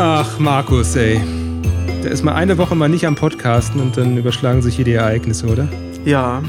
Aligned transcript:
Ach, 0.00 0.38
Markus, 0.38 0.94
ey. 0.94 1.20
Da 2.04 2.08
ist 2.08 2.22
mal 2.22 2.34
eine 2.34 2.56
Woche 2.56 2.76
mal 2.76 2.88
nicht 2.88 3.04
am 3.04 3.16
Podcasten 3.16 3.80
und 3.80 3.96
dann 3.96 4.16
überschlagen 4.16 4.62
sich 4.62 4.76
hier 4.76 4.84
die 4.84 4.92
Ereignisse, 4.92 5.48
oder? 5.48 5.66
Ja, 6.04 6.40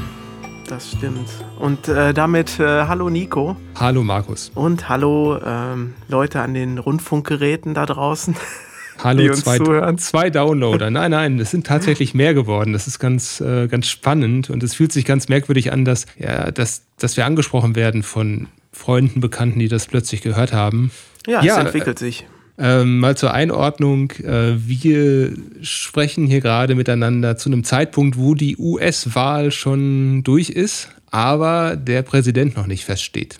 das 0.68 0.92
stimmt. 0.92 1.28
Und 1.58 1.88
äh, 1.88 2.14
damit 2.14 2.60
äh, 2.60 2.86
hallo 2.86 3.10
Nico. 3.10 3.56
Hallo 3.74 4.04
Markus. 4.04 4.52
Und 4.54 4.88
hallo 4.88 5.36
ähm, 5.44 5.94
Leute 6.06 6.40
an 6.42 6.54
den 6.54 6.78
Rundfunkgeräten 6.78 7.74
da 7.74 7.86
draußen. 7.86 8.36
Hallo 9.02 9.32
zwei, 9.32 9.58
zwei 9.96 10.28
Downloader. 10.28 10.90
Nein, 10.90 11.10
nein, 11.10 11.38
es 11.40 11.50
sind 11.50 11.66
tatsächlich 11.66 12.12
mehr 12.12 12.34
geworden. 12.34 12.74
Das 12.74 12.86
ist 12.86 12.98
ganz, 12.98 13.40
äh, 13.40 13.66
ganz 13.66 13.88
spannend 13.88 14.50
und 14.50 14.62
es 14.62 14.74
fühlt 14.74 14.92
sich 14.92 15.06
ganz 15.06 15.28
merkwürdig 15.28 15.72
an, 15.72 15.86
dass, 15.86 16.04
ja, 16.18 16.50
dass, 16.50 16.82
dass 16.98 17.16
wir 17.16 17.24
angesprochen 17.24 17.74
werden 17.76 18.02
von 18.02 18.48
Freunden, 18.72 19.20
Bekannten, 19.20 19.58
die 19.58 19.68
das 19.68 19.86
plötzlich 19.86 20.20
gehört 20.20 20.52
haben. 20.52 20.90
Ja, 21.26 21.42
ja 21.42 21.54
es 21.54 21.64
entwickelt 21.64 21.98
sich. 21.98 22.26
Ähm, 22.62 22.98
mal 22.98 23.16
zur 23.16 23.32
Einordnung. 23.32 24.10
Äh, 24.22 24.56
wir 24.58 25.32
sprechen 25.62 26.26
hier 26.26 26.42
gerade 26.42 26.74
miteinander 26.74 27.38
zu 27.38 27.48
einem 27.48 27.64
Zeitpunkt, 27.64 28.18
wo 28.18 28.34
die 28.34 28.58
US-Wahl 28.58 29.50
schon 29.50 30.22
durch 30.24 30.50
ist, 30.50 30.90
aber 31.10 31.74
der 31.76 32.02
Präsident 32.02 32.56
noch 32.56 32.66
nicht 32.66 32.84
feststeht. 32.84 33.38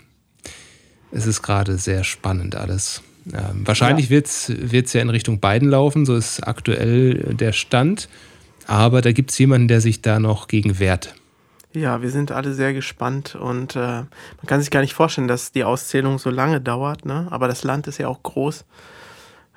Es 1.13 1.27
ist 1.27 1.43
gerade 1.43 1.77
sehr 1.77 2.03
spannend 2.03 2.57
alles. 2.57 3.03
Ähm, 3.31 3.67
wahrscheinlich 3.67 4.07
ja. 4.07 4.11
wird 4.11 4.27
es 4.87 4.93
ja 4.95 5.03
in 5.03 5.11
Richtung 5.11 5.39
Biden 5.39 5.69
laufen, 5.69 6.07
so 6.07 6.17
ist 6.17 6.41
aktuell 6.41 7.35
der 7.35 7.53
Stand. 7.53 8.09
Aber 8.67 9.03
da 9.03 9.13
gibt 9.13 9.33
es 9.33 9.39
jemanden, 9.39 9.69
der 9.69 9.83
sich 9.83 10.01
da 10.01 10.19
noch 10.19 10.49
gegen 10.49 10.79
wehrt. 10.79 11.15
Ja, 11.75 12.01
wir 12.01 12.11
sind 12.11 12.33
alle 12.33 12.55
sehr 12.55 12.73
gespannt 12.73 13.35
und 13.35 13.77
äh, 13.77 13.81
man 13.81 14.47
kann 14.47 14.61
sich 14.61 14.71
gar 14.71 14.81
nicht 14.81 14.95
vorstellen, 14.95 15.29
dass 15.29 15.53
die 15.53 15.65
Auszählung 15.65 16.19
so 16.19 16.31
lange 16.31 16.63
dauert. 16.63 17.05
Ne? 17.05 17.29
Aber 17.31 17.49
das 17.49 17.65
Land 17.65 17.87
ist 17.87 17.99
ja 17.99 18.09
auch 18.09 18.23
groß 18.23 18.65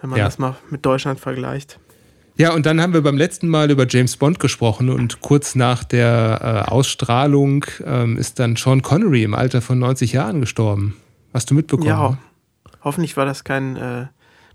wenn 0.03 0.09
man 0.09 0.19
ja. 0.19 0.25
das 0.25 0.37
mal 0.37 0.57
mit 0.69 0.85
Deutschland 0.85 1.21
vergleicht. 1.21 1.79
Ja, 2.35 2.53
und 2.53 2.65
dann 2.65 2.81
haben 2.81 2.93
wir 2.93 3.01
beim 3.01 3.15
letzten 3.15 3.47
Mal 3.47 3.71
über 3.71 3.87
James 3.87 4.17
Bond 4.17 4.37
gesprochen 4.37 4.89
und 4.89 5.21
kurz 5.21 5.55
nach 5.55 5.85
der 5.85 6.65
äh, 6.67 6.69
Ausstrahlung 6.69 7.65
ähm, 7.85 8.17
ist 8.17 8.37
dann 8.37 8.57
Sean 8.57 8.81
Connery 8.81 9.23
im 9.23 9.33
Alter 9.33 9.61
von 9.61 9.79
90 9.79 10.11
Jahren 10.11 10.41
gestorben. 10.41 10.97
Hast 11.33 11.49
du 11.51 11.55
mitbekommen? 11.55 11.87
Ja, 11.87 12.17
hoffentlich 12.83 13.15
war 13.15 13.25
das 13.25 13.45
kein 13.45 13.77
äh, 13.77 14.07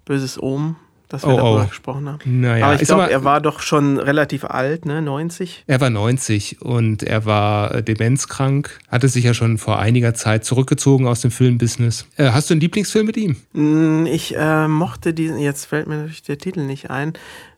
böses 0.04 0.41
Omen 0.42 0.76
dass 1.09 1.25
wir 1.25 1.34
oh, 1.34 1.37
darüber 1.37 1.64
oh. 1.64 1.69
gesprochen 1.69 2.09
haben. 2.09 2.41
Naja, 2.41 2.67
Aber 2.67 2.75
ich 2.81 2.87
glaube, 2.87 3.11
er 3.11 3.25
war 3.25 3.41
doch 3.41 3.61
schon 3.61 3.98
relativ 3.98 4.45
alt, 4.45 4.84
ne? 4.84 5.01
90? 5.01 5.65
Er 5.67 5.81
war 5.81 5.91
90 5.91 6.62
und 6.62 7.03
er 7.03 7.25
war 7.25 7.75
äh, 7.75 7.83
demenzkrank, 7.83 8.78
hatte 8.89 9.09
sich 9.09 9.25
ja 9.25 9.34
schon 9.34 9.59
vor 9.59 9.78
einiger 9.78 10.15
Zeit 10.15 10.45
zurückgezogen 10.45 11.06
aus 11.06 11.20
dem 11.20 11.31
Filmbusiness. 11.31 12.06
Äh, 12.17 12.31
hast 12.31 12.50
du 12.50 12.55
einen 12.55 12.61
Lieblingsfilm 12.61 13.06
mit 13.06 13.17
ihm? 13.17 13.37
Mm, 13.53 14.06
ich 14.06 14.37
äh, 14.37 14.69
mochte 14.69 15.15
diesen, 15.15 15.39
jetzt 15.39 15.65
fällt 15.65 15.87
mir 15.87 15.97
natürlich 15.97 16.23
der 16.23 16.39
Titel 16.39 16.61
nicht 16.61 16.91
ein, 16.91 17.15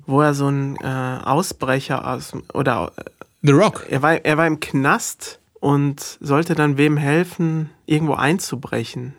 wo 0.07 0.21
er 0.21 0.35
so 0.35 0.49
ein 0.49 0.77
äh, 0.77 1.19
Ausbrecher 1.25 2.07
aus, 2.07 2.33
oder. 2.55 2.93
Äh, 2.97 3.03
The 3.43 3.53
Rock. 3.53 3.87
Er 3.89 4.03
war, 4.03 4.25
er 4.25 4.37
war 4.37 4.47
im 4.47 4.61
Knast 4.61 5.41
und 5.61 6.19
sollte 6.21 6.55
dann 6.55 6.79
wem 6.79 6.97
helfen, 6.97 7.71
irgendwo 7.87 8.15
einzubrechen. 8.15 9.15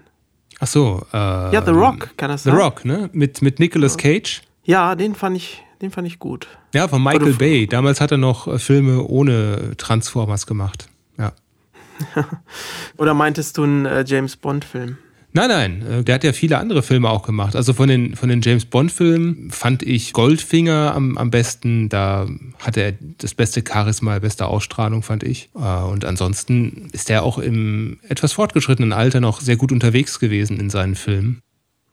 Ach 0.61 0.67
so. 0.67 1.01
Äh, 1.11 1.17
ja, 1.17 1.61
The 1.65 1.71
Rock, 1.71 2.15
kann 2.17 2.29
das 2.29 2.43
sein? 2.43 2.55
The 2.55 2.61
Rock, 2.61 2.85
ne? 2.85 3.09
Mit, 3.13 3.41
mit 3.41 3.59
Nicolas 3.59 3.97
Cage. 3.97 4.43
Ja, 4.63 4.93
den 4.95 5.15
fand 5.15 5.35
ich, 5.35 5.63
den 5.81 5.89
fand 5.89 6.07
ich 6.07 6.19
gut. 6.19 6.47
Ja, 6.75 6.87
von 6.87 7.03
Michael 7.03 7.33
Bay. 7.33 7.65
Damals 7.65 7.99
hat 7.99 8.11
er 8.11 8.19
noch 8.19 8.47
äh, 8.47 8.59
Filme 8.59 9.01
ohne 9.03 9.75
Transformers 9.77 10.45
gemacht. 10.45 10.87
Ja. 11.17 11.33
Oder 12.97 13.15
meintest 13.15 13.57
du 13.57 13.63
einen 13.63 13.87
äh, 13.87 14.05
James 14.07 14.37
Bond-Film? 14.37 14.97
Nein, 15.33 15.49
nein, 15.49 15.81
äh, 15.87 16.03
der 16.03 16.15
hat 16.15 16.23
ja 16.23 16.33
viele 16.33 16.57
andere 16.57 16.83
Filme 16.83 17.09
auch 17.09 17.23
gemacht. 17.23 17.55
Also 17.55 17.73
von 17.73 17.87
den, 17.87 18.15
von 18.15 18.27
den 18.27 18.41
James 18.41 18.65
Bond-Filmen 18.65 19.49
fand 19.51 19.81
ich 19.83 20.11
Goldfinger 20.13 20.93
am, 20.93 21.17
am 21.17 21.31
besten. 21.31 21.87
Da 21.87 22.27
hatte 22.59 22.81
er 22.81 22.93
das 23.17 23.33
beste 23.33 23.63
Charisma, 23.65 24.19
beste 24.19 24.47
Ausstrahlung, 24.47 25.03
fand 25.03 25.23
ich. 25.23 25.49
Äh, 25.55 25.83
und 25.83 26.03
ansonsten 26.05 26.89
ist 26.91 27.09
er 27.09 27.23
auch 27.23 27.37
im 27.37 27.99
etwas 28.07 28.33
fortgeschrittenen 28.33 28.93
Alter 28.93 29.21
noch 29.21 29.39
sehr 29.39 29.55
gut 29.55 29.71
unterwegs 29.71 30.19
gewesen 30.19 30.59
in 30.59 30.69
seinen 30.69 30.95
Filmen. 30.95 31.41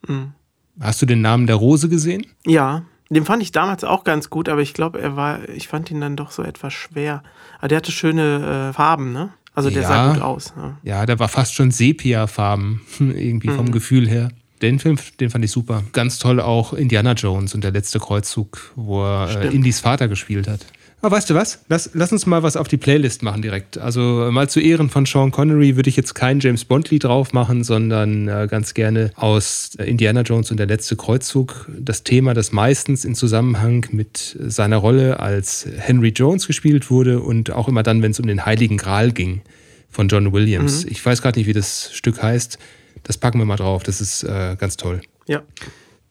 Mhm. 0.06 0.32
Hast 0.80 1.02
du 1.02 1.06
den 1.06 1.20
Namen 1.20 1.46
der 1.46 1.56
Rose 1.56 1.88
gesehen? 1.88 2.26
Ja, 2.46 2.84
den 3.10 3.24
fand 3.24 3.42
ich 3.42 3.52
damals 3.52 3.84
auch 3.84 4.04
ganz 4.04 4.30
gut, 4.30 4.48
aber 4.48 4.60
ich 4.60 4.74
glaube, 4.74 5.00
er 5.00 5.16
war, 5.16 5.48
ich 5.48 5.66
fand 5.66 5.90
ihn 5.90 6.00
dann 6.00 6.16
doch 6.16 6.30
so 6.30 6.42
etwas 6.42 6.74
schwer. 6.74 7.22
Aber 7.58 7.68
der 7.68 7.78
hatte 7.78 7.92
schöne 7.92 8.68
äh, 8.68 8.72
Farben, 8.72 9.12
ne? 9.12 9.30
Also 9.58 9.70
der 9.70 9.82
ja, 9.82 9.88
sah 9.88 10.12
gut 10.12 10.22
aus. 10.22 10.54
Ja. 10.56 10.78
ja, 10.82 11.06
der 11.06 11.18
war 11.18 11.28
fast 11.28 11.54
schon 11.54 11.72
Sepia-Farben, 11.72 12.80
irgendwie 13.00 13.48
vom 13.48 13.66
mhm. 13.66 13.72
Gefühl 13.72 14.08
her. 14.08 14.30
Den 14.62 14.78
Film, 14.78 14.98
den 15.20 15.30
fand 15.30 15.44
ich 15.44 15.50
super. 15.50 15.82
Ganz 15.92 16.18
toll 16.18 16.40
auch 16.40 16.72
Indiana 16.72 17.12
Jones 17.12 17.54
und 17.54 17.64
der 17.64 17.70
letzte 17.70 17.98
Kreuzzug, 17.98 18.72
wo 18.76 19.04
er 19.04 19.42
äh, 19.42 19.48
Indys 19.48 19.80
Vater 19.80 20.08
gespielt 20.08 20.48
hat. 20.48 20.66
Aber 21.00 21.16
weißt 21.16 21.30
du 21.30 21.34
was? 21.34 21.60
Lass, 21.68 21.90
lass 21.94 22.10
uns 22.10 22.26
mal 22.26 22.42
was 22.42 22.56
auf 22.56 22.66
die 22.66 22.76
Playlist 22.76 23.22
machen 23.22 23.40
direkt. 23.40 23.78
Also 23.78 24.28
mal 24.32 24.48
zu 24.48 24.58
Ehren 24.58 24.90
von 24.90 25.06
Sean 25.06 25.30
Connery 25.30 25.76
würde 25.76 25.88
ich 25.88 25.96
jetzt 25.96 26.14
kein 26.14 26.40
James 26.40 26.64
Bond-Lied 26.64 27.04
drauf 27.04 27.32
machen, 27.32 27.62
sondern 27.62 28.26
äh, 28.26 28.48
ganz 28.50 28.74
gerne 28.74 29.12
aus 29.14 29.76
Indiana 29.76 30.22
Jones 30.22 30.50
und 30.50 30.56
der 30.56 30.66
letzte 30.66 30.96
Kreuzzug 30.96 31.70
das 31.78 32.02
Thema, 32.02 32.34
das 32.34 32.50
meistens 32.50 33.04
in 33.04 33.14
Zusammenhang 33.14 33.86
mit 33.92 34.36
seiner 34.40 34.78
Rolle 34.78 35.20
als 35.20 35.68
Henry 35.76 36.08
Jones 36.08 36.48
gespielt 36.48 36.90
wurde 36.90 37.20
und 37.20 37.52
auch 37.52 37.68
immer 37.68 37.84
dann, 37.84 38.02
wenn 38.02 38.10
es 38.10 38.18
um 38.18 38.26
den 38.26 38.44
Heiligen 38.44 38.76
Gral 38.76 39.12
ging 39.12 39.42
von 39.88 40.08
John 40.08 40.32
Williams. 40.32 40.84
Mhm. 40.84 40.90
Ich 40.90 41.06
weiß 41.06 41.22
gerade 41.22 41.38
nicht, 41.38 41.46
wie 41.46 41.52
das 41.52 41.90
Stück 41.92 42.20
heißt. 42.20 42.58
Das 43.04 43.16
packen 43.16 43.38
wir 43.38 43.46
mal 43.46 43.56
drauf. 43.56 43.84
Das 43.84 44.00
ist 44.00 44.24
äh, 44.24 44.56
ganz 44.58 44.76
toll. 44.76 45.00
Ja. 45.28 45.42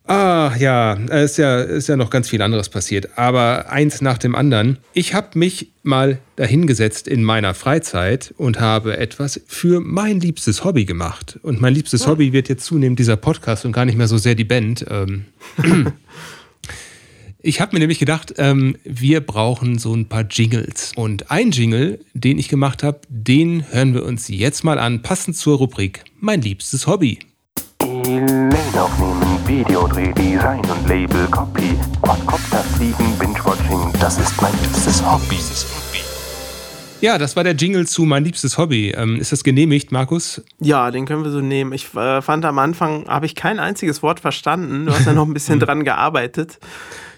Ah, 0.08 0.56
ja, 0.58 0.98
es 1.10 1.32
ist 1.32 1.38
ja, 1.38 1.60
ist 1.60 1.90
ja 1.90 1.98
noch 1.98 2.10
ganz 2.10 2.30
viel 2.30 2.42
anderes 2.42 2.70
passiert. 2.70 3.18
Aber 3.18 3.70
eins 3.70 4.00
nach 4.00 4.18
dem 4.18 4.36
anderen. 4.36 4.78
Ich 4.94 5.14
habe 5.14 5.38
mich 5.38 5.72
mal 5.84 6.20
dahingesetzt 6.38 7.10
in 7.10 7.24
meiner 7.24 7.54
Freizeit 7.54 8.34
und 8.38 8.62
habe 8.62 8.98
etwas 8.98 9.42
für 9.48 9.82
mein 9.82 10.22
liebstes 10.22 10.64
Hobby 10.64 10.86
gemacht. 10.86 11.38
Und 11.44 11.60
mein 11.60 11.74
liebstes 11.74 12.04
ja. 12.04 12.08
Hobby 12.08 12.32
wird 12.32 12.48
jetzt 12.48 12.66
zunehmend 12.66 13.00
dieser 13.00 13.18
Podcast 13.18 13.66
und 13.66 13.74
gar 13.74 13.84
nicht 13.84 13.98
mehr 13.98 14.08
so 14.08 14.18
sehr 14.18 14.36
die 14.36 14.46
Band. 14.46 14.86
Ähm, 14.90 15.26
ich 17.42 17.60
habe 17.60 17.76
mir 17.76 17.80
nämlich 17.80 18.00
gedacht, 18.00 18.34
ähm, 18.38 18.78
wir 18.86 19.20
brauchen 19.20 19.78
so 19.78 19.94
ein 19.94 20.08
paar 20.08 20.24
Jingles. 20.24 20.94
Und 20.96 21.32
ein 21.32 21.52
Jingle, 21.52 22.00
den 22.14 22.40
ich 22.40 22.48
gemacht 22.48 22.82
habe, 22.82 23.02
den 23.10 23.70
hören 23.72 23.94
wir 23.94 24.06
uns 24.06 24.30
jetzt 24.30 24.64
mal 24.64 24.80
an, 24.80 25.02
passend 25.02 25.36
zur 25.36 25.58
Rubrik 25.58 26.06
Mein 26.22 26.42
liebstes 26.42 26.88
Hobby. 26.88 27.20
E-Mail 27.88 28.78
aufnehmen, 28.78 29.40
Videodreh, 29.48 30.12
Design 30.12 30.60
und 30.60 30.88
Label, 30.90 31.26
Copy, 31.28 31.78
Quadcopter 32.02 32.58
fliegen, 32.76 33.18
Binge-Watching, 33.18 33.94
das 34.00 34.18
ist 34.18 34.42
mein 34.42 34.52
liebstes 34.62 35.02
Hobby. 35.06 35.38
Ja, 37.00 37.18
das 37.18 37.36
war 37.36 37.44
der 37.46 37.54
Jingle 37.54 37.88
zu 37.88 38.04
mein 38.04 38.26
liebstes 38.26 38.58
Hobby. 38.58 38.90
Ähm, 38.90 39.18
ist 39.18 39.32
das 39.32 39.44
genehmigt, 39.44 39.92
Markus? 39.92 40.42
Ja, 40.60 40.92
den 40.92 41.06
können 41.06 41.24
wir 41.24 41.32
so 41.32 41.40
nehmen. 41.40 41.72
Ich 41.72 41.94
äh, 41.96 42.22
fand 42.22 42.44
am 42.44 42.60
Anfang, 42.60 43.08
habe 43.08 43.26
ich 43.26 43.36
kein 43.36 43.60
einziges 43.60 44.04
Wort 44.04 44.20
verstanden. 44.20 44.88
Du 44.88 44.94
hast 44.94 45.06
ja 45.06 45.14
noch 45.14 45.26
ein 45.26 45.34
bisschen 45.34 45.60
dran 45.60 45.84
gearbeitet. 45.84 46.60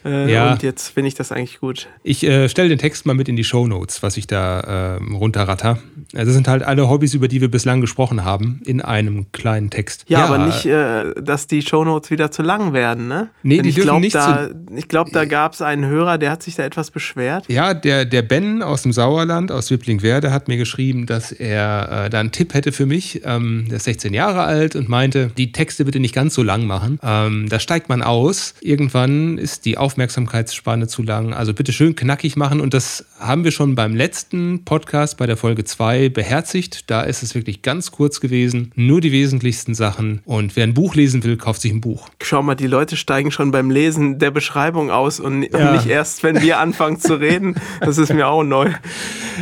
Äh, 0.06 0.32
ja. 0.32 0.52
Und 0.52 0.64
jetzt 0.64 0.90
finde 0.90 1.08
ich 1.08 1.16
das 1.16 1.32
eigentlich 1.32 1.60
gut. 1.60 1.88
Ich 2.04 2.24
äh, 2.24 2.50
stelle 2.50 2.70
den 2.70 2.80
Text 2.80 3.06
mal 3.06 3.14
mit 3.14 3.28
in 3.30 3.36
die 3.36 3.44
Show 3.44 3.68
Notes, 3.68 4.04
was 4.04 4.18
ich 4.18 4.28
da 4.28 4.98
äh, 4.98 5.04
runterratter. 5.14 5.80
Also 6.14 6.26
das 6.26 6.34
sind 6.34 6.48
halt 6.48 6.64
alle 6.64 6.90
Hobbys, 6.90 7.14
über 7.14 7.28
die 7.28 7.42
wir 7.42 7.52
bislang 7.52 7.82
gesprochen 7.82 8.24
haben, 8.24 8.62
in 8.66 8.82
einem 8.82 9.32
kleinen 9.32 9.70
Text. 9.70 10.06
Ja, 10.08 10.20
ja 10.20 10.26
aber 10.26 10.38
nicht, 10.40 10.66
äh, 10.66 11.14
dass 11.22 11.48
die 11.48 11.62
Show 11.62 11.84
Notes 11.84 12.12
wieder 12.12 12.32
zu 12.32 12.42
lang 12.42 12.74
werden, 12.74 13.08
ne? 13.08 13.30
Nee, 13.44 13.58
Denn 13.58 13.64
die 13.64 13.70
ich 13.70 13.76
dürfen 13.76 13.88
glaub, 13.88 14.02
nicht 14.02 14.16
da, 14.16 14.48
zu... 14.48 14.56
Ich 14.76 14.88
glaube, 14.88 15.12
da 15.12 15.26
gab 15.26 15.54
es 15.54 15.62
einen 15.62 15.86
Hörer, 15.86 16.18
der 16.18 16.32
hat 16.32 16.44
sich 16.44 16.56
da 16.56 16.64
etwas 16.64 16.92
beschwert. 16.92 17.46
Ja, 17.48 17.74
der, 17.74 18.06
der 18.06 18.22
Ben 18.22 18.64
aus 18.64 18.84
dem 18.84 18.94
Sauerland, 18.94 19.52
aus 19.52 19.70
Wipplingwerde, 19.70 20.32
hat 20.32 20.48
mir 20.48 20.58
geschrieben, 20.58 21.06
dass 21.06 21.32
er 21.32 22.06
äh, 22.06 22.10
da 22.10 22.20
einen 22.20 22.32
Tipp 22.32 22.54
hätte 22.54 22.72
für 22.72 22.86
mich. 22.86 23.22
Ähm, 23.26 23.66
der 23.70 23.78
ist 23.78 23.84
16 23.84 24.14
Jahre 24.14 24.44
alt 24.44 24.76
und 24.76 24.90
meinte, 24.90 25.32
die 25.38 25.52
Texte 25.52 25.86
bitte 25.86 26.00
nicht 26.00 26.16
ganz 26.16 26.34
so 26.34 26.44
lang 26.44 26.66
machen. 26.66 27.00
Ähm, 27.04 27.48
da 27.50 27.60
steigt 27.60 27.90
man 27.90 28.02
aus. 28.02 28.54
Irgendwann 28.62 29.38
ist 29.38 29.66
die 29.66 29.78
Aufmerksamkeitsspanne 29.90 30.88
zu 30.88 31.02
lang. 31.02 31.34
Also 31.34 31.56
bitte 31.56 31.74
schön 31.74 31.96
knackig 31.96 32.36
machen. 32.36 32.62
Und 32.62 32.76
das 32.76 33.06
haben 33.20 33.44
wir 33.44 33.50
schon 33.50 33.74
beim 33.74 33.96
letzten 33.96 34.64
Podcast, 34.64 35.18
bei 35.18 35.26
der 35.26 35.36
Folge 35.36 35.64
2, 35.64 36.10
beherzigt. 36.10 36.92
Da 36.92 37.02
ist 37.02 37.24
es 37.24 37.34
wirklich 37.34 37.64
ganz 37.64 37.90
kurz 37.90 38.20
gewesen. 38.20 38.72
Nur 38.76 39.02
die 39.02 39.12
wesentlichsten 39.12 39.74
Sachen. 39.74 40.22
Und 40.26 40.56
wer 40.56 40.64
ein 40.64 40.76
Buch 40.76 40.94
lesen 40.94 41.24
will, 41.24 41.38
kauft 41.38 41.62
sich 41.62 41.72
ein 41.72 41.82
Buch. 41.82 42.08
Schau 42.22 42.44
mal, 42.44 42.54
die 42.54 42.68
Leute 42.68 42.98
steigen 42.98 43.32
schon 43.32 43.50
beim 43.50 43.72
Lesen 43.72 44.20
der 44.20 44.30
Beschreibung 44.30 44.92
aus 44.92 45.20
und 45.20 45.42
ja. 45.42 45.72
nicht 45.72 45.88
erst, 45.88 46.22
wenn 46.22 46.40
wir 46.40 46.60
anfangen 46.60 47.00
zu 47.00 47.16
reden. 47.16 47.56
Das 47.82 47.98
ist 47.98 48.14
mir 48.14 48.28
auch 48.28 48.44
neu. 48.44 48.72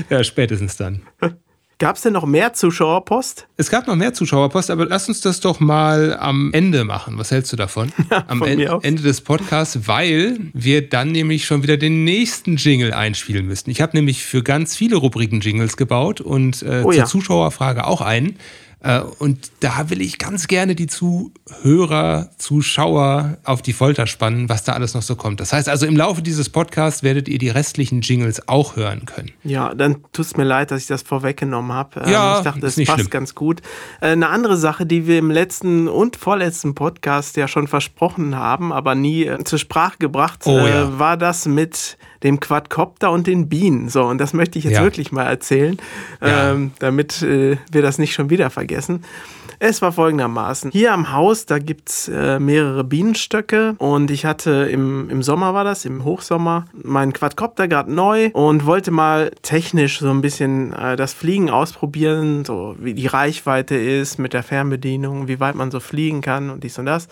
Ja, 0.09 0.23
spätestens 0.23 0.77
dann. 0.77 1.01
Gab 1.79 1.95
es 1.95 2.01
denn 2.01 2.13
noch 2.13 2.25
mehr 2.25 2.53
Zuschauerpost? 2.53 3.47
Es 3.55 3.69
gab 3.69 3.85
noch 3.85 3.95
mehr 3.95 4.11
Zuschauerpost, 4.11 4.71
aber 4.71 4.87
lass 4.87 5.07
uns 5.09 5.21
das 5.21 5.41
doch 5.41 5.59
mal 5.59 6.17
am 6.19 6.51
Ende 6.51 6.83
machen. 6.83 7.19
Was 7.19 7.29
hältst 7.29 7.53
du 7.53 7.55
davon? 7.55 7.91
Ja, 8.09 8.23
am 8.27 8.41
en 8.41 8.59
Ende 8.59 9.03
des 9.03 9.19
Podcasts, 9.19 9.85
weil 9.85 10.39
wir 10.53 10.87
dann 10.87 11.11
nämlich 11.11 11.45
schon 11.45 11.61
wieder 11.61 11.75
den 11.75 12.05
nächsten 12.05 12.55
Jingle 12.55 12.93
einspielen 12.93 13.45
müssten. 13.45 13.69
Ich 13.69 13.81
habe 13.81 13.97
nämlich 13.97 14.23
für 14.23 14.43
ganz 14.43 14.77
viele 14.77 14.95
Rubriken 14.95 15.41
Jingles 15.41 15.75
gebaut 15.75 16.21
und 16.21 16.63
äh, 16.63 16.83
oh, 16.83 16.91
zur 16.91 16.93
ja. 16.93 17.05
Zuschauerfrage 17.05 17.85
auch 17.85 17.99
einen. 17.99 18.37
Äh, 18.81 19.01
und 19.19 19.51
da 19.59 19.89
will 19.89 20.01
ich 20.01 20.19
ganz 20.19 20.47
gerne 20.47 20.75
die 20.75 20.87
Zuhörer, 20.87 22.29
Zuschauer 22.37 23.37
auf 23.43 23.61
die 23.61 23.73
Folter 23.73 24.05
spannen, 24.05 24.49
was 24.49 24.63
da 24.63 24.73
alles 24.73 24.93
noch 24.93 25.01
so 25.01 25.15
kommt. 25.15 25.39
Das 25.39 25.51
heißt 25.51 25.67
also, 25.67 25.85
im 25.85 25.97
Laufe 25.97 26.21
dieses 26.21 26.49
Podcasts 26.49 27.01
werdet 27.01 27.27
ihr 27.27 27.39
die 27.39 27.49
restlichen 27.49 28.01
Jingles 28.01 28.47
auch 28.47 28.75
hören 28.75 29.05
können. 29.05 29.31
Ja, 29.43 29.73
dann 29.73 30.03
tut 30.13 30.25
es 30.25 30.37
mir 30.37 30.43
leid, 30.43 30.71
dass 30.71 30.81
ich 30.81 30.87
das 30.87 31.01
vorweggenommen 31.01 31.73
habe. 31.73 32.01
Ähm, 32.01 32.11
ja, 32.11 32.37
ich 32.37 32.43
dachte, 32.43 32.59
das 32.59 32.75
passt 32.75 32.91
schlimm. 32.91 33.09
ganz 33.09 33.33
gut. 33.33 33.61
Äh, 33.99 34.07
eine 34.07 34.29
andere 34.29 34.57
Sache, 34.57 34.85
die 34.85 35.07
wir 35.07 35.17
im 35.17 35.31
letzten 35.31 35.87
und 35.87 36.15
vorletzten 36.15 36.75
Podcast 36.75 37.35
ja 37.35 37.47
schon 37.47 37.67
versprochen 37.67 38.35
haben, 38.35 38.71
aber 38.71 38.93
nie 38.93 39.25
äh, 39.25 39.43
zur 39.43 39.59
Sprache 39.59 39.97
gebracht, 39.97 40.41
oh, 40.45 40.59
ja. 40.59 40.99
war 40.99 41.17
das 41.17 41.47
mit 41.47 41.97
dem 42.23 42.39
Quadcopter 42.39 43.11
und 43.11 43.27
den 43.27 43.49
Bienen. 43.49 43.89
So, 43.89 44.03
und 44.03 44.17
das 44.19 44.33
möchte 44.33 44.59
ich 44.59 44.65
jetzt 44.65 44.75
ja. 44.75 44.83
wirklich 44.83 45.11
mal 45.11 45.25
erzählen, 45.25 45.77
ja. 46.21 46.51
ähm, 46.51 46.71
damit 46.79 47.21
äh, 47.21 47.57
wir 47.71 47.81
das 47.81 47.97
nicht 47.97 48.13
schon 48.13 48.29
wieder 48.29 48.49
vergessen. 48.49 49.03
Es 49.59 49.81
war 49.81 49.91
folgendermaßen. 49.91 50.69
Hier 50.71 50.93
am 50.93 51.11
Haus, 51.11 51.47
da 51.47 51.57
gibt 51.57 51.89
es 51.89 52.07
äh, 52.07 52.39
mehrere 52.39 52.83
Bienenstöcke 52.83 53.73
und 53.79 54.11
ich 54.11 54.23
hatte 54.23 54.69
im, 54.71 55.09
im 55.09 55.23
Sommer 55.23 55.55
war 55.55 55.63
das, 55.63 55.83
im 55.83 56.03
Hochsommer, 56.03 56.65
meinen 56.73 57.11
Quadcopter 57.11 57.67
gerade 57.67 57.91
neu 57.91 58.29
und 58.33 58.67
wollte 58.67 58.91
mal 58.91 59.31
technisch 59.41 59.99
so 59.99 60.11
ein 60.11 60.21
bisschen 60.21 60.73
äh, 60.73 60.95
das 60.95 61.13
Fliegen 61.13 61.49
ausprobieren, 61.49 62.45
so 62.45 62.75
wie 62.77 62.93
die 62.93 63.07
Reichweite 63.07 63.75
ist 63.75 64.19
mit 64.19 64.33
der 64.33 64.43
Fernbedienung, 64.43 65.27
wie 65.27 65.39
weit 65.39 65.55
man 65.55 65.71
so 65.71 65.79
fliegen 65.79 66.21
kann 66.21 66.51
und 66.51 66.63
dies 66.63 66.77
und 66.77 66.85
das. 66.85 67.07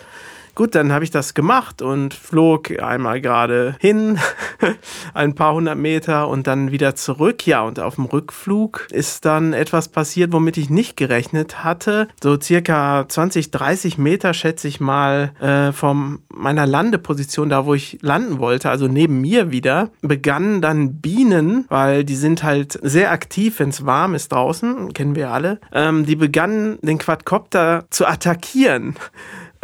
Gut, 0.55 0.73
dann 0.73 0.93
habe 0.93 1.03
ich 1.03 1.11
das 1.11 1.33
gemacht 1.33 1.81
und 1.81 2.13
flog 2.13 2.81
einmal 2.81 3.19
gerade 3.19 3.75
hin, 3.79 4.17
ein 5.13 5.35
paar 5.35 5.53
hundert 5.53 5.77
Meter 5.77 6.29
und 6.29 6.47
dann 6.47 6.71
wieder 6.71 6.95
zurück. 6.95 7.45
Ja, 7.45 7.63
und 7.63 7.81
auf 7.81 7.95
dem 7.95 8.05
Rückflug 8.05 8.87
ist 8.89 9.25
dann 9.25 9.51
etwas 9.51 9.89
passiert, 9.89 10.31
womit 10.31 10.55
ich 10.55 10.69
nicht 10.69 10.95
gerechnet 10.95 11.65
hatte. 11.65 12.07
So 12.23 12.39
circa 12.39 13.05
20, 13.05 13.51
30 13.51 13.97
Meter, 13.97 14.33
schätze 14.33 14.69
ich 14.69 14.79
mal, 14.79 15.33
äh, 15.41 15.73
von 15.73 16.19
meiner 16.33 16.65
Landeposition, 16.65 17.49
da 17.49 17.65
wo 17.65 17.73
ich 17.73 17.99
landen 18.01 18.39
wollte, 18.39 18.69
also 18.69 18.87
neben 18.87 19.19
mir 19.19 19.51
wieder, 19.51 19.89
begannen 20.01 20.61
dann 20.61 21.01
Bienen, 21.01 21.65
weil 21.67 22.05
die 22.05 22.15
sind 22.15 22.43
halt 22.43 22.79
sehr 22.81 23.11
aktiv, 23.11 23.59
wenn 23.59 23.69
es 23.69 23.85
warm 23.85 24.15
ist 24.15 24.31
draußen, 24.31 24.93
kennen 24.93 25.15
wir 25.15 25.31
alle, 25.31 25.59
ähm, 25.73 26.05
die 26.05 26.15
begannen 26.15 26.77
den 26.81 26.97
Quadcopter 26.97 27.83
zu 27.89 28.05
attackieren. 28.05 28.95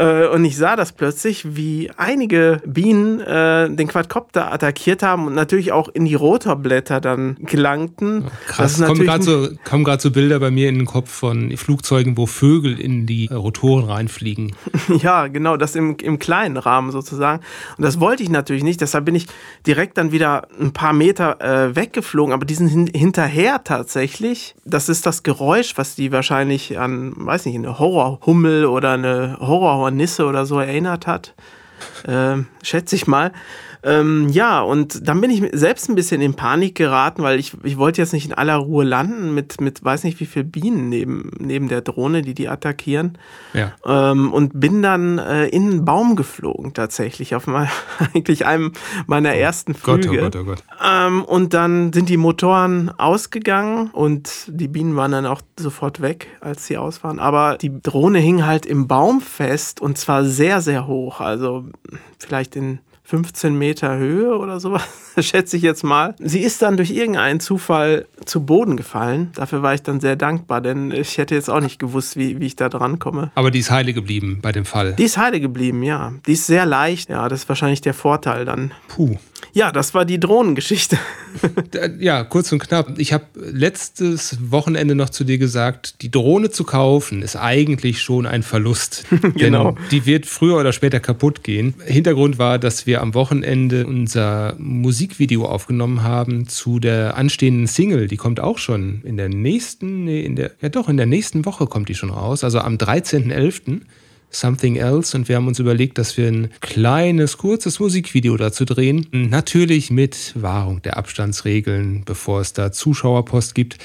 Äh, 0.02 0.28
und 0.28 0.44
ich 0.46 0.58
sah 0.58 0.76
das 0.76 0.94
plötzlich, 0.94 1.56
wie 1.56 1.92
einige 1.96 2.62
Bienen 2.66 3.20
äh, 3.20 3.70
den 3.70 3.88
Quadcopter 3.88 4.52
attackiert 4.52 5.04
haben 5.04 5.28
und 5.28 5.36
natürlich 5.36 5.72
auch 5.72 5.90
in 5.90 6.06
die 6.06 6.16
Rotorblätter 6.16 7.00
dann 7.00 7.38
gelangten. 7.40 8.26
Krass, 8.48 8.80
es 8.80 8.86
kommen 8.86 9.02
gerade 9.02 9.24
so, 9.24 9.50
kommen 9.64 9.86
so 10.00 10.10
Bilder 10.10 10.40
bei 10.40 10.50
mir 10.50 10.70
in 10.70 10.76
den 10.76 10.88
Kopf 10.88 11.12
von 11.12 11.56
Flugzeugen, 11.56 12.18
wo 12.18 12.26
Vögel 12.26 12.80
in 12.80 13.06
die 13.06 13.28
äh, 13.28 13.36
Rotoren 13.36 13.86
reinfliegen. 13.86 14.56
ja, 15.02 15.28
genau, 15.28 15.56
das 15.56 15.76
im, 15.76 15.96
im 16.02 16.18
kleinen 16.18 16.58
Rahmen 16.58 16.92
sozusagen. 16.92 17.44
Und 17.78 17.84
das 17.84 18.00
wollte 18.00 18.24
ich 18.24 18.30
natürlich 18.30 18.64
nicht, 18.64 18.82
deshalb 18.82 19.06
bin 19.06 19.14
ich 19.14 19.28
direkt 19.68 20.00
dann 20.00 20.12
wieder 20.12 20.48
ein 20.60 20.74
paar 20.74 20.94
Meter 20.94 21.40
äh, 21.42 21.76
weggeflogen, 21.76 22.34
aber 22.34 22.46
die 22.46 22.56
sind 22.56 22.70
hin 22.70 22.90
hinterher 22.92 23.64
tatsächlich. 23.64 24.56
Das 24.66 24.90
ist 24.90 25.06
das 25.06 25.22
Geräusch, 25.22 25.74
was 25.78 25.96
die 25.96 26.12
wahrscheinlich 26.12 26.80
an, 26.80 27.14
weiß 27.16 27.46
nicht, 27.46 27.56
eine 27.56 27.78
Horrorhummel 27.78 28.66
oder 28.66 28.94
eine 28.94 29.38
Horror 29.40 29.91
Nisse 29.96 30.26
oder 30.26 30.46
so 30.46 30.60
erinnert 30.60 31.08
hat. 31.08 31.34
Ähm, 32.08 32.48
schätze 32.64 32.96
ich 32.96 33.08
mal. 33.08 33.32
Ähm, 33.84 34.30
ja, 34.30 34.62
und 34.62 35.08
dann 35.08 35.22
bin 35.22 35.32
ich 35.32 35.44
selbst 35.54 35.90
ein 35.90 35.96
bisschen 35.96 36.22
in 36.22 36.36
Panik 36.36 36.76
geraten, 36.76 37.24
weil 37.24 37.40
ich, 37.40 37.54
ich 37.64 37.78
wollte 37.78 38.02
jetzt 38.02 38.14
nicht 38.14 38.26
in 38.28 38.34
aller 38.34 38.56
Ruhe 38.56 38.84
landen 38.84 39.34
mit, 39.34 39.60
mit 39.60 39.84
weiß 39.84 40.04
nicht 40.04 40.20
wie 40.20 40.26
viel 40.26 40.44
Bienen 40.44 40.90
neben, 40.90 41.32
neben 41.40 41.68
der 41.68 41.82
Drohne, 41.82 42.22
die 42.22 42.34
die 42.34 42.48
attackieren. 42.48 43.18
Ja. 43.54 43.74
Ähm, 43.86 44.32
und 44.32 44.60
bin 44.60 44.82
dann 44.84 45.18
äh, 45.18 45.48
in 45.48 45.70
einen 45.70 45.86
Baum 45.86 46.16
geflogen, 46.16 46.74
tatsächlich, 46.74 47.34
auf 47.34 47.48
mal, 47.48 47.70
eigentlich 48.14 48.46
einem 48.46 48.74
meiner 49.08 49.32
oh 49.32 49.38
ersten 49.38 49.74
Flüge. 49.74 50.10
Gott, 50.10 50.18
oh 50.18 50.22
Gott, 50.22 50.36
oh 50.36 50.44
Gott. 50.44 50.64
Ähm, 50.86 51.24
und 51.24 51.54
dann 51.54 51.92
sind 51.92 52.10
die 52.10 52.18
Motoren 52.18 52.92
ausgegangen 52.98 53.90
und 53.92 54.46
die 54.48 54.68
Bienen 54.68 54.96
waren 54.96 55.12
dann 55.12 55.26
auch 55.26 55.42
sofort 55.60 56.02
weg, 56.02 56.28
als 56.40 56.68
sie 56.68 56.78
aus 56.78 57.04
waren. 57.04 57.20
Aber 57.20 57.58
die 57.58 57.82
Drohne 57.82 58.20
hing 58.20 58.46
halt 58.46 58.66
im 58.66 58.88
Baum 58.88 59.22
fest 59.22 59.82
und 59.82 59.98
zwar 59.98 60.24
sehr, 60.24 60.62
sehr 60.62 60.86
hoch. 60.86 61.20
Also 61.20 61.66
vielleicht 62.20 62.56
in 62.56 62.80
15 63.12 63.58
Meter 63.58 63.98
Höhe 63.98 64.38
oder 64.38 64.62
sowas, 64.62 64.84
schätze 65.20 65.58
ich 65.58 65.64
jetzt 65.64 65.84
mal. 65.84 66.16
Sie 66.18 66.40
ist 66.40 66.62
dann 66.62 66.78
durch 66.78 66.92
irgendeinen 66.92 67.42
Zufall 67.42 68.06
zu 68.24 68.46
Boden 68.46 68.78
gefallen. 68.78 69.32
Dafür 69.36 69.62
war 69.62 69.74
ich 69.74 69.84
dann 69.84 70.00
sehr 70.00 70.16
dankbar, 70.16 70.62
denn 70.62 70.92
ich 70.92 71.18
hätte 71.18 71.36
jetzt 71.36 71.50
auch 71.50 71.60
nicht 71.60 71.78
gewusst, 71.78 72.16
wie, 72.16 72.40
wie 72.40 72.46
ich 72.46 72.56
da 72.56 72.70
dran 72.70 73.00
komme. 73.00 73.30
Aber 73.36 73.52
die 73.52 73.60
ist 73.60 73.70
heile 73.70 73.92
geblieben 73.92 74.40
bei 74.42 74.54
dem 74.54 74.64
Fall. 74.64 74.94
Die 74.94 75.04
ist 75.04 75.18
heile 75.18 75.42
geblieben, 75.42 75.84
ja. 75.84 76.14
Die 76.26 76.32
ist 76.32 76.48
sehr 76.48 76.66
leicht. 76.66 77.10
Ja, 77.10 77.28
das 77.28 77.42
ist 77.42 77.50
wahrscheinlich 77.50 77.82
der 77.82 77.94
Vorteil 77.94 78.46
dann. 78.46 78.72
Puh. 78.88 79.18
Ja, 79.54 79.72
das 79.72 79.94
war 79.94 80.06
die 80.06 80.20
Drohnengeschichte. 80.20 80.98
ja, 82.00 82.24
kurz 82.24 82.52
und 82.52 82.60
knapp. 82.60 82.98
Ich 82.98 83.12
habe 83.12 83.26
letztes 83.36 84.38
Wochenende 84.52 84.96
noch 84.96 85.10
zu 85.10 85.24
dir 85.24 85.38
gesagt, 85.38 86.02
die 86.02 86.12
Drohne 86.12 86.50
zu 86.50 86.64
kaufen 86.64 87.22
ist 87.22 87.36
eigentlich 87.36 88.02
schon 88.02 88.26
ein 88.26 88.44
Verlust. 88.44 89.06
genau. 89.36 89.72
Denn 89.72 89.84
die 89.92 90.06
wird 90.06 90.26
früher 90.26 90.58
oder 90.58 90.72
später 90.72 91.00
kaputt 91.00 91.44
gehen. 91.44 91.74
Hintergrund 91.86 92.38
war, 92.38 92.60
dass 92.60 92.86
wir 92.86 93.02
am 93.02 93.14
Wochenende 93.14 93.86
unser 93.86 94.56
Musikvideo 94.58 95.46
aufgenommen 95.46 96.04
haben 96.04 96.48
zu 96.48 96.80
der 96.80 97.18
anstehenden 97.18 97.68
Single. 97.68 98.08
Die 98.08 98.18
kommt 98.18 98.40
auch 98.40 98.58
schon 98.58 99.02
in 99.04 99.18
der 99.18 99.30
nächsten, 99.30 100.06
nee, 100.06 100.22
in 100.22 100.36
der, 100.36 100.52
ja 100.62 100.70
doch, 100.70 100.88
in 100.88 100.98
der 100.98 101.06
nächsten 101.06 101.46
Woche 101.46 101.68
kommt 101.68 101.90
die 101.90 101.96
schon 101.96 102.10
raus. 102.10 102.44
Also 102.44 102.60
am 102.60 102.76
13.11. 102.76 103.82
Something 104.32 104.78
Else 104.78 105.16
und 105.16 105.28
wir 105.28 105.36
haben 105.36 105.48
uns 105.48 105.60
überlegt, 105.60 105.98
dass 105.98 106.18
wir 106.18 106.28
ein 106.28 106.50
kleines, 106.62 107.38
kurzes 107.38 107.80
Musikvideo 107.80 108.38
dazu 108.38 108.66
drehen. 108.66 109.08
Natürlich 109.12 109.92
mit 109.92 110.34
Wahrung 110.36 110.82
der 110.82 110.98
Abstandsregeln, 110.98 112.04
bevor 112.06 112.42
es 112.42 112.54
da 112.54 112.72
Zuschauerpost 112.72 113.54
gibt. 113.54 113.78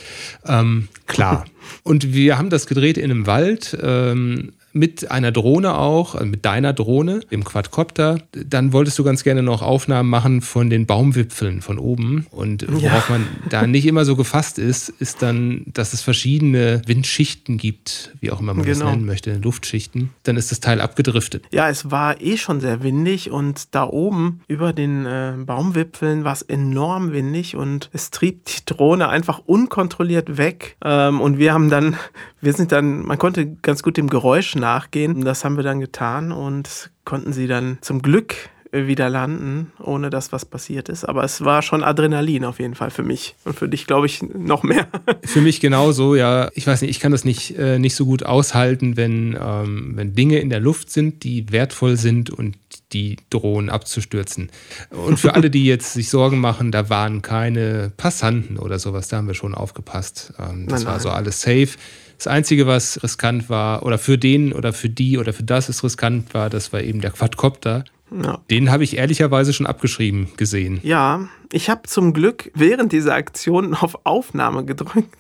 Ähm, 0.47 0.89
klar. 1.07 1.45
Und 1.83 2.15
wir 2.15 2.39
haben 2.39 2.49
das 2.49 2.67
gedreht 2.67 2.97
in 2.97 3.11
einem 3.11 3.27
Wald. 3.27 3.77
Ähm, 3.83 4.53
mit 4.77 5.11
einer 5.11 5.33
Drohne 5.33 5.77
auch, 5.79 6.15
also 6.15 6.27
mit 6.27 6.45
deiner 6.45 6.73
Drohne, 6.75 7.21
dem 7.31 7.45
Quadcopter. 7.45 8.19
Dann 8.33 8.73
wolltest 8.73 8.99
du 8.99 9.05
ganz 9.05 9.25
gerne 9.25 9.43
noch 9.43 9.63
Aufnahmen 9.63 10.11
machen 10.11 10.43
von 10.43 10.69
den 10.69 10.85
Baumwipfeln 10.85 11.63
von 11.63 11.79
oben. 11.79 12.27
Und 12.31 12.67
worauf 12.69 13.09
ja. 13.09 13.17
man 13.17 13.27
da 13.49 13.67
nicht 13.67 13.87
immer 13.87 14.05
so 14.05 14.17
gefasst 14.17 14.59
ist, 14.59 14.91
ist 14.91 15.23
dann, 15.23 15.65
dass 15.73 15.95
es 15.95 16.03
verschiedene 16.03 16.83
Windschichten 16.87 17.57
gibt, 17.57 18.13
wie 18.21 18.31
auch 18.31 18.41
immer 18.41 18.53
man 18.53 18.67
genau. 18.67 18.81
das 18.81 18.91
nennen 18.91 19.07
möchte, 19.07 19.39
Luftschichten. 19.39 20.11
Dann 20.25 20.37
ist 20.37 20.51
das 20.51 20.61
Teil 20.61 20.83
abgedriftet. 20.83 21.45
Ja, 21.51 21.71
es 21.71 21.91
war 21.91 22.21
eh 22.21 22.37
schon 22.37 22.61
sehr 22.61 22.83
windig 22.83 23.31
und 23.31 23.75
da 23.75 23.85
oben 23.85 24.41
über 24.47 24.75
den 24.75 25.07
äh, 25.07 25.33
Baumwipfeln 25.39 26.25
war 26.25 26.35
es 26.35 26.43
enorm 26.43 27.13
windig 27.13 27.57
und 27.57 27.89
es 27.95 28.11
trieb 28.11 28.45
die 28.45 28.67
Drohne 28.67 29.09
einfach 29.09 29.39
unkontrolliert 29.39 30.37
weg. 30.37 30.77
Ähm, 30.85 31.23
und 31.23 31.39
wir 31.39 31.55
haben 31.55 31.71
dann, 31.71 31.97
wir 32.43 32.53
sind 32.53 32.73
dann, 32.73 33.07
man 33.07 33.17
konnte 33.17 33.47
ganz 33.63 33.83
gut 33.83 33.97
dem 33.97 34.11
Geräusch 34.11 34.55
nach 34.55 34.66
nachgehen. 34.67 35.25
Das 35.25 35.45
haben 35.45 35.57
wir 35.57 35.63
dann 35.63 35.79
getan 35.79 36.33
und 36.33 36.91
konnten 37.05 37.33
sie 37.33 37.47
dann 37.47 37.79
zum 37.83 38.03
Glück 38.03 38.35
wieder 38.73 39.09
landen, 39.09 39.73
ohne 39.79 40.11
dass 40.11 40.33
was 40.33 40.45
passiert 40.45 40.89
ist. 40.89 41.05
Aber 41.05 41.23
es 41.25 41.45
war 41.45 41.63
schon 41.63 41.85
Adrenalin 41.85 42.45
auf 42.45 42.59
jeden 42.59 42.75
Fall 42.75 42.91
für 42.91 43.05
mich 43.05 43.37
und 43.45 43.57
für 43.57 43.69
dich, 43.69 43.87
glaube 43.87 44.07
ich, 44.07 44.23
noch 44.23 44.65
mehr. 44.65 44.89
Für 45.25 45.41
mich 45.41 45.61
genauso, 45.61 46.15
ja. 46.15 46.51
Ich 46.55 46.67
weiß 46.67 46.83
nicht, 46.83 46.91
ich 46.91 47.01
kann 47.01 47.13
das 47.13 47.25
nicht, 47.25 47.57
äh, 47.57 47.79
nicht 47.79 47.95
so 47.95 48.05
gut 48.05 48.25
aushalten, 48.25 48.97
wenn, 48.97 49.39
ähm, 49.41 49.93
wenn 49.95 50.15
Dinge 50.15 50.41
in 50.41 50.51
der 50.51 50.61
Luft 50.61 50.91
sind, 50.91 51.23
die 51.23 51.51
wertvoll 51.53 51.97
sind 51.97 52.31
und 52.31 52.57
die 52.93 53.17
drohen 53.31 53.71
abzustürzen. 53.71 54.51
Und 54.91 55.19
für 55.19 55.35
alle, 55.35 55.49
die 55.49 55.65
jetzt 55.65 55.93
sich 55.93 56.11
Sorgen 56.11 56.41
machen, 56.41 56.73
da 56.73 56.91
waren 56.91 57.23
keine 57.23 57.93
Passanten 57.97 58.59
oder 58.59 58.79
sowas, 58.79 59.09
da 59.09 59.19
haben 59.19 59.29
wir 59.29 59.35
schon 59.35 59.55
aufgepasst. 59.55 60.33
Ähm, 60.39 60.67
das 60.67 60.85
nein, 60.85 60.93
war 60.93 61.01
so 61.01 61.11
alles 61.11 61.41
safe. 61.41 61.71
Das 62.17 62.27
Einzige, 62.27 62.67
was 62.67 63.03
riskant 63.03 63.51
war, 63.51 63.85
oder 63.85 63.99
für 63.99 64.19
den 64.19 64.53
oder 64.53 64.73
für 64.73 64.89
die 64.89 65.19
oder 65.19 65.33
für 65.33 65.43
das 65.43 65.69
es 65.69 65.85
riskant 65.85 66.33
war, 66.35 66.51
das 66.51 66.73
war 66.73 66.81
eben 66.81 67.01
der 67.01 67.11
Quadcopter. 67.11 67.85
Ja. 68.11 68.39
Den 68.51 68.71
habe 68.71 68.85
ich 68.85 68.97
ehrlicherweise 68.97 69.53
schon 69.53 69.67
abgeschrieben 69.67 70.29
gesehen. 70.37 70.81
Ja, 70.83 71.29
ich 71.53 71.69
habe 71.69 71.83
zum 71.85 72.13
Glück 72.13 72.51
während 72.55 72.93
dieser 72.93 73.15
Aktion 73.15 73.75
auf 73.75 73.99
Aufnahme 74.05 74.65
gedrückt. 74.65 75.15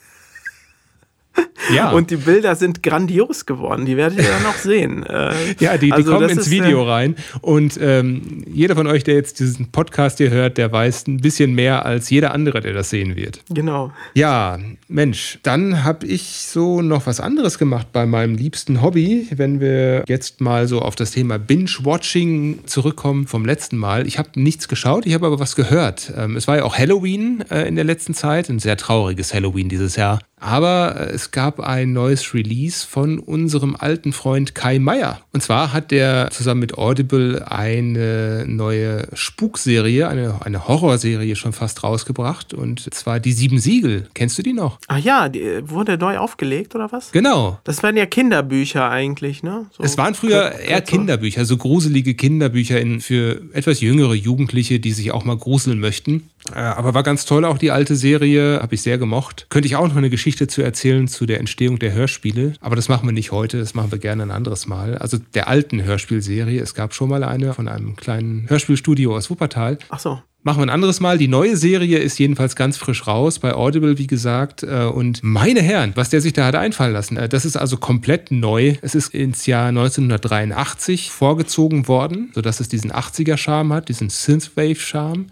Ja. 1.74 1.90
Und 1.92 2.10
die 2.10 2.16
Bilder 2.16 2.54
sind 2.56 2.82
grandios 2.82 3.46
geworden. 3.46 3.86
Die 3.86 3.96
werdet 3.96 4.18
ihr 4.18 4.28
dann 4.28 4.42
noch 4.42 4.56
sehen. 4.56 5.04
Äh, 5.16 5.32
ja, 5.60 5.78
die, 5.78 5.86
die 5.86 5.92
also 5.92 6.12
kommen 6.12 6.28
ins 6.28 6.50
Video 6.50 6.84
äh, 6.84 6.90
rein. 6.90 7.16
Und 7.40 7.78
ähm, 7.80 8.44
jeder 8.46 8.74
von 8.74 8.86
euch, 8.86 9.04
der 9.04 9.14
jetzt 9.14 9.38
diesen 9.40 9.70
Podcast 9.70 10.18
hier 10.18 10.30
hört, 10.30 10.58
der 10.58 10.70
weiß 10.72 11.06
ein 11.06 11.18
bisschen 11.18 11.54
mehr 11.54 11.86
als 11.86 12.10
jeder 12.10 12.34
andere, 12.34 12.60
der 12.60 12.72
das 12.72 12.90
sehen 12.90 13.16
wird. 13.16 13.40
Genau. 13.50 13.92
Ja, 14.14 14.58
Mensch, 14.88 15.38
dann 15.42 15.84
habe 15.84 16.06
ich 16.06 16.38
so 16.46 16.82
noch 16.82 17.06
was 17.06 17.20
anderes 17.20 17.58
gemacht 17.58 17.88
bei 17.92 18.04
meinem 18.04 18.34
liebsten 18.34 18.82
Hobby, 18.82 19.28
wenn 19.34 19.60
wir 19.60 20.04
jetzt 20.08 20.40
mal 20.40 20.66
so 20.66 20.80
auf 20.80 20.96
das 20.96 21.12
Thema 21.12 21.38
Binge-Watching 21.38 22.66
zurückkommen 22.66 23.26
vom 23.26 23.44
letzten 23.44 23.76
Mal. 23.76 24.06
Ich 24.06 24.18
habe 24.18 24.30
nichts 24.34 24.68
geschaut, 24.68 25.06
ich 25.06 25.14
habe 25.14 25.26
aber 25.26 25.38
was 25.38 25.56
gehört. 25.56 26.12
Ähm, 26.16 26.36
es 26.36 26.48
war 26.48 26.56
ja 26.56 26.64
auch 26.64 26.76
Halloween 26.76 27.44
äh, 27.50 27.66
in 27.66 27.76
der 27.76 27.84
letzten 27.84 28.12
Zeit, 28.12 28.48
ein 28.50 28.58
sehr 28.58 28.76
trauriges 28.76 29.32
Halloween 29.32 29.68
dieses 29.68 29.96
Jahr. 29.96 30.18
Aber 30.38 30.96
äh, 30.96 31.14
es 31.14 31.30
gab 31.30 31.60
ein 31.60 31.92
neues 31.92 32.34
Release 32.34 32.86
von 32.86 33.18
unserem 33.18 33.74
alten 33.76 34.12
Freund 34.12 34.54
Kai 34.54 34.78
Meier. 34.78 35.20
Und 35.32 35.42
zwar 35.42 35.72
hat 35.72 35.90
der 35.90 36.30
zusammen 36.30 36.60
mit 36.60 36.76
Audible 36.76 37.46
eine 37.50 38.44
neue 38.46 39.08
Spukserie, 39.14 40.08
eine, 40.08 40.40
eine 40.44 40.68
Horrorserie 40.68 41.36
schon 41.36 41.52
fast 41.52 41.82
rausgebracht. 41.82 42.52
Und 42.52 42.92
zwar 42.94 43.18
die 43.18 43.32
Sieben 43.32 43.58
Siegel. 43.58 44.08
Kennst 44.14 44.36
du 44.38 44.42
die 44.42 44.52
noch? 44.52 44.78
Ach 44.88 44.98
ja, 44.98 45.28
die 45.28 45.40
äh, 45.40 45.70
wurde 45.70 45.96
neu 45.96 46.18
aufgelegt 46.18 46.74
oder 46.74 46.92
was? 46.92 47.12
Genau. 47.12 47.58
Das 47.64 47.82
waren 47.82 47.96
ja 47.96 48.06
Kinderbücher 48.06 48.90
eigentlich, 48.90 49.42
ne? 49.42 49.66
So 49.76 49.82
es 49.82 49.96
waren 49.96 50.14
früher 50.14 50.52
eher 50.52 50.82
Kinderbücher, 50.82 51.44
so 51.44 51.56
gruselige 51.56 52.14
Kinderbücher 52.14 52.80
in, 52.80 53.00
für 53.00 53.42
etwas 53.52 53.80
jüngere 53.80 54.14
Jugendliche, 54.14 54.80
die 54.80 54.92
sich 54.92 55.12
auch 55.12 55.24
mal 55.24 55.36
gruseln 55.36 55.80
möchten. 55.80 56.28
Äh, 56.54 56.58
aber 56.58 56.94
war 56.94 57.02
ganz 57.02 57.24
toll 57.24 57.44
auch 57.44 57.58
die 57.58 57.70
alte 57.70 57.96
Serie, 57.96 58.60
habe 58.62 58.74
ich 58.74 58.82
sehr 58.82 58.98
gemocht. 58.98 59.46
Könnte 59.48 59.66
ich 59.66 59.76
auch 59.76 59.88
noch 59.88 59.96
eine 59.96 60.10
Geschichte 60.10 60.46
zu 60.46 60.62
erzählen 60.62 61.08
zu 61.08 61.26
der 61.26 61.40
Entstehung 61.40 61.78
der 61.78 61.92
Hörspiele, 61.92 62.54
aber 62.60 62.76
das 62.76 62.88
machen 62.88 63.06
wir 63.06 63.12
nicht 63.12 63.32
heute, 63.32 63.58
das 63.58 63.74
machen 63.74 63.90
wir 63.90 63.98
gerne 63.98 64.22
ein 64.22 64.30
anderes 64.30 64.66
Mal. 64.66 64.98
Also 64.98 65.18
der 65.34 65.48
alten 65.48 65.82
Hörspielserie, 65.82 66.60
es 66.60 66.74
gab 66.74 66.94
schon 66.94 67.08
mal 67.08 67.24
eine 67.24 67.54
von 67.54 67.68
einem 67.68 67.96
kleinen 67.96 68.48
Hörspielstudio 68.48 69.16
aus 69.16 69.30
Wuppertal. 69.30 69.78
Ach 69.88 69.98
so. 69.98 70.20
Machen 70.46 70.58
wir 70.58 70.66
ein 70.66 70.70
anderes 70.70 71.00
Mal. 71.00 71.18
Die 71.18 71.26
neue 71.26 71.56
Serie 71.56 71.98
ist 71.98 72.20
jedenfalls 72.20 72.54
ganz 72.54 72.76
frisch 72.76 73.08
raus 73.08 73.40
bei 73.40 73.52
Audible, 73.52 73.98
wie 73.98 74.06
gesagt. 74.06 74.62
Äh, 74.62 74.84
und 74.84 75.18
meine 75.24 75.60
Herren, 75.60 75.90
was 75.96 76.08
der 76.08 76.20
sich 76.20 76.34
da 76.34 76.46
hat 76.46 76.54
einfallen 76.54 76.92
lassen, 76.92 77.16
äh, 77.16 77.28
das 77.28 77.44
ist 77.44 77.56
also 77.56 77.78
komplett 77.78 78.30
neu. 78.30 78.76
Es 78.80 78.94
ist 78.94 79.12
ins 79.12 79.46
Jahr 79.46 79.70
1983 79.70 81.10
vorgezogen 81.10 81.88
worden, 81.88 82.30
sodass 82.32 82.60
es 82.60 82.68
diesen 82.68 82.92
80er-Charme 82.92 83.72
hat, 83.72 83.88
diesen 83.88 84.08
Synthwave-Charme. 84.08 85.26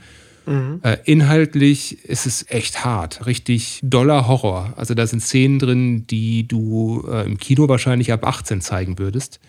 Mhm. 0.46 0.80
Inhaltlich 1.04 2.04
ist 2.04 2.26
es 2.26 2.44
echt 2.48 2.84
hart, 2.84 3.26
richtig 3.26 3.80
doller 3.82 4.28
Horror. 4.28 4.74
Also 4.76 4.94
da 4.94 5.06
sind 5.06 5.20
Szenen 5.20 5.58
drin, 5.58 6.06
die 6.06 6.46
du 6.46 7.04
äh, 7.10 7.24
im 7.24 7.38
Kino 7.38 7.68
wahrscheinlich 7.68 8.12
ab 8.12 8.26
18 8.26 8.60
zeigen 8.60 8.98
würdest. 8.98 9.40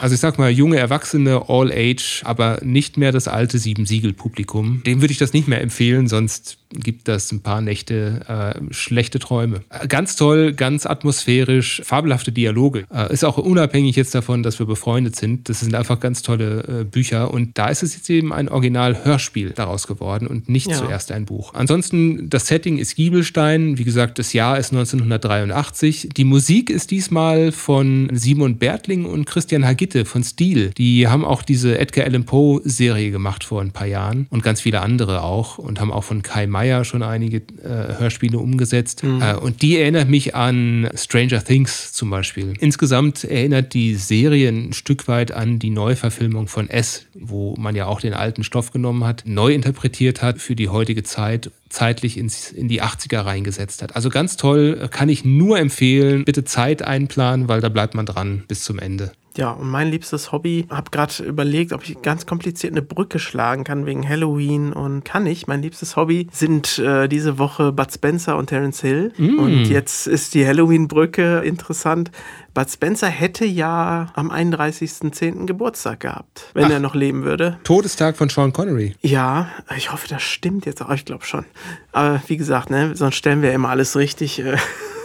Also 0.00 0.14
ich 0.14 0.20
sag 0.20 0.38
mal, 0.38 0.50
junge 0.50 0.76
Erwachsene, 0.78 1.44
all 1.48 1.72
age, 1.72 2.22
aber 2.24 2.58
nicht 2.62 2.96
mehr 2.96 3.12
das 3.12 3.28
alte 3.28 3.58
Sieben-Siegel-Publikum. 3.58 4.82
Dem 4.84 5.00
würde 5.00 5.12
ich 5.12 5.18
das 5.18 5.32
nicht 5.32 5.48
mehr 5.48 5.60
empfehlen, 5.60 6.08
sonst 6.08 6.58
gibt 6.70 7.08
das 7.08 7.32
ein 7.32 7.40
paar 7.40 7.60
Nächte 7.60 8.54
äh, 8.68 8.74
schlechte 8.74 9.18
Träume. 9.18 9.62
Äh, 9.70 9.86
ganz 9.86 10.16
toll, 10.16 10.52
ganz 10.52 10.86
atmosphärisch, 10.86 11.82
fabelhafte 11.84 12.32
Dialoge. 12.32 12.84
Äh, 12.92 13.12
ist 13.12 13.24
auch 13.24 13.38
unabhängig 13.38 13.96
jetzt 13.96 14.14
davon, 14.14 14.42
dass 14.42 14.58
wir 14.58 14.66
befreundet 14.66 15.16
sind. 15.16 15.48
Das 15.48 15.60
sind 15.60 15.74
einfach 15.74 16.00
ganz 16.00 16.22
tolle 16.22 16.80
äh, 16.80 16.84
Bücher 16.84 17.32
und 17.32 17.56
da 17.58 17.68
ist 17.68 17.82
es 17.82 17.94
jetzt 17.94 18.10
eben 18.10 18.32
ein 18.32 18.48
Original-Hörspiel 18.48 19.50
daraus 19.50 19.86
geworden 19.86 20.26
und 20.26 20.48
nicht 20.48 20.68
ja. 20.68 20.76
zuerst 20.76 21.12
ein 21.12 21.24
Buch. 21.24 21.54
Ansonsten, 21.54 22.28
das 22.28 22.46
Setting 22.46 22.78
ist 22.78 22.96
Giebelstein. 22.96 23.78
Wie 23.78 23.84
gesagt, 23.84 24.18
das 24.18 24.32
Jahr 24.32 24.58
ist 24.58 24.72
1983. 24.72 26.10
Die 26.16 26.24
Musik 26.24 26.70
ist 26.70 26.90
diesmal 26.90 27.52
von 27.52 28.10
Simon 28.12 28.58
Bertling 28.58 29.04
und 29.04 29.26
Christian 29.26 29.65
Hagitte 29.66 30.04
von 30.04 30.22
Steel. 30.22 30.70
Die 30.70 31.08
haben 31.08 31.24
auch 31.24 31.42
diese 31.42 31.78
Edgar 31.78 32.06
Allan 32.06 32.24
Poe 32.24 32.60
Serie 32.64 33.10
gemacht 33.10 33.44
vor 33.44 33.60
ein 33.60 33.72
paar 33.72 33.86
Jahren 33.86 34.26
und 34.30 34.42
ganz 34.42 34.60
viele 34.60 34.80
andere 34.80 35.22
auch 35.22 35.58
und 35.58 35.80
haben 35.80 35.92
auch 35.92 36.04
von 36.04 36.22
Kai 36.22 36.46
Meyer 36.46 36.84
schon 36.84 37.02
einige 37.02 37.38
äh, 37.38 37.98
Hörspiele 37.98 38.38
umgesetzt. 38.38 39.02
Mhm. 39.02 39.22
Äh, 39.22 39.34
und 39.36 39.62
die 39.62 39.78
erinnert 39.78 40.08
mich 40.08 40.34
an 40.34 40.88
Stranger 40.94 41.42
Things 41.42 41.92
zum 41.92 42.10
Beispiel. 42.10 42.54
Insgesamt 42.60 43.24
erinnert 43.24 43.74
die 43.74 43.94
Serie 43.94 44.48
ein 44.48 44.72
Stück 44.72 45.08
weit 45.08 45.32
an 45.32 45.58
die 45.58 45.70
Neuverfilmung 45.70 46.48
von 46.48 46.68
S, 46.70 47.06
wo 47.14 47.54
man 47.56 47.74
ja 47.74 47.86
auch 47.86 48.00
den 48.00 48.14
alten 48.14 48.44
Stoff 48.44 48.72
genommen 48.72 49.04
hat, 49.04 49.24
neu 49.26 49.52
interpretiert 49.52 50.22
hat 50.22 50.40
für 50.40 50.56
die 50.56 50.68
heutige 50.68 51.02
Zeit 51.02 51.50
zeitlich 51.68 52.16
ins, 52.16 52.50
in 52.50 52.68
die 52.68 52.82
80er 52.82 53.24
reingesetzt 53.24 53.82
hat. 53.82 53.96
Also 53.96 54.08
ganz 54.08 54.36
toll, 54.36 54.88
kann 54.90 55.08
ich 55.08 55.24
nur 55.24 55.58
empfehlen. 55.58 56.24
Bitte 56.24 56.44
Zeit 56.44 56.82
einplanen, 56.82 57.48
weil 57.48 57.60
da 57.60 57.68
bleibt 57.68 57.94
man 57.94 58.06
dran 58.06 58.44
bis 58.48 58.64
zum 58.64 58.78
Ende. 58.78 59.12
Ja, 59.36 59.50
und 59.50 59.68
mein 59.68 59.90
liebstes 59.90 60.32
Hobby, 60.32 60.66
habe 60.70 60.90
gerade 60.90 61.22
überlegt, 61.22 61.72
ob 61.72 61.86
ich 61.86 62.00
ganz 62.00 62.24
kompliziert 62.24 62.72
eine 62.72 62.80
Brücke 62.80 63.18
schlagen 63.18 63.64
kann 63.64 63.84
wegen 63.84 64.08
Halloween 64.08 64.72
und 64.72 65.04
kann 65.04 65.26
ich. 65.26 65.46
Mein 65.46 65.60
liebstes 65.60 65.94
Hobby 65.96 66.28
sind 66.32 66.78
äh, 66.78 67.06
diese 67.06 67.38
Woche 67.38 67.72
Bud 67.72 67.92
Spencer 67.92 68.38
und 68.38 68.46
Terence 68.46 68.80
Hill. 68.80 69.12
Mm. 69.18 69.38
Und 69.38 69.64
jetzt 69.66 70.06
ist 70.06 70.34
die 70.34 70.46
Halloween-Brücke 70.46 71.40
interessant. 71.40 72.10
Bud 72.56 72.70
Spencer 72.70 73.08
hätte 73.08 73.44
ja 73.44 74.10
am 74.14 74.30
31.10. 74.30 75.44
Geburtstag 75.44 76.00
gehabt, 76.00 76.46
wenn 76.54 76.64
Ach, 76.64 76.70
er 76.70 76.80
noch 76.80 76.94
leben 76.94 77.22
würde. 77.22 77.58
Todestag 77.64 78.16
von 78.16 78.30
Sean 78.30 78.54
Connery. 78.54 78.94
Ja, 79.02 79.50
ich 79.76 79.92
hoffe, 79.92 80.08
das 80.08 80.22
stimmt 80.22 80.64
jetzt 80.64 80.80
auch. 80.80 80.88
Ich 80.88 81.04
glaube 81.04 81.26
schon. 81.26 81.44
Aber 81.92 82.22
wie 82.28 82.38
gesagt, 82.38 82.70
ne, 82.70 82.96
sonst 82.96 83.16
stellen 83.16 83.42
wir 83.42 83.52
immer 83.52 83.68
alles 83.68 83.94
richtig. 83.94 84.38
Äh 84.38 84.56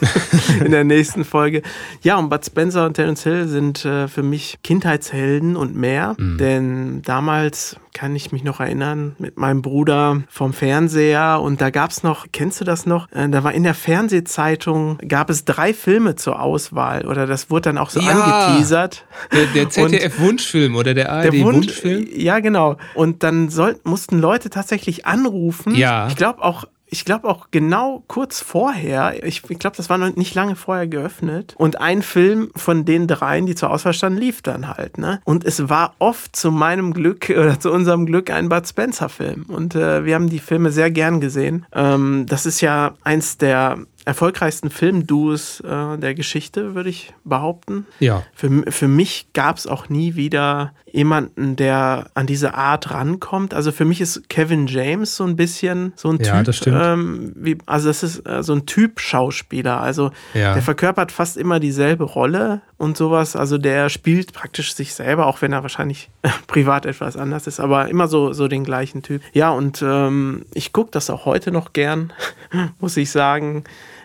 in 0.63 0.71
der 0.71 0.83
nächsten 0.83 1.25
Folge. 1.25 1.61
Ja, 2.01 2.17
und 2.17 2.29
Bud 2.29 2.45
Spencer 2.45 2.85
und 2.85 2.93
Terence 2.93 3.23
Hill 3.23 3.47
sind 3.47 3.85
äh, 3.85 4.07
für 4.07 4.23
mich 4.23 4.59
Kindheitshelden 4.63 5.55
und 5.55 5.75
mehr. 5.75 6.15
Mhm. 6.17 6.37
Denn 6.37 7.01
damals 7.03 7.77
kann 7.93 8.15
ich 8.15 8.31
mich 8.31 8.43
noch 8.43 8.59
erinnern, 8.59 9.15
mit 9.19 9.37
meinem 9.37 9.61
Bruder 9.61 10.23
vom 10.29 10.53
Fernseher 10.53 11.41
und 11.41 11.59
da 11.59 11.69
gab 11.69 11.91
es 11.91 12.03
noch, 12.03 12.27
kennst 12.31 12.61
du 12.61 12.65
das 12.65 12.85
noch? 12.85 13.11
Äh, 13.11 13.29
da 13.29 13.43
war 13.43 13.53
in 13.53 13.63
der 13.63 13.73
Fernsehzeitung, 13.73 14.97
gab 15.07 15.29
es 15.29 15.45
drei 15.45 15.73
Filme 15.73 16.15
zur 16.15 16.41
Auswahl 16.41 17.05
oder 17.05 17.27
das 17.27 17.49
wurde 17.49 17.63
dann 17.63 17.77
auch 17.77 17.89
so 17.89 17.99
ja, 17.99 18.11
angeteasert. 18.11 19.05
Der, 19.33 19.45
der 19.47 19.69
ZDF-Wunschfilm 19.69 20.75
oder 20.75 20.93
der 20.93 21.11
ARD-Wunschfilm? 21.11 22.07
Ja, 22.15 22.39
genau. 22.39 22.77
Und 22.95 23.23
dann 23.23 23.49
soll, 23.49 23.79
mussten 23.83 24.19
Leute 24.19 24.49
tatsächlich 24.49 25.05
anrufen. 25.05 25.75
Ja. 25.75 26.07
Ich 26.07 26.15
glaube 26.15 26.41
auch 26.41 26.65
ich 26.93 27.05
glaube 27.05 27.29
auch 27.29 27.47
genau 27.51 28.03
kurz 28.07 28.41
vorher, 28.41 29.25
ich, 29.25 29.49
ich 29.49 29.59
glaube, 29.59 29.77
das 29.77 29.89
war 29.89 29.97
noch 29.97 30.13
nicht 30.17 30.35
lange 30.35 30.57
vorher 30.57 30.87
geöffnet. 30.87 31.55
Und 31.57 31.79
ein 31.79 32.01
Film 32.01 32.51
von 32.57 32.83
den 32.83 33.07
dreien, 33.07 33.45
die 33.45 33.55
zur 33.55 33.69
Auswahl 33.69 33.93
standen, 33.93 34.19
lief 34.19 34.41
dann 34.41 34.67
halt. 34.67 34.97
Ne? 34.97 35.21
Und 35.23 35.45
es 35.45 35.69
war 35.69 35.95
oft 35.99 36.35
zu 36.35 36.51
meinem 36.51 36.93
Glück 36.93 37.29
oder 37.35 37.57
zu 37.59 37.71
unserem 37.71 38.05
Glück 38.05 38.29
ein 38.29 38.49
Bud 38.49 38.67
Spencer-Film. 38.67 39.45
Und 39.47 39.73
äh, 39.73 40.03
wir 40.03 40.15
haben 40.15 40.29
die 40.29 40.39
Filme 40.39 40.71
sehr 40.71 40.91
gern 40.91 41.21
gesehen. 41.21 41.65
Ähm, 41.71 42.25
das 42.27 42.45
ist 42.45 42.59
ja 42.59 42.93
eins 43.03 43.37
der 43.37 43.79
erfolgreichsten 44.05 44.69
Filmduos 44.69 45.59
äh, 45.61 45.97
der 45.97 46.13
Geschichte, 46.15 46.75
würde 46.75 46.89
ich 46.89 47.13
behaupten. 47.23 47.85
Ja. 47.99 48.23
Für, 48.33 48.63
für 48.71 48.87
mich 48.87 49.27
gab 49.33 49.57
es 49.57 49.67
auch 49.67 49.89
nie 49.89 50.15
wieder 50.15 50.73
jemanden, 50.91 51.55
der 51.55 52.07
an 52.13 52.27
diese 52.27 52.53
Art 52.53 52.91
rankommt. 52.91 53.53
Also 53.53 53.71
für 53.71 53.85
mich 53.85 54.01
ist 54.01 54.29
Kevin 54.29 54.67
James 54.67 55.15
so 55.15 55.23
ein 55.23 55.35
bisschen 55.35 55.93
so 55.95 56.09
ein 56.09 56.19
ja, 56.19 56.37
Typ. 56.37 56.45
Das 56.45 56.57
stimmt. 56.57 56.77
Ähm, 56.81 57.31
wie, 57.35 57.57
also 57.65 57.87
das 57.87 58.03
ist 58.03 58.27
äh, 58.27 58.43
so 58.43 58.53
ein 58.53 58.65
Typ 58.65 58.99
Schauspieler. 58.99 59.79
Also 59.79 60.11
ja. 60.33 60.53
der 60.53 60.61
verkörpert 60.61 61.11
fast 61.11 61.37
immer 61.37 61.59
dieselbe 61.59 62.03
Rolle 62.03 62.61
und 62.77 62.97
sowas. 62.97 63.35
Also 63.35 63.57
der 63.57 63.89
spielt 63.89 64.33
praktisch 64.33 64.73
sich 64.73 64.93
selber, 64.93 65.27
auch 65.27 65.41
wenn 65.41 65.53
er 65.53 65.61
wahrscheinlich 65.61 66.09
privat 66.47 66.85
etwas 66.85 67.15
anders 67.15 67.47
ist, 67.47 67.59
aber 67.59 67.87
immer 67.87 68.07
so, 68.07 68.33
so 68.33 68.47
den 68.47 68.63
gleichen 68.63 69.01
Typ. 69.01 69.21
Ja, 69.33 69.51
und 69.51 69.81
ähm, 69.81 70.45
ich 70.53 70.73
gucke 70.73 70.91
das 70.91 71.09
auch 71.09 71.25
heute 71.25 71.51
noch 71.51 71.73
gern, 71.73 72.11
muss 72.79 72.97
ich 72.97 73.11
sagen. 73.11 73.63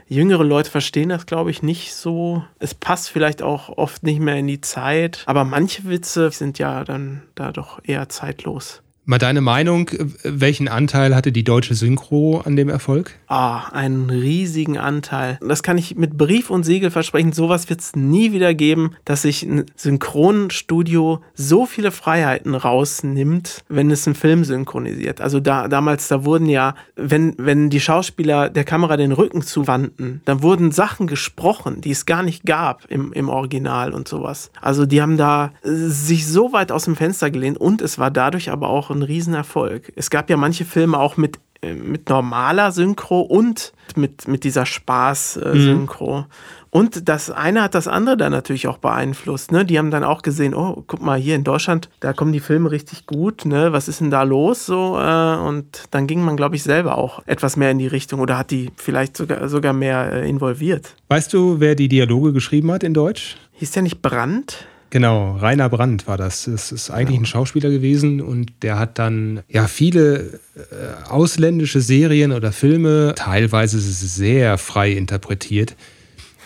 Jüngere 0.08 0.44
Leute 0.44 0.70
verstehen 0.70 1.08
das, 1.08 1.26
glaube 1.26 1.50
ich, 1.50 1.62
nicht 1.62 1.94
so. 1.94 2.44
Es 2.60 2.74
passt 2.74 3.10
vielleicht 3.10 3.42
auch 3.42 3.70
oft 3.76 4.04
nicht 4.04 4.20
mehr 4.20 4.36
in 4.36 4.46
die 4.46 4.60
Zeit. 4.60 5.24
Aber 5.26 5.44
manche 5.44 5.88
Witze 5.88 6.30
sind 6.30 6.58
ja 6.58 6.84
dann 6.84 7.22
da 7.34 7.50
doch 7.50 7.80
eher 7.82 8.08
zeitlos. 8.08 8.82
Mal 9.08 9.18
deine 9.18 9.40
Meinung, 9.40 9.88
welchen 10.24 10.66
Anteil 10.66 11.14
hatte 11.14 11.30
die 11.30 11.44
deutsche 11.44 11.76
Synchro 11.76 12.40
an 12.44 12.56
dem 12.56 12.68
Erfolg? 12.68 13.12
Ah, 13.28 13.68
einen 13.68 14.10
riesigen 14.10 14.78
Anteil. 14.78 15.38
Das 15.46 15.62
kann 15.62 15.78
ich 15.78 15.94
mit 15.94 16.18
Brief 16.18 16.50
und 16.50 16.64
Siegel 16.64 16.90
versprechen. 16.90 17.30
Sowas 17.32 17.70
wird 17.70 17.82
es 17.82 17.94
nie 17.94 18.32
wieder 18.32 18.52
geben, 18.52 18.96
dass 19.04 19.22
sich 19.22 19.44
ein 19.44 19.66
Synchronstudio 19.76 21.20
so 21.34 21.66
viele 21.66 21.92
Freiheiten 21.92 22.56
rausnimmt, 22.56 23.62
wenn 23.68 23.92
es 23.92 24.08
einen 24.08 24.16
Film 24.16 24.42
synchronisiert. 24.42 25.20
Also 25.20 25.38
da, 25.38 25.68
damals, 25.68 26.08
da 26.08 26.24
wurden 26.24 26.48
ja, 26.48 26.74
wenn, 26.96 27.36
wenn 27.38 27.70
die 27.70 27.78
Schauspieler 27.78 28.50
der 28.50 28.64
Kamera 28.64 28.96
den 28.96 29.12
Rücken 29.12 29.42
zuwandten, 29.42 30.20
dann 30.24 30.42
wurden 30.42 30.72
Sachen 30.72 31.06
gesprochen, 31.06 31.80
die 31.80 31.92
es 31.92 32.06
gar 32.06 32.24
nicht 32.24 32.44
gab 32.44 32.86
im, 32.88 33.12
im 33.12 33.28
Original 33.28 33.92
und 33.92 34.08
sowas. 34.08 34.50
Also 34.60 34.84
die 34.84 35.00
haben 35.00 35.16
da 35.16 35.52
sich 35.62 36.26
so 36.26 36.52
weit 36.52 36.72
aus 36.72 36.86
dem 36.86 36.96
Fenster 36.96 37.30
gelehnt 37.30 37.56
und 37.56 37.82
es 37.82 38.00
war 38.00 38.10
dadurch 38.10 38.50
aber 38.50 38.68
auch 38.68 38.95
ein 38.96 39.02
Riesenerfolg. 39.02 39.92
Es 39.96 40.10
gab 40.10 40.30
ja 40.30 40.36
manche 40.36 40.64
Filme 40.64 40.98
auch 40.98 41.16
mit, 41.16 41.38
äh, 41.62 41.74
mit 41.74 42.08
normaler 42.08 42.72
Synchro 42.72 43.20
und 43.20 43.72
mit, 43.94 44.28
mit 44.28 44.44
dieser 44.44 44.66
Spaß-Synchro. 44.66 46.20
Mhm. 46.20 46.24
Und 46.70 47.08
das 47.08 47.30
eine 47.30 47.62
hat 47.62 47.74
das 47.74 47.88
andere 47.88 48.18
dann 48.18 48.32
natürlich 48.32 48.68
auch 48.68 48.76
beeinflusst. 48.76 49.50
Ne? 49.50 49.64
Die 49.64 49.78
haben 49.78 49.90
dann 49.90 50.04
auch 50.04 50.20
gesehen, 50.20 50.54
oh, 50.54 50.84
guck 50.86 51.00
mal, 51.00 51.18
hier 51.18 51.34
in 51.34 51.42
Deutschland, 51.42 51.88
da 52.00 52.12
kommen 52.12 52.32
die 52.32 52.40
Filme 52.40 52.70
richtig 52.70 53.06
gut. 53.06 53.46
Ne? 53.46 53.72
Was 53.72 53.88
ist 53.88 54.00
denn 54.00 54.10
da 54.10 54.24
los? 54.24 54.66
So, 54.66 54.98
äh, 54.98 55.36
und 55.36 55.84
dann 55.92 56.06
ging 56.06 56.22
man, 56.22 56.36
glaube 56.36 56.56
ich, 56.56 56.62
selber 56.62 56.98
auch 56.98 57.22
etwas 57.24 57.56
mehr 57.56 57.70
in 57.70 57.78
die 57.78 57.86
Richtung 57.86 58.20
oder 58.20 58.36
hat 58.36 58.50
die 58.50 58.72
vielleicht 58.76 59.16
sogar, 59.16 59.48
sogar 59.48 59.72
mehr 59.72 60.12
äh, 60.12 60.28
involviert. 60.28 60.94
Weißt 61.08 61.32
du, 61.32 61.60
wer 61.60 61.76
die 61.76 61.88
Dialoge 61.88 62.34
geschrieben 62.34 62.70
hat 62.70 62.82
in 62.82 62.92
Deutsch? 62.92 63.36
Hieß 63.52 63.70
der 63.70 63.82
nicht 63.82 64.02
Brandt? 64.02 64.66
Genau, 64.90 65.36
Rainer 65.36 65.68
Brandt 65.68 66.06
war 66.06 66.16
das. 66.16 66.46
Es 66.46 66.70
ist 66.70 66.90
eigentlich 66.90 67.18
ein 67.18 67.26
Schauspieler 67.26 67.70
gewesen 67.70 68.20
und 68.20 68.52
der 68.62 68.78
hat 68.78 68.98
dann 68.98 69.40
ja 69.48 69.66
viele 69.66 70.40
äh, 70.54 71.08
ausländische 71.08 71.80
Serien 71.80 72.32
oder 72.32 72.52
Filme 72.52 73.14
teilweise 73.16 73.80
sehr 73.80 74.58
frei 74.58 74.92
interpretiert. 74.92 75.74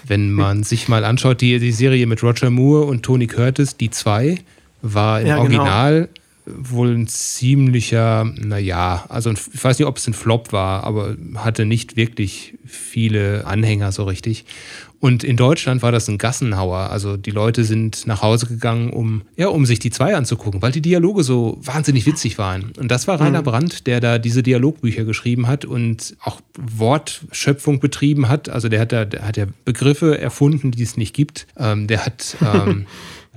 Wenn 0.07 0.33
man 0.33 0.63
sich 0.65 0.89
mal 0.89 1.05
anschaut, 1.05 1.41
die, 1.43 1.59
die 1.59 1.73
Serie 1.73 2.07
mit 2.07 2.23
Roger 2.23 2.51
Moore 2.51 2.87
und 2.87 3.03
Tony 3.03 3.27
Curtis, 3.27 3.77
die 3.77 3.91
zwei, 3.91 4.39
war 4.83 5.21
im 5.21 5.27
ja, 5.27 5.45
genau. 5.45 6.07
Wohl 6.57 6.95
ein 6.95 7.07
ziemlicher, 7.07 8.25
naja, 8.37 9.05
also 9.09 9.31
ich 9.33 9.63
weiß 9.65 9.79
nicht, 9.79 9.89
ob 9.89 9.97
es 9.97 10.07
ein 10.07 10.15
Flop 10.15 10.53
war, 10.53 10.85
aber 10.85 11.17
hatte 11.37 11.65
nicht 11.65 11.97
wirklich 11.97 12.55
viele 12.65 13.47
Anhänger 13.47 13.93
so 13.93 14.05
richtig. 14.05 14.45
Und 15.01 15.25
in 15.25 15.39
Deutschland 15.39 15.81
war 15.83 15.93
das 15.93 16.09
ein 16.09 16.19
Gassenhauer. 16.19 16.91
Also 16.91 17.17
die 17.17 17.31
Leute 17.31 17.65
sind 17.65 18.07
nach 18.07 18.21
Hause 18.21 18.47
gegangen, 18.47 18.91
um, 18.91 19.23
ja, 19.35 19.49
um 19.49 19.65
sich 19.65 19.79
die 19.79 19.91
zwei 19.91 20.15
anzugucken, 20.15 20.61
weil 20.61 20.73
die 20.73 20.83
Dialoge 20.83 21.23
so 21.23 21.59
wahnsinnig 21.63 22.05
witzig 22.05 22.37
waren. 22.37 22.73
Und 22.79 22.91
das 22.91 23.09
war 23.09 23.19
Rainer 23.19 23.41
mhm. 23.41 23.47
Brandt, 23.47 23.87
der 23.87 24.01
da 24.01 24.19
diese 24.19 24.43
Dialogbücher 24.43 25.05
geschrieben 25.05 25.47
hat 25.47 25.65
und 25.65 26.17
auch 26.23 26.43
Wortschöpfung 26.59 27.81
betrieben 27.81 28.29
hat. 28.29 28.51
Also 28.51 28.69
der 28.69 28.81
hat, 28.81 28.93
da, 28.93 29.07
der 29.07 29.27
hat 29.27 29.39
ja 29.39 29.47
Begriffe 29.65 30.19
erfunden, 30.19 30.71
die 30.71 30.83
es 30.83 30.99
nicht 30.99 31.15
gibt. 31.15 31.47
Ähm, 31.57 31.87
der 31.87 32.05
hat 32.05 32.37
ähm, 32.43 32.87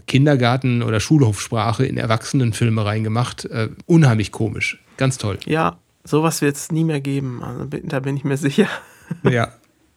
Kindergarten- 0.08 0.84
oder 0.84 1.00
Schulhofsprache 1.00 1.86
in 1.86 1.98
Erwachsenenfilme 1.98 2.86
reingemacht. 2.86 3.46
Äh, 3.46 3.70
unheimlich 3.86 4.32
komisch. 4.32 4.84
Ganz 4.98 5.18
toll. 5.18 5.38
Ja, 5.46 5.78
sowas 6.04 6.42
wird 6.42 6.56
es 6.56 6.72
nie 6.72 6.84
mehr 6.84 7.02
geben. 7.02 7.44
Also, 7.44 7.66
da 7.84 8.00
bin 8.00 8.18
ich 8.18 8.24
mir 8.24 8.38
sicher. 8.38 8.68
Ja, 9.30 9.50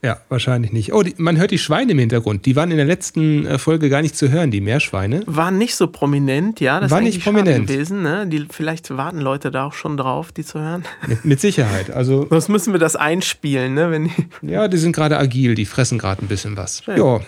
ja, 0.02 0.18
wahrscheinlich 0.28 0.72
nicht. 0.72 0.92
Oh, 0.92 1.02
die, 1.02 1.14
man 1.16 1.36
hört 1.36 1.50
die 1.50 1.58
Schweine 1.58 1.92
im 1.92 1.98
Hintergrund. 1.98 2.44
Die 2.46 2.54
waren 2.54 2.70
in 2.70 2.76
der 2.76 2.86
letzten 2.86 3.46
äh, 3.46 3.58
Folge 3.58 3.88
gar 3.88 4.02
nicht 4.02 4.16
zu 4.16 4.30
hören, 4.30 4.50
die 4.50 4.60
Meerschweine. 4.60 5.22
Waren 5.26 5.58
nicht 5.58 5.74
so 5.74 5.88
prominent, 5.88 6.60
ja. 6.60 6.78
Das 6.78 6.90
war 6.90 7.00
nicht 7.00 7.24
prominent 7.24 7.66
gewesen. 7.66 8.02
Ne? 8.02 8.26
Die, 8.26 8.46
vielleicht 8.50 8.96
warten 8.96 9.20
Leute 9.20 9.50
da 9.50 9.64
auch 9.64 9.72
schon 9.72 9.96
drauf, 9.96 10.32
die 10.32 10.44
zu 10.44 10.60
hören. 10.60 10.84
Mit, 11.08 11.24
mit 11.24 11.40
Sicherheit. 11.40 11.90
Also, 11.90 12.26
Sonst 12.28 12.48
müssen 12.48 12.72
wir 12.72 12.78
das 12.78 12.94
einspielen, 12.94 13.74
ne? 13.74 13.90
Wenn 13.90 14.04
die 14.04 14.12
ja, 14.42 14.68
die 14.68 14.76
sind 14.76 14.94
gerade 14.94 15.18
agil, 15.18 15.54
die 15.54 15.66
fressen 15.66 15.98
gerade 15.98 16.24
ein 16.24 16.28
bisschen 16.28 16.56
was. 16.56 16.82
Ja. 16.86 17.20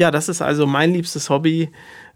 Ja, 0.00 0.10
das 0.10 0.30
ist 0.30 0.40
also 0.40 0.66
mein 0.66 0.94
liebstes 0.94 1.28
Hobby 1.28 1.70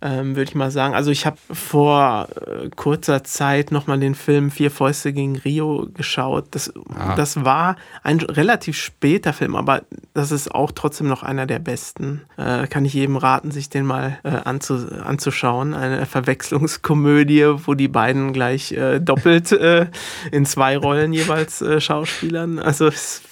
ähm, 0.05 0.37
würde 0.37 0.51
ich 0.51 0.55
mal 0.55 0.71
sagen. 0.71 0.95
Also 0.95 1.11
ich 1.11 1.25
habe 1.25 1.39
vor 1.51 2.29
äh, 2.37 2.69
kurzer 2.77 3.25
Zeit 3.25 3.73
nochmal 3.73 3.99
den 3.99 4.15
Film 4.15 4.51
Vier 4.51 4.71
Fäuste 4.71 5.13
gegen 5.13 5.37
Rio 5.37 5.89
geschaut. 5.95 6.47
Das, 6.51 6.73
ah. 6.95 7.15
das 7.15 7.45
war 7.45 7.77
ein 8.03 8.21
relativ 8.21 8.77
später 8.77 9.33
Film, 9.33 9.57
aber 9.57 9.83
das 10.13 10.31
ist 10.31 10.55
auch 10.55 10.73
trotzdem 10.73 11.09
noch 11.09 11.23
einer 11.23 11.47
der 11.47 11.59
besten. 11.59 12.23
Äh, 12.37 12.67
kann 12.67 12.85
ich 12.85 12.93
jedem 12.93 13.17
raten, 13.17 13.51
sich 13.51 13.71
den 13.71 13.87
mal 13.87 14.19
äh, 14.25 14.29
anzu, 14.29 14.75
anzuschauen. 15.03 15.75
Eine 15.75 16.07
Verwechslungskomödie, 16.07 17.47
wo 17.67 17.75
die 17.75 17.89
beiden 17.89 18.33
gleich 18.33 18.73
äh, 18.73 19.01
doppelt 19.01 19.53
äh, 19.53 19.87
in 20.33 20.45
zwei 20.45 20.77
Rollen 20.77 21.13
jeweils 21.13 21.63
äh, 21.63 21.81
Schauspielern. 21.81 22.59
Also 22.59 22.89
es 22.89 23.23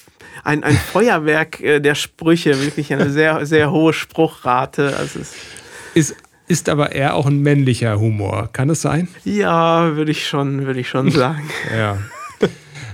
ein, 0.45 0.65
ein 0.65 0.77
Feuerwerk 0.77 1.59
der 1.59 1.95
Sprüche, 1.95 2.61
wirklich 2.61 2.93
eine 2.93 3.11
sehr, 3.11 3.47
sehr 3.47 3.71
hohe 3.71 3.93
Spruchrate. 3.93 4.97
Also 4.97 5.21
es 5.21 5.35
ist 5.95 6.17
ist 6.49 6.69
aber 6.69 6.93
eher 6.93 7.15
auch 7.15 7.27
ein 7.27 7.41
männlicher 7.41 7.99
Humor. 7.99 8.51
Kann 8.53 8.69
es 8.69 8.83
sein? 8.83 9.09
Ja, 9.25 9.97
würde 9.97 10.11
ich 10.11 10.27
schon, 10.27 10.67
würde 10.67 10.81
ich 10.81 10.89
schon 10.89 11.11
sagen. 11.13 11.49
ja. 11.75 11.99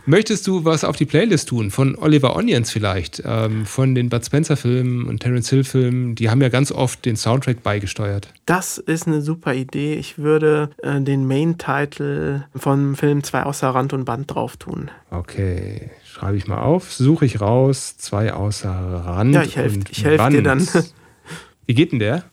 Möchtest 0.07 0.47
du 0.47 0.65
was 0.65 0.85
auf 0.85 0.97
die 0.97 1.05
Playlist 1.05 1.51
tun? 1.51 1.71
Von 1.71 1.95
Oliver 1.95 2.35
Onions 2.35 2.71
vielleicht? 2.71 3.23
Ähm, 3.27 3.67
von 3.67 3.95
den 3.95 4.09
Bud 4.09 4.25
Spencer-Filmen 4.25 5.07
und 5.07 5.21
Terence 5.21 5.51
Hill-Filmen? 5.51 6.15
Die 6.15 6.31
haben 6.31 6.41
ja 6.41 6.49
ganz 6.49 6.73
oft 6.73 7.05
den 7.05 7.15
Soundtrack 7.17 7.63
beigesteuert. 7.63 8.33
Das 8.47 8.79
ist 8.79 9.07
eine 9.07 9.21
super 9.21 9.53
Idee. 9.53 9.97
Ich 9.97 10.17
würde 10.17 10.71
äh, 10.83 10.99
den 11.03 11.27
Main-Title 11.27 12.47
vom 12.57 12.97
Film 12.97 13.23
Zwei 13.23 13.43
außer 13.43 13.69
Rand 13.69 13.93
und 13.93 14.07
Band 14.07 14.33
drauf 14.33 14.57
tun. 14.57 14.91
Okay, 15.11 15.91
schreibe 16.19 16.37
ich 16.37 16.47
mal 16.47 16.59
auf. 16.59 16.93
Suche 16.93 17.27
ich 17.27 17.41
raus. 17.41 17.97
Zwei 17.97 18.33
außer 18.33 18.71
Rand. 18.71 19.35
Ja, 19.35 19.43
ich 19.43 19.57
helfe 19.57 19.81
helf 20.03 20.29
dir 20.29 20.43
dann. 20.43 20.67
Wie 21.67 21.75
geht 21.75 21.93
denn 21.93 21.99
der? 21.99 22.25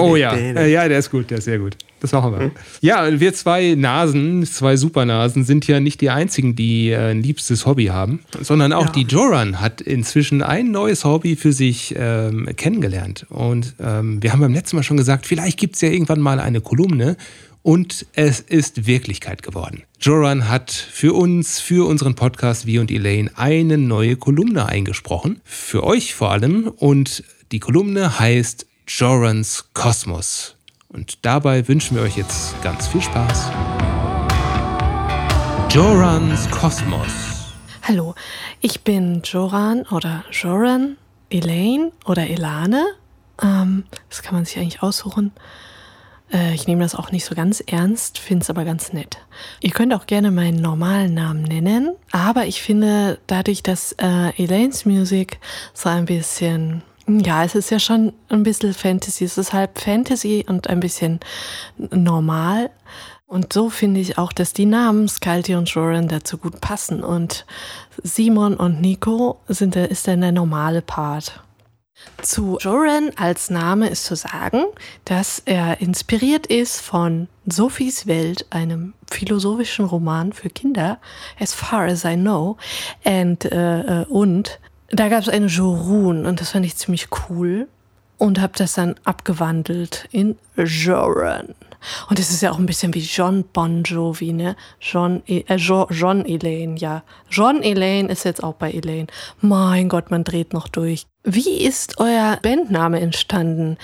Oh 0.00 0.16
ja, 0.16 0.34
ja, 0.34 0.88
der 0.88 0.98
ist 0.98 1.10
gut, 1.10 1.30
der 1.30 1.38
ist 1.38 1.44
sehr 1.44 1.58
gut. 1.58 1.76
Das 2.00 2.12
machen 2.12 2.32
wir. 2.32 2.50
Ja, 2.80 3.20
wir 3.20 3.34
zwei 3.34 3.74
Nasen, 3.74 4.44
zwei 4.46 4.76
Supernasen, 4.76 5.44
sind 5.44 5.66
ja 5.66 5.80
nicht 5.80 6.00
die 6.00 6.08
einzigen, 6.08 6.56
die 6.56 6.90
äh, 6.90 7.10
ein 7.10 7.22
liebstes 7.22 7.66
Hobby 7.66 7.86
haben, 7.86 8.20
sondern 8.40 8.72
auch 8.72 8.86
ja. 8.86 8.92
die 8.92 9.02
Joran 9.02 9.60
hat 9.60 9.82
inzwischen 9.82 10.42
ein 10.42 10.70
neues 10.70 11.04
Hobby 11.04 11.36
für 11.36 11.52
sich 11.52 11.94
ähm, 11.98 12.48
kennengelernt. 12.56 13.26
Und 13.28 13.74
ähm, 13.80 14.22
wir 14.22 14.32
haben 14.32 14.40
beim 14.40 14.54
letzten 14.54 14.76
Mal 14.76 14.82
schon 14.82 14.96
gesagt, 14.96 15.26
vielleicht 15.26 15.58
gibt 15.58 15.74
es 15.74 15.82
ja 15.82 15.88
irgendwann 15.88 16.20
mal 16.20 16.40
eine 16.40 16.62
Kolumne, 16.62 17.16
und 17.66 18.06
es 18.12 18.38
ist 18.38 18.86
Wirklichkeit 18.86 19.42
geworden. 19.42 19.82
Joran 20.00 20.48
hat 20.48 20.70
für 20.70 21.14
uns, 21.14 21.58
für 21.58 21.88
unseren 21.88 22.14
Podcast 22.14 22.64
Wir 22.64 22.80
und 22.80 22.92
Elaine 22.92 23.28
eine 23.34 23.76
neue 23.76 24.14
Kolumne 24.14 24.66
eingesprochen. 24.66 25.40
Für 25.42 25.82
euch 25.82 26.14
vor 26.14 26.30
allem. 26.30 26.68
Und 26.68 27.24
die 27.50 27.58
Kolumne 27.58 28.20
heißt 28.20 28.68
Jorans 28.86 29.70
Kosmos. 29.74 30.54
Und 30.86 31.26
dabei 31.26 31.66
wünschen 31.66 31.96
wir 31.96 32.04
euch 32.04 32.16
jetzt 32.16 32.54
ganz 32.62 32.86
viel 32.86 33.02
Spaß. 33.02 33.50
Jorans 35.68 36.48
Kosmos. 36.52 37.10
Hallo, 37.82 38.14
ich 38.60 38.82
bin 38.82 39.22
Joran 39.24 39.82
oder 39.90 40.22
Joran, 40.30 40.98
Elaine 41.30 41.90
oder 42.04 42.30
Elane. 42.30 42.84
Ähm, 43.42 43.82
das 44.08 44.22
kann 44.22 44.36
man 44.36 44.44
sich 44.44 44.56
eigentlich 44.56 44.84
aussuchen. 44.84 45.32
Äh, 46.32 46.54
ich 46.54 46.66
nehme 46.66 46.82
das 46.82 46.94
auch 46.94 47.12
nicht 47.12 47.24
so 47.24 47.34
ganz 47.34 47.60
ernst, 47.60 48.18
finde 48.18 48.42
es 48.42 48.50
aber 48.50 48.64
ganz 48.64 48.92
nett. 48.92 49.18
Ihr 49.60 49.70
könnt 49.70 49.94
auch 49.94 50.06
gerne 50.06 50.30
meinen 50.30 50.60
normalen 50.60 51.14
Namen 51.14 51.42
nennen, 51.42 51.94
aber 52.12 52.46
ich 52.46 52.62
finde 52.62 53.18
dadurch, 53.26 53.62
dass 53.62 53.92
äh, 53.92 54.30
Elaine's 54.42 54.84
Music 54.84 55.38
so 55.74 55.88
ein 55.88 56.06
bisschen 56.06 56.82
ja, 57.08 57.44
es 57.44 57.54
ist 57.54 57.70
ja 57.70 57.78
schon 57.78 58.12
ein 58.30 58.42
bisschen 58.42 58.74
Fantasy. 58.74 59.24
Es 59.24 59.38
ist 59.38 59.52
halb 59.52 59.78
Fantasy 59.78 60.44
und 60.48 60.68
ein 60.68 60.80
bisschen 60.80 61.20
normal. 61.78 62.70
Und 63.26 63.52
so 63.52 63.70
finde 63.70 64.00
ich 64.00 64.18
auch, 64.18 64.32
dass 64.32 64.52
die 64.52 64.66
Namen 64.66 65.08
Skalti 65.08 65.54
und 65.54 65.68
Joran 65.68 66.08
dazu 66.08 66.38
gut 66.38 66.60
passen. 66.60 67.04
Und 67.04 67.44
Simon 68.02 68.54
und 68.54 68.80
Nico 68.80 69.38
sind 69.48 69.74
der, 69.74 69.90
ist 69.90 70.08
dann 70.08 70.20
der 70.20 70.32
normale 70.32 70.82
Part. 70.82 71.40
Zu 72.22 72.58
Joran 72.60 73.10
als 73.16 73.50
Name 73.50 73.88
ist 73.88 74.04
zu 74.04 74.16
sagen, 74.16 74.64
dass 75.04 75.42
er 75.44 75.80
inspiriert 75.80 76.46
ist 76.46 76.80
von 76.80 77.28
Sophies 77.46 78.06
Welt, 78.06 78.46
einem 78.50 78.94
philosophischen 79.10 79.84
Roman 79.84 80.32
für 80.32 80.50
Kinder, 80.50 80.98
as 81.38 81.54
far 81.54 81.84
as 81.84 82.04
I 82.04 82.16
know. 82.16 82.56
And, 83.04 83.44
äh, 83.44 84.02
äh 84.02 84.04
und 84.06 84.60
da 84.88 85.08
gab 85.08 85.22
es 85.22 85.28
eine 85.28 85.46
Jorun 85.46 86.26
und 86.26 86.40
das 86.40 86.50
fand 86.50 86.64
ich 86.66 86.76
ziemlich 86.76 87.08
cool 87.28 87.68
und 88.18 88.40
habe 88.40 88.52
das 88.56 88.74
dann 88.74 88.94
abgewandelt 89.04 90.08
in 90.10 90.36
Joran. 90.56 91.54
Und 92.08 92.18
es 92.18 92.30
ist 92.30 92.42
ja 92.42 92.50
auch 92.50 92.58
ein 92.58 92.66
bisschen 92.66 92.94
wie 92.94 93.00
John 93.00 93.44
Bon 93.52 93.82
Jovi, 93.82 94.32
ne? 94.32 94.56
John, 94.80 95.22
e, 95.26 95.44
äh, 95.48 95.56
John 95.56 96.24
Elaine, 96.24 96.76
ja. 96.76 97.02
John 97.30 97.62
Elaine 97.62 98.08
ist 98.08 98.24
jetzt 98.24 98.42
auch 98.42 98.54
bei 98.54 98.72
Elaine. 98.72 99.06
Mein 99.40 99.88
Gott, 99.88 100.10
man 100.10 100.24
dreht 100.24 100.52
noch 100.52 100.68
durch. 100.68 101.06
Wie 101.24 101.62
ist 101.62 101.98
euer 101.98 102.38
Bandname 102.42 103.00
entstanden? 103.00 103.78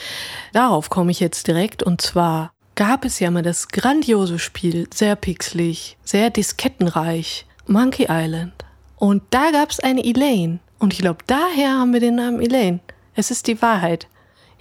Darauf 0.52 0.90
komme 0.90 1.10
ich 1.10 1.20
jetzt 1.20 1.46
direkt 1.48 1.82
und 1.82 2.00
zwar 2.00 2.52
gab 2.74 3.04
es 3.04 3.20
ja 3.20 3.30
mal 3.30 3.42
das 3.42 3.68
grandiose 3.68 4.38
Spiel, 4.38 4.88
sehr 4.94 5.16
pixelig, 5.16 5.96
sehr 6.04 6.30
diskettenreich, 6.30 7.46
Monkey 7.66 8.06
Island. 8.08 8.52
Und 8.96 9.22
da 9.30 9.50
gab 9.50 9.70
es 9.70 9.80
eine 9.80 10.04
Elaine. 10.04 10.60
Und 10.78 10.92
ich 10.92 11.00
glaube, 11.00 11.24
daher 11.26 11.78
haben 11.78 11.92
wir 11.92 12.00
den 12.00 12.16
Namen 12.16 12.40
Elaine. 12.40 12.80
Es 13.14 13.30
ist 13.30 13.46
die 13.46 13.60
Wahrheit. 13.60 14.06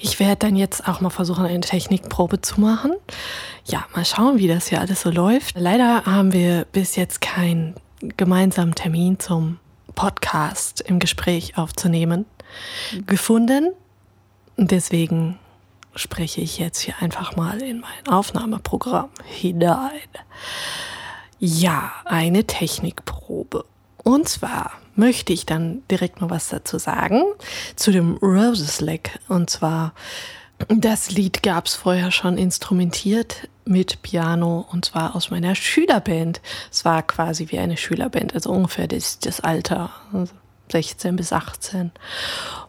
Ich 0.03 0.19
werde 0.19 0.37
dann 0.37 0.55
jetzt 0.55 0.87
auch 0.87 0.99
mal 0.99 1.11
versuchen, 1.11 1.45
eine 1.45 1.61
Technikprobe 1.61 2.41
zu 2.41 2.59
machen. 2.59 2.93
Ja, 3.65 3.85
mal 3.95 4.03
schauen, 4.03 4.39
wie 4.39 4.47
das 4.47 4.67
hier 4.67 4.81
alles 4.81 5.01
so 5.01 5.11
läuft. 5.11 5.55
Leider 5.55 6.05
haben 6.05 6.33
wir 6.33 6.65
bis 6.71 6.95
jetzt 6.95 7.21
keinen 7.21 7.75
gemeinsamen 8.17 8.73
Termin 8.73 9.19
zum 9.19 9.59
Podcast 9.93 10.81
im 10.81 10.97
Gespräch 10.97 11.55
aufzunehmen 11.55 12.25
gefunden. 13.05 13.73
Deswegen 14.57 15.37
spreche 15.95 16.41
ich 16.41 16.57
jetzt 16.57 16.79
hier 16.79 16.95
einfach 16.99 17.35
mal 17.35 17.61
in 17.61 17.81
mein 17.81 18.07
Aufnahmeprogramm 18.11 19.09
hinein. 19.25 19.91
Ja, 21.37 21.91
eine 22.05 22.45
Technikprobe. 22.45 23.65
Und 24.03 24.27
zwar 24.27 24.80
möchte 24.95 25.33
ich 25.33 25.45
dann 25.45 25.83
direkt 25.89 26.21
mal 26.21 26.29
was 26.29 26.49
dazu 26.49 26.77
sagen 26.77 27.23
zu 27.75 27.91
dem 27.91 28.17
Roses 28.17 28.81
Leg. 28.81 29.19
Und 29.27 29.49
zwar, 29.49 29.93
das 30.67 31.11
Lied 31.11 31.43
gab 31.43 31.65
es 31.65 31.75
vorher 31.75 32.11
schon 32.11 32.37
instrumentiert 32.37 33.49
mit 33.65 34.01
Piano 34.01 34.65
und 34.71 34.85
zwar 34.85 35.15
aus 35.15 35.29
meiner 35.29 35.55
Schülerband. 35.55 36.41
Es 36.71 36.85
war 36.85 37.03
quasi 37.03 37.47
wie 37.49 37.59
eine 37.59 37.77
Schülerband, 37.77 38.33
also 38.33 38.51
ungefähr 38.51 38.87
das, 38.87 39.19
das 39.19 39.39
Alter, 39.39 39.91
16 40.71 41.15
bis 41.15 41.33
18. 41.33 41.91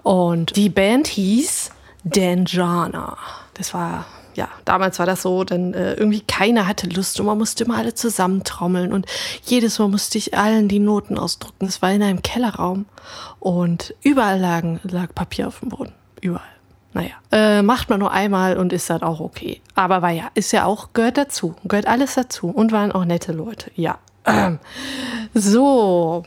Und 0.03 0.57
die 0.57 0.69
Band 0.69 1.07
hieß 1.07 1.71
Danjana. 2.05 3.17
Das 3.55 3.75
war 3.75 4.07
ja, 4.35 4.49
damals 4.65 4.99
war 4.99 5.07
das 5.07 5.23
so, 5.23 5.45
denn 5.45 5.75
äh, 5.75 5.95
irgendwie 5.95 6.21
keiner 6.21 6.67
hatte 6.67 6.89
Lust 6.89 7.19
und 7.21 7.27
man 7.27 7.39
musste 7.39 7.65
immer 7.65 7.77
alle 7.77 7.95
zusammentrommeln 7.95 8.93
und 8.93 9.07
jedes 9.45 9.79
Mal 9.79 9.89
musste 9.89 10.19
ich 10.19 10.37
allen 10.37 10.69
die 10.69 10.79
Noten 10.79 11.19
ausdrucken. 11.19 11.67
Das 11.67 11.83
war 11.83 11.93
in 11.93 12.03
einem 12.03 12.23
Kellerraum 12.23 12.87
und 13.41 13.95
überall 14.03 14.41
lagen, 14.41 14.81
lag 14.85 15.15
Papier 15.15 15.49
auf 15.49 15.61
dem 15.61 15.71
Boden. 15.71 15.93
Überall. 16.21 16.43
Naja, 16.95 17.15
äh, 17.31 17.63
macht 17.63 17.89
man 17.89 18.01
nur 18.01 18.13
einmal 18.13 18.59
und 18.59 18.73
ist 18.73 18.91
dann 18.91 19.03
auch 19.03 19.21
okay. 19.21 19.63
Aber 19.75 20.03
war 20.03 20.11
ja, 20.11 20.31
ist 20.35 20.53
ja 20.53 20.67
auch, 20.67 20.93
gehört 20.93 21.17
dazu, 21.17 21.55
gehört 21.65 21.87
alles 21.87 22.15
dazu 22.15 22.49
und 22.49 22.71
waren 22.71 22.93
auch 22.93 23.05
nette 23.05 23.33
Leute, 23.33 23.71
ja. 23.75 23.99
Ähm, 24.27 24.59
so, 25.35 26.25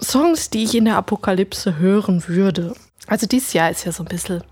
Songs, 0.00 0.50
die 0.50 0.64
ich 0.64 0.74
in 0.74 0.84
der 0.84 0.96
Apokalypse 0.96 1.78
hören 1.78 2.26
würde. 2.26 2.74
Also 3.06 3.26
dieses 3.26 3.52
Jahr 3.54 3.70
ist 3.70 3.84
ja 3.84 3.92
so 3.92 4.02
ein 4.02 4.08
bisschen, 4.08 4.42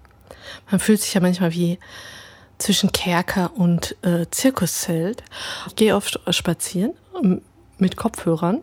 man 0.70 0.80
fühlt 0.80 1.02
sich 1.02 1.12
ja 1.12 1.20
manchmal 1.20 1.52
wie 1.52 1.78
zwischen 2.60 2.92
Kerker 2.92 3.52
und 3.56 3.96
äh, 4.02 4.26
Zirkuszelt. 4.30 5.22
Ich 5.66 5.76
gehe 5.76 5.96
oft 5.96 6.20
spazieren 6.30 6.92
ähm, 7.22 7.42
mit 7.78 7.96
Kopfhörern 7.96 8.62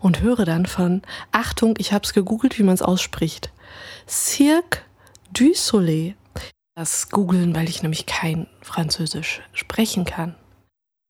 und 0.00 0.20
höre 0.20 0.44
dann 0.44 0.66
von, 0.66 1.02
Achtung, 1.32 1.74
ich 1.78 1.92
habe 1.92 2.04
es 2.04 2.12
gegoogelt, 2.12 2.58
wie 2.58 2.62
man 2.62 2.74
es 2.74 2.82
ausspricht. 2.82 3.50
Cirque 4.08 4.82
du 5.32 5.52
Soleil. 5.54 6.14
Das 6.74 7.10
googeln, 7.10 7.54
weil 7.54 7.68
ich 7.68 7.82
nämlich 7.82 8.06
kein 8.06 8.46
Französisch 8.62 9.42
sprechen 9.52 10.06
kann. 10.06 10.34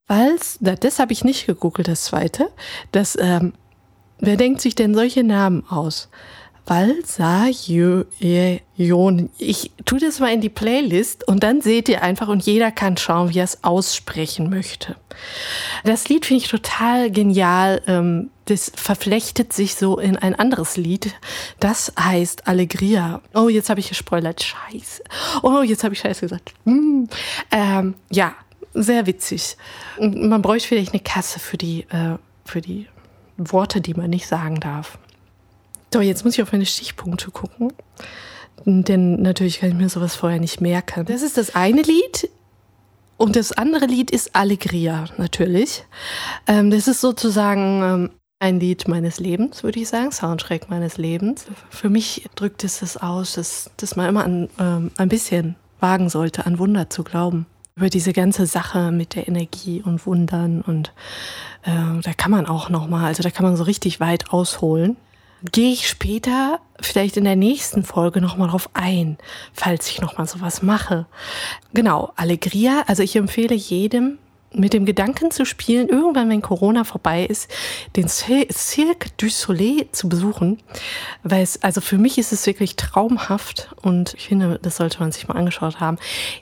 Weil's, 0.09 0.59
das 0.61 0.99
habe 0.99 1.12
ich 1.12 1.23
nicht 1.23 1.47
gegoogelt, 1.47 1.87
das 1.87 2.05
zweite. 2.05 2.51
Das, 2.90 3.16
ähm, 3.21 3.53
wer 4.18 4.37
denkt 4.37 4.61
sich 4.61 4.75
denn 4.75 4.95
solche 4.95 5.23
Namen 5.23 5.64
aus? 5.68 6.09
Valsajon. 6.66 8.07
Ich 9.38 9.72
tue 9.85 9.98
das 9.98 10.20
mal 10.20 10.33
in 10.33 10.40
die 10.40 10.48
Playlist 10.48 11.27
und 11.27 11.42
dann 11.42 11.61
seht 11.61 11.88
ihr 11.88 12.03
einfach 12.03 12.29
und 12.29 12.44
jeder 12.44 12.70
kann 12.70 12.96
schauen, 12.96 13.35
wie 13.35 13.38
er 13.38 13.44
es 13.44 13.64
aussprechen 13.64 14.48
möchte. 14.48 14.96
Das 15.85 16.09
Lied 16.09 16.25
finde 16.27 16.44
ich 16.44 16.51
total 16.51 17.11
genial. 17.11 17.83
Ähm, 17.87 18.31
das 18.46 18.72
verflechtet 18.75 19.53
sich 19.53 19.75
so 19.75 19.98
in 19.98 20.16
ein 20.16 20.35
anderes 20.35 20.77
Lied. 20.77 21.14
Das 21.61 21.92
heißt 21.98 22.46
Allegria. 22.46 23.20
Oh, 23.35 23.48
jetzt 23.48 23.68
habe 23.68 23.81
ich 23.81 23.88
gespoilert. 23.88 24.42
Scheiße. 24.42 25.03
Oh, 25.42 25.62
jetzt 25.62 25.85
habe 25.85 25.94
ich 25.94 26.01
Scheiße 26.01 26.20
gesagt. 26.22 26.55
Hm. 26.64 27.09
Ähm, 27.51 27.94
ja, 28.11 28.35
sehr 28.75 29.07
witzig. 29.07 29.57
Man 29.98 30.42
bräuchte 30.42 30.68
vielleicht 30.68 30.92
eine 30.92 31.03
Kasse 31.03 31.40
für 31.40 31.59
die, 31.59 31.83
äh, 31.90 32.16
für 32.44 32.61
die 32.61 32.87
Worte, 33.37 33.81
die 33.81 33.94
man 33.94 34.11
nicht 34.11 34.27
sagen 34.27 34.61
darf. 34.61 34.98
So, 35.92 36.00
jetzt 36.00 36.24
muss 36.24 36.35
ich 36.35 36.42
auf 36.42 36.52
meine 36.52 36.64
Stichpunkte 36.64 37.31
gucken. 37.31 37.72
Denn 38.64 39.20
natürlich 39.20 39.61
kann 39.61 39.70
ich 39.70 39.74
mir 39.74 39.88
sowas 39.88 40.14
vorher 40.14 40.40
nicht 40.40 40.61
merken. 40.61 41.05
Das 41.05 41.22
ist 41.22 41.37
das 41.37 41.55
eine 41.55 41.83
Lied. 41.83 42.31
Und 43.18 43.37
das 43.37 43.52
andere 43.52 43.87
Lied 43.87 44.11
ist 44.11 44.35
Allegria, 44.35 45.05
natürlich. 45.18 45.85
Ähm, 46.46 46.70
das 46.70 46.88
ist 46.88 47.00
sozusagen 47.00 47.83
ähm, 47.83 48.11
ein 48.40 48.59
Lied 48.59 48.88
meines 48.88 49.20
Lebens, 49.20 49.62
würde 49.62 49.81
ich 49.81 49.88
sagen, 49.88 50.11
Soundtrack 50.11 50.70
meines 50.70 50.96
Lebens. 50.96 51.46
Für 51.70 51.90
mich 51.90 52.28
drückt 52.35 52.64
es 52.64 52.81
das 52.81 52.96
aus, 52.96 53.35
dass, 53.35 53.70
dass 53.76 53.94
man 53.94 54.09
immer 54.09 54.24
an, 54.24 54.48
ähm, 54.59 54.90
ein 54.96 55.09
bisschen 55.09 55.57
wagen 55.78 56.09
sollte, 56.09 56.46
an 56.46 56.59
Wunder 56.59 56.88
zu 56.90 57.05
glauben. 57.05 57.46
Über 57.76 57.90
diese 57.90 58.12
ganze 58.12 58.46
Sache 58.46 58.90
mit 58.92 59.14
der 59.14 59.28
Energie 59.28 59.83
und 59.83 60.05
Wundern 60.07 60.62
und 60.62 60.92
äh, 61.62 62.00
da 62.02 62.12
kann 62.14 62.31
man 62.31 62.46
auch 62.46 62.68
noch 62.68 62.88
mal, 62.88 63.07
also 63.07 63.22
da 63.22 63.31
kann 63.31 63.46
man 63.46 63.57
so 63.57 63.64
richtig 63.64 64.00
weit 64.00 64.31
ausholen 64.31 64.96
gehe 65.50 65.72
ich 65.72 65.88
später 65.88 66.61
vielleicht 66.81 67.16
in 67.16 67.24
der 67.24 67.37
nächsten 67.37 67.85
Folge 67.85 68.20
nochmal 68.20 68.48
drauf 68.48 68.70
ein, 68.74 69.18
falls 69.52 69.88
ich 69.90 70.00
nochmal 70.00 70.26
sowas 70.26 70.62
mache. 70.62 71.07
Genau, 71.74 72.12
Allegria, 72.16 72.85
also 72.87 73.02
ich 73.02 73.16
empfehle 73.16 73.55
jedem, 73.55 74.18
mit 74.55 74.72
dem 74.72 74.85
Gedanken 74.85 75.31
zu 75.31 75.44
spielen, 75.44 75.88
irgendwann, 75.88 76.28
wenn 76.28 76.42
Corona 76.42 76.85
vorbei 76.85 77.24
ist, 77.24 77.50
den 77.96 78.09
Cirque 78.09 79.11
du 79.16 79.28
Soleil 79.28 79.88
zu 79.92 80.09
besuchen, 80.09 80.59
weil 81.22 81.42
es, 81.42 81.62
also 81.62 81.81
für 81.81 81.98
mich 81.98 82.18
ist 82.18 82.33
es 82.33 82.46
wirklich 82.46 82.76
traumhaft 82.76 83.74
und 83.83 84.14
ich 84.14 84.28
finde, 84.28 84.59
das 84.61 84.76
sollte 84.76 85.00
man 85.00 85.12
sich 85.12 85.26
mal 85.28 85.37
angeschaut 85.37 85.81
haben. 85.81 85.98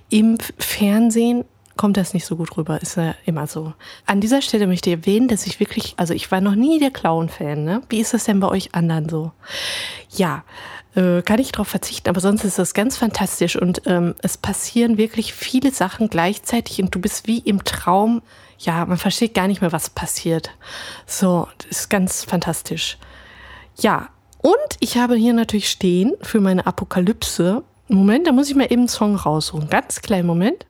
Im 0.08 0.38
Fernsehen 0.58 1.44
kommt 1.76 1.96
das 1.96 2.14
nicht 2.14 2.26
so 2.26 2.36
gut 2.36 2.56
rüber. 2.56 2.80
Ist 2.82 2.96
ja 2.96 3.14
immer 3.24 3.46
so. 3.46 3.72
An 4.06 4.20
dieser 4.20 4.42
Stelle 4.42 4.66
möchte 4.66 4.90
ich 4.90 4.96
erwähnen, 4.96 5.28
dass 5.28 5.46
ich 5.46 5.60
wirklich, 5.60 5.94
also 5.96 6.14
ich 6.14 6.30
war 6.30 6.40
noch 6.40 6.54
nie 6.54 6.78
der 6.78 6.90
Clown-Fan. 6.90 7.64
Ne? 7.64 7.82
Wie 7.88 8.00
ist 8.00 8.14
das 8.14 8.24
denn 8.24 8.40
bei 8.40 8.48
euch 8.48 8.74
anderen 8.74 9.08
so? 9.08 9.32
Ja, 10.10 10.44
äh, 10.94 11.22
kann 11.22 11.38
ich 11.38 11.52
darauf 11.52 11.68
verzichten, 11.68 12.08
aber 12.08 12.20
sonst 12.20 12.44
ist 12.44 12.58
das 12.58 12.74
ganz 12.74 12.96
fantastisch 12.96 13.56
und 13.56 13.82
ähm, 13.86 14.14
es 14.22 14.36
passieren 14.36 14.98
wirklich 14.98 15.32
viele 15.32 15.70
Sachen 15.70 16.08
gleichzeitig 16.08 16.82
und 16.82 16.94
du 16.94 17.00
bist 17.00 17.26
wie 17.26 17.38
im 17.38 17.64
Traum. 17.64 18.22
Ja, 18.58 18.84
man 18.84 18.98
versteht 18.98 19.34
gar 19.34 19.46
nicht 19.46 19.60
mehr, 19.60 19.72
was 19.72 19.90
passiert. 19.90 20.50
So, 21.06 21.48
das 21.58 21.66
ist 21.70 21.90
ganz 21.90 22.24
fantastisch. 22.24 22.98
Ja, 23.78 24.08
und 24.42 24.56
ich 24.80 24.98
habe 24.98 25.14
hier 25.14 25.32
natürlich 25.32 25.70
stehen 25.70 26.14
für 26.22 26.40
meine 26.40 26.66
Apokalypse. 26.66 27.62
Moment, 27.88 28.26
da 28.26 28.32
muss 28.32 28.48
ich 28.48 28.56
mal 28.56 28.64
eben 28.64 28.82
einen 28.82 28.88
Song 28.88 29.16
raussuchen. 29.16 29.68
Ganz 29.68 30.00
kleinen 30.00 30.26
Moment. 30.26 30.66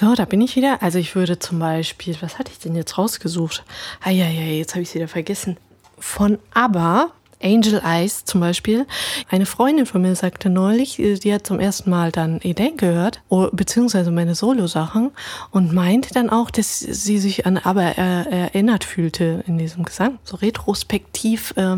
So, 0.00 0.14
da 0.14 0.24
bin 0.24 0.40
ich 0.40 0.56
wieder. 0.56 0.82
Also 0.82 0.98
ich 0.98 1.14
würde 1.14 1.38
zum 1.38 1.58
Beispiel, 1.58 2.16
was 2.22 2.38
hatte 2.38 2.50
ich 2.50 2.58
denn 2.58 2.74
jetzt 2.74 2.96
rausgesucht? 2.96 3.64
Ja, 4.06 4.26
jetzt 4.26 4.72
habe 4.72 4.80
ich 4.80 4.88
es 4.88 4.94
wieder 4.94 5.08
vergessen. 5.08 5.58
Von 5.98 6.38
ABBA, 6.54 7.08
Angel 7.42 7.82
Eyes 7.84 8.24
zum 8.24 8.40
Beispiel. 8.40 8.86
Eine 9.28 9.44
Freundin 9.44 9.84
von 9.84 10.00
mir 10.00 10.16
sagte 10.16 10.48
neulich, 10.48 10.98
äh, 10.98 11.16
die 11.16 11.34
hat 11.34 11.46
zum 11.46 11.60
ersten 11.60 11.90
Mal 11.90 12.12
dann 12.12 12.40
Eden 12.42 12.78
gehört, 12.78 13.20
beziehungsweise 13.52 14.10
meine 14.10 14.34
Solo-Sachen 14.34 15.10
und 15.50 15.74
meinte 15.74 16.14
dann 16.14 16.30
auch, 16.30 16.50
dass 16.50 16.78
sie 16.78 17.18
sich 17.18 17.44
an 17.44 17.58
ABBA 17.58 17.82
erinnert 17.82 18.84
fühlte 18.84 19.44
in 19.46 19.58
diesem 19.58 19.84
Gesang. 19.84 20.18
So 20.24 20.36
retrospektiv 20.36 21.52
äh, 21.58 21.76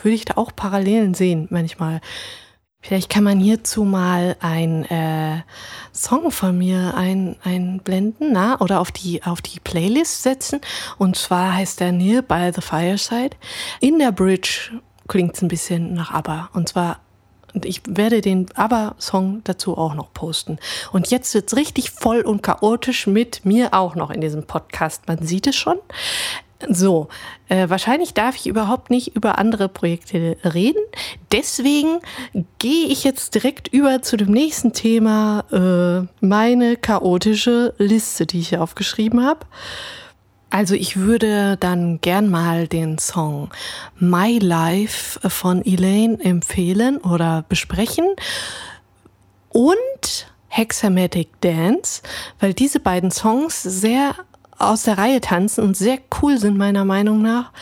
würde 0.00 0.14
ich 0.14 0.24
da 0.24 0.36
auch 0.36 0.52
Parallelen 0.54 1.14
sehen 1.14 1.48
manchmal. 1.50 2.00
Vielleicht 2.86 3.08
kann 3.08 3.24
man 3.24 3.40
hierzu 3.40 3.84
mal 3.84 4.36
ein 4.40 4.84
äh, 4.90 5.40
Song 5.94 6.30
von 6.30 6.58
mir 6.58 6.92
ein, 6.94 7.36
einblenden, 7.42 8.32
na, 8.32 8.60
oder 8.60 8.78
auf 8.78 8.92
die, 8.92 9.22
auf 9.22 9.40
die 9.40 9.58
Playlist 9.58 10.22
setzen. 10.22 10.60
Und 10.98 11.16
zwar 11.16 11.54
heißt 11.54 11.80
der 11.80 11.92
Near 11.92 12.20
by 12.20 12.50
the 12.54 12.60
Fireside. 12.60 13.30
In 13.80 13.98
der 13.98 14.12
Bridge 14.12 14.78
klingt 15.08 15.34
es 15.34 15.40
ein 15.40 15.48
bisschen 15.48 15.94
nach 15.94 16.10
ABBA. 16.10 16.50
Und 16.52 16.68
zwar 16.68 17.00
ich 17.62 17.80
werde 17.86 18.20
den 18.20 18.48
ABBA-Song 18.54 19.42
dazu 19.44 19.78
auch 19.78 19.94
noch 19.94 20.12
posten. 20.12 20.58
Und 20.92 21.10
jetzt 21.12 21.32
wird's 21.34 21.56
richtig 21.56 21.90
voll 21.90 22.20
und 22.20 22.42
chaotisch 22.42 23.06
mit 23.06 23.46
mir 23.46 23.72
auch 23.72 23.94
noch 23.94 24.10
in 24.10 24.20
diesem 24.20 24.44
Podcast. 24.44 25.06
Man 25.06 25.24
sieht 25.24 25.46
es 25.46 25.54
schon. 25.54 25.78
So, 26.68 27.08
äh, 27.48 27.68
wahrscheinlich 27.68 28.14
darf 28.14 28.36
ich 28.36 28.46
überhaupt 28.46 28.90
nicht 28.90 29.16
über 29.16 29.38
andere 29.38 29.68
Projekte 29.68 30.36
reden. 30.44 30.82
Deswegen 31.32 32.00
gehe 32.58 32.86
ich 32.86 33.04
jetzt 33.04 33.34
direkt 33.34 33.68
über 33.68 34.02
zu 34.02 34.16
dem 34.16 34.30
nächsten 34.30 34.72
Thema, 34.72 35.44
äh, 35.52 36.24
meine 36.24 36.76
chaotische 36.76 37.74
Liste, 37.78 38.26
die 38.26 38.40
ich 38.40 38.50
hier 38.50 38.62
aufgeschrieben 38.62 39.24
habe. 39.24 39.46
Also 40.50 40.74
ich 40.74 40.96
würde 40.96 41.56
dann 41.58 42.00
gern 42.00 42.30
mal 42.30 42.68
den 42.68 42.98
Song 42.98 43.50
My 43.98 44.38
Life 44.38 45.28
von 45.28 45.64
Elaine 45.64 46.18
empfehlen 46.22 46.98
oder 46.98 47.44
besprechen. 47.48 48.06
Und 49.48 50.28
Hexamatic 50.48 51.40
Dance, 51.40 52.02
weil 52.38 52.54
diese 52.54 52.78
beiden 52.78 53.10
Songs 53.10 53.60
sehr 53.64 54.14
aus 54.70 54.82
der 54.82 54.98
Reihe 54.98 55.20
tanzen 55.20 55.64
und 55.64 55.76
sehr 55.76 55.98
cool 56.22 56.38
sind 56.38 56.56
meiner 56.56 56.84
Meinung 56.84 57.22
nach. 57.22 57.52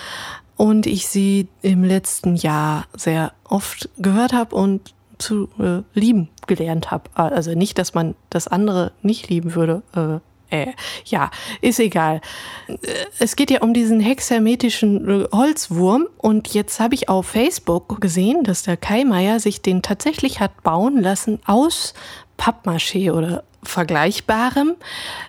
Und 0.56 0.86
ich 0.86 1.08
sie 1.08 1.48
im 1.62 1.82
letzten 1.82 2.36
Jahr 2.36 2.86
sehr 2.96 3.32
oft 3.44 3.88
gehört 3.98 4.32
habe 4.32 4.54
und 4.54 4.94
zu 5.18 5.48
äh, 5.58 5.82
lieben 5.98 6.28
gelernt 6.46 6.90
habe. 6.90 7.10
Also 7.14 7.52
nicht, 7.54 7.78
dass 7.78 7.94
man 7.94 8.14
das 8.30 8.48
andere 8.48 8.92
nicht 9.02 9.28
lieben 9.28 9.54
würde. 9.54 9.82
Äh, 9.94 10.20
äh, 10.52 10.72
ja, 11.06 11.30
ist 11.62 11.80
egal. 11.80 12.20
Äh, 12.68 12.76
es 13.18 13.36
geht 13.36 13.50
ja 13.50 13.62
um 13.62 13.72
diesen 13.72 14.00
hexametischen 14.00 15.22
äh, 15.22 15.28
Holzwurm 15.32 16.08
und 16.18 16.52
jetzt 16.52 16.78
habe 16.78 16.94
ich 16.94 17.08
auf 17.08 17.26
Facebook 17.26 18.00
gesehen, 18.00 18.44
dass 18.44 18.62
der 18.62 18.76
Kai 18.76 19.04
Meier 19.04 19.40
sich 19.40 19.62
den 19.62 19.80
tatsächlich 19.80 20.40
hat 20.40 20.62
bauen 20.62 21.00
lassen 21.00 21.40
aus 21.46 21.94
Pappmaché 22.38 23.12
oder 23.12 23.44
Vergleichbarem. 23.62 24.74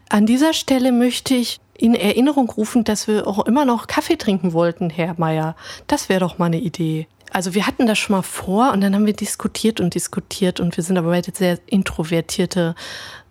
An 0.09 0.25
dieser 0.25 0.53
Stelle 0.53 0.91
möchte 0.91 1.35
ich 1.35 1.59
in 1.77 1.95
Erinnerung 1.95 2.49
rufen, 2.49 2.83
dass 2.83 3.07
wir 3.07 3.27
auch 3.27 3.45
immer 3.45 3.65
noch 3.65 3.87
Kaffee 3.87 4.17
trinken 4.17 4.53
wollten, 4.53 4.89
Herr 4.89 5.15
Meier. 5.17 5.55
Das 5.87 6.09
wäre 6.09 6.19
doch 6.19 6.37
mal 6.37 6.45
eine 6.45 6.59
Idee. 6.59 7.07
Also 7.31 7.55
wir 7.55 7.65
hatten 7.65 7.87
das 7.87 7.97
schon 7.97 8.15
mal 8.15 8.21
vor 8.21 8.73
und 8.73 8.81
dann 8.81 8.93
haben 8.93 9.07
wir 9.07 9.13
diskutiert 9.13 9.79
und 9.79 9.95
diskutiert 9.95 10.59
und 10.59 10.77
wir 10.77 10.83
sind 10.83 10.97
aber 10.97 11.09
beide 11.09 11.31
sehr 11.33 11.57
introvertierte, 11.65 12.75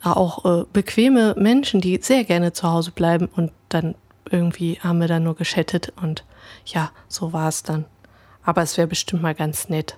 auch 0.02 0.44
äh, 0.44 0.64
bequeme 0.72 1.36
Menschen, 1.38 1.80
die 1.80 2.00
sehr 2.02 2.24
gerne 2.24 2.52
zu 2.52 2.68
Hause 2.68 2.90
bleiben 2.90 3.28
und 3.36 3.52
dann 3.68 3.94
irgendwie 4.28 4.80
haben 4.80 5.00
wir 5.00 5.06
dann 5.06 5.22
nur 5.22 5.36
geschattet 5.36 5.92
und 6.02 6.24
ja, 6.66 6.90
so 7.06 7.32
war 7.32 7.48
es 7.48 7.62
dann. 7.62 7.84
Aber 8.42 8.62
es 8.62 8.76
wäre 8.76 8.88
bestimmt 8.88 9.22
mal 9.22 9.36
ganz 9.36 9.68
nett. 9.68 9.96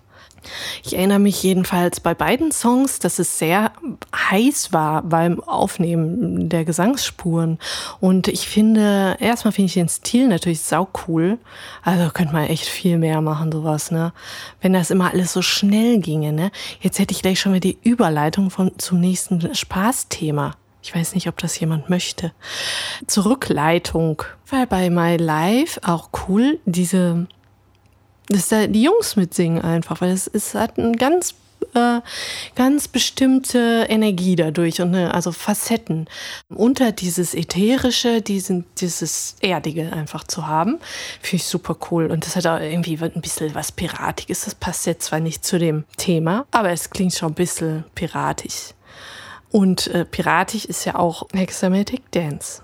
Ich 0.85 0.97
erinnere 0.97 1.19
mich 1.19 1.43
jedenfalls 1.43 2.01
bei 2.01 2.15
beiden 2.15 2.53
Songs, 2.53 2.99
dass 2.99 3.19
es 3.19 3.39
sehr 3.39 3.73
heiß 4.15 4.73
war 4.73 5.03
beim 5.03 5.41
Aufnehmen 5.41 6.49
der 6.49 6.65
Gesangsspuren. 6.65 7.59
Und 8.01 8.29
ich 8.29 8.49
finde, 8.49 9.17
erstmal 9.21 9.53
finde 9.53 9.67
ich 9.67 9.75
den 9.75 9.89
Stil 9.89 10.29
natürlich 10.29 10.61
sau 10.61 10.89
cool. 11.07 11.39
Also 11.83 12.11
könnte 12.11 12.33
man 12.33 12.45
echt 12.45 12.67
viel 12.67 12.99
mehr 12.99 13.21
machen, 13.21 13.53
sowas, 13.53 13.91
ne? 13.91 14.13
Wenn 14.61 14.73
das 14.73 14.91
immer 14.91 15.13
alles 15.13 15.33
so 15.33 15.43
schnell 15.43 16.01
ginge, 16.01 16.33
ne? 16.33 16.51
Jetzt 16.81 16.99
hätte 16.99 17.13
ich 17.13 17.23
gleich 17.23 17.41
schon 17.41 17.53
mal 17.53 17.61
die 17.61 17.79
Überleitung 17.83 18.51
von, 18.51 18.73
zum 18.79 19.01
nächsten 19.01 19.55
Spaßthema. 19.55 20.57
Ich 20.85 20.95
weiß 20.95 21.15
nicht, 21.15 21.29
ob 21.29 21.39
das 21.39 21.59
jemand 21.59 21.89
möchte. 21.89 22.33
Zurückleitung. 23.07 24.23
Weil 24.51 24.67
bei 24.67 24.91
My 24.91 25.17
Life 25.17 25.81
auch 25.83 26.11
cool 26.29 26.61
diese 26.67 27.27
dass 28.29 28.49
da 28.49 28.67
die 28.67 28.83
Jungs 28.83 29.17
mitsingen 29.17 29.63
einfach, 29.63 30.01
weil 30.01 30.11
es, 30.11 30.27
es 30.27 30.55
hat 30.55 30.79
eine 30.79 30.97
ganz 30.97 31.35
äh, 31.75 32.01
ganz 32.55 32.89
bestimmte 32.89 33.87
Energie 33.89 34.37
dadurch 34.37 34.81
und 34.81 34.95
eine, 34.95 35.15
also 35.15 35.33
Facetten 35.33 36.09
unter 36.49 36.93
dieses 36.93 37.35
ätherische, 37.35 38.23
diesen, 38.23 38.65
dieses 38.79 39.37
erdige 39.41 39.93
einfach 39.93 40.25
zu 40.25 40.47
haben, 40.47 40.79
finde 41.21 41.37
ich 41.37 41.45
super 41.45 41.77
cool 41.91 42.07
und 42.11 42.27
das 42.27 42.37
hat 42.37 42.47
auch 42.47 42.61
irgendwie 42.61 42.99
ein 43.01 43.21
bisschen 43.21 43.55
was 43.55 43.73
piratiges. 43.73 44.45
Das 44.45 44.55
passt 44.55 44.87
jetzt 44.87 45.07
zwar 45.07 45.21
nicht 45.21 45.45
zu 45.45 45.59
dem 45.59 45.85
Thema, 45.97 46.47
aber 46.51 46.71
es 46.71 46.91
klingt 46.91 47.15
schon 47.15 47.33
ein 47.33 47.35
bisschen 47.35 47.85
piratisch. 47.95 48.75
Und 49.51 49.87
äh, 49.89 50.05
piratisch 50.05 50.65
ist 50.65 50.85
ja 50.85 50.97
auch 50.97 51.29
Hexamatic 51.33 52.11
Dance. 52.11 52.63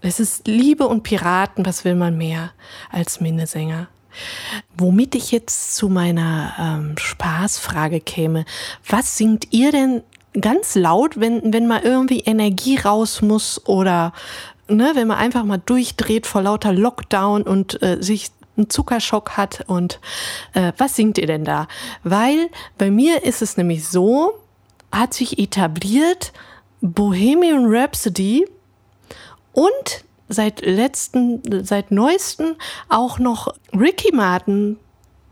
Es 0.00 0.20
ist 0.20 0.46
Liebe 0.46 0.86
und 0.86 1.02
Piraten, 1.02 1.66
was 1.66 1.84
will 1.84 1.94
man 1.94 2.16
mehr 2.16 2.52
als 2.90 3.20
Minnesänger? 3.20 3.88
Womit 4.76 5.14
ich 5.14 5.30
jetzt 5.30 5.76
zu 5.76 5.88
meiner 5.88 6.54
ähm, 6.58 6.94
Spaßfrage 6.98 8.00
käme. 8.00 8.44
Was 8.88 9.16
singt 9.16 9.48
ihr 9.52 9.72
denn 9.72 10.02
ganz 10.40 10.74
laut, 10.74 11.18
wenn, 11.18 11.52
wenn 11.52 11.66
mal 11.66 11.82
irgendwie 11.82 12.20
Energie 12.20 12.76
raus 12.76 13.22
muss 13.22 13.66
oder 13.66 14.12
ne, 14.68 14.92
wenn 14.94 15.08
man 15.08 15.18
einfach 15.18 15.44
mal 15.44 15.58
durchdreht 15.58 16.26
vor 16.26 16.42
lauter 16.42 16.72
Lockdown 16.72 17.42
und 17.42 17.82
äh, 17.82 17.98
sich 18.00 18.30
einen 18.56 18.70
Zuckerschock 18.70 19.36
hat 19.36 19.64
und 19.66 20.00
äh, 20.54 20.72
was 20.78 20.96
singt 20.96 21.18
ihr 21.18 21.26
denn 21.26 21.44
da? 21.44 21.66
Weil 22.04 22.50
bei 22.78 22.90
mir 22.90 23.24
ist 23.24 23.42
es 23.42 23.56
nämlich 23.56 23.86
so, 23.88 24.34
hat 24.92 25.14
sich 25.14 25.38
etabliert 25.38 26.32
Bohemian 26.80 27.66
Rhapsody 27.66 28.46
und 29.52 30.04
seit 30.30 30.64
letzten, 30.64 31.42
seit 31.64 31.90
neuesten 31.90 32.56
auch 32.88 33.18
noch 33.18 33.54
Ricky 33.72 34.14
Martin 34.14 34.78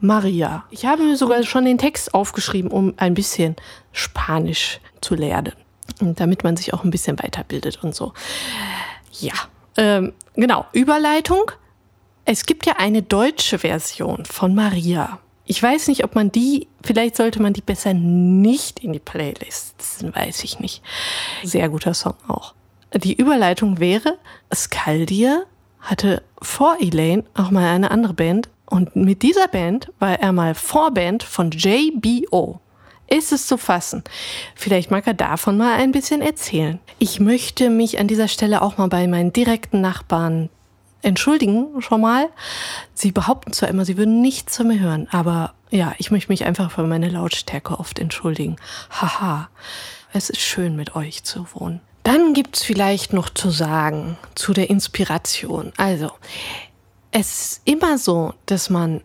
Maria. 0.01 0.65
Ich 0.71 0.85
habe 0.85 1.03
mir 1.03 1.17
sogar 1.17 1.43
schon 1.45 1.65
den 1.65 1.79
Text 1.79 2.15
aufgeschrieben, 2.15 2.71
um 2.71 2.95
ein 2.99 3.15
bisschen 3.15 3.57
Spanisch 3.93 4.81
zu 5.01 5.15
lernen. 5.15 5.53
damit 6.01 6.45
man 6.45 6.57
sich 6.57 6.75
auch 6.75 6.85
ein 6.85 6.91
bisschen 6.91 7.19
weiterbildet 7.19 7.83
und 7.83 7.95
so. 7.95 8.13
Ja, 9.19 9.33
ähm, 9.77 10.13
genau. 10.35 10.67
Überleitung. 10.73 11.51
Es 12.25 12.45
gibt 12.45 12.67
ja 12.67 12.75
eine 12.77 13.03
deutsche 13.03 13.61
Version 13.61 14.25
von 14.27 14.55
Maria. 14.55 15.19
Ich 15.47 15.63
weiß 15.63 15.89
nicht, 15.89 16.05
ob 16.05 16.15
man 16.15 16.31
die, 16.31 16.69
vielleicht 16.85 17.17
sollte 17.17 17.41
man 17.41 17.55
die 17.55 17.63
besser 17.63 17.95
nicht 17.95 18.81
in 18.81 18.93
die 18.93 18.99
Playlist, 18.99 20.05
weiß 20.15 20.45
ich 20.45 20.61
nicht. 20.61 20.83
Sehr 21.43 21.71
guter 21.71 21.95
Song 21.95 22.15
auch. 22.29 22.55
Die 22.95 23.15
Überleitung 23.15 23.79
wäre, 23.81 24.19
Skaldir 24.55 25.45
hatte 25.81 26.23
vor 26.41 26.77
Elaine 26.81 27.25
auch 27.35 27.51
mal 27.51 27.69
eine 27.69 27.91
andere 27.91 28.15
Band 28.15 28.49
und 28.67 28.97
mit 28.97 29.23
dieser 29.23 29.49
Band 29.49 29.93
war 29.99 30.19
er 30.19 30.33
mal 30.33 30.55
Vorband 30.55 31.23
von 31.23 31.51
JBO. 31.51 32.61
Ist 33.07 33.33
es 33.33 33.47
zu 33.47 33.57
fassen? 33.57 34.05
Vielleicht 34.55 34.91
mag 34.91 35.07
er 35.07 35.15
davon 35.15 35.57
mal 35.57 35.75
ein 35.75 35.93
bisschen 35.93 36.21
erzählen. 36.21 36.79
Ich 36.99 37.21
möchte 37.21 37.71
mich 37.71 37.99
an 37.99 38.07
dieser 38.07 38.29
Stelle 38.29 38.61
auch 38.61 38.77
mal 38.77 38.89
bei 38.89 39.07
meinen 39.07 39.33
direkten 39.33 39.81
Nachbarn 39.81 40.51
entschuldigen, 41.01 41.81
schon 41.81 42.03
mal. 42.03 42.29
Sie 42.93 43.13
behaupten 43.13 43.53
zwar 43.53 43.71
immer, 43.71 43.87
sie 43.87 43.97
würden 43.97 44.21
nichts 44.21 44.55
zu 44.55 44.65
mir 44.65 44.79
hören, 44.79 45.09
aber 45.11 45.55
ja, 45.71 45.95
ich 45.99 46.11
möchte 46.11 46.31
mich 46.31 46.45
einfach 46.45 46.71
für 46.71 46.83
meine 46.83 47.09
Lautstärke 47.09 47.79
oft 47.79 47.99
entschuldigen. 47.99 48.57
Haha, 48.91 49.49
es 50.13 50.29
ist 50.29 50.41
schön 50.41 50.77
mit 50.77 50.95
euch 50.95 51.25
zu 51.25 51.47
wohnen. 51.55 51.81
Dann 52.09 52.33
gibt 52.33 52.57
es 52.57 52.63
vielleicht 52.63 53.13
noch 53.13 53.29
zu 53.29 53.51
sagen 53.51 54.17
zu 54.35 54.55
der 54.55 54.71
Inspiration. 54.71 55.75
Also, 55.77 56.11
es 57.11 57.43
ist 57.43 57.61
immer 57.67 57.99
so, 57.99 58.33
dass 58.47 58.71
man 58.71 59.03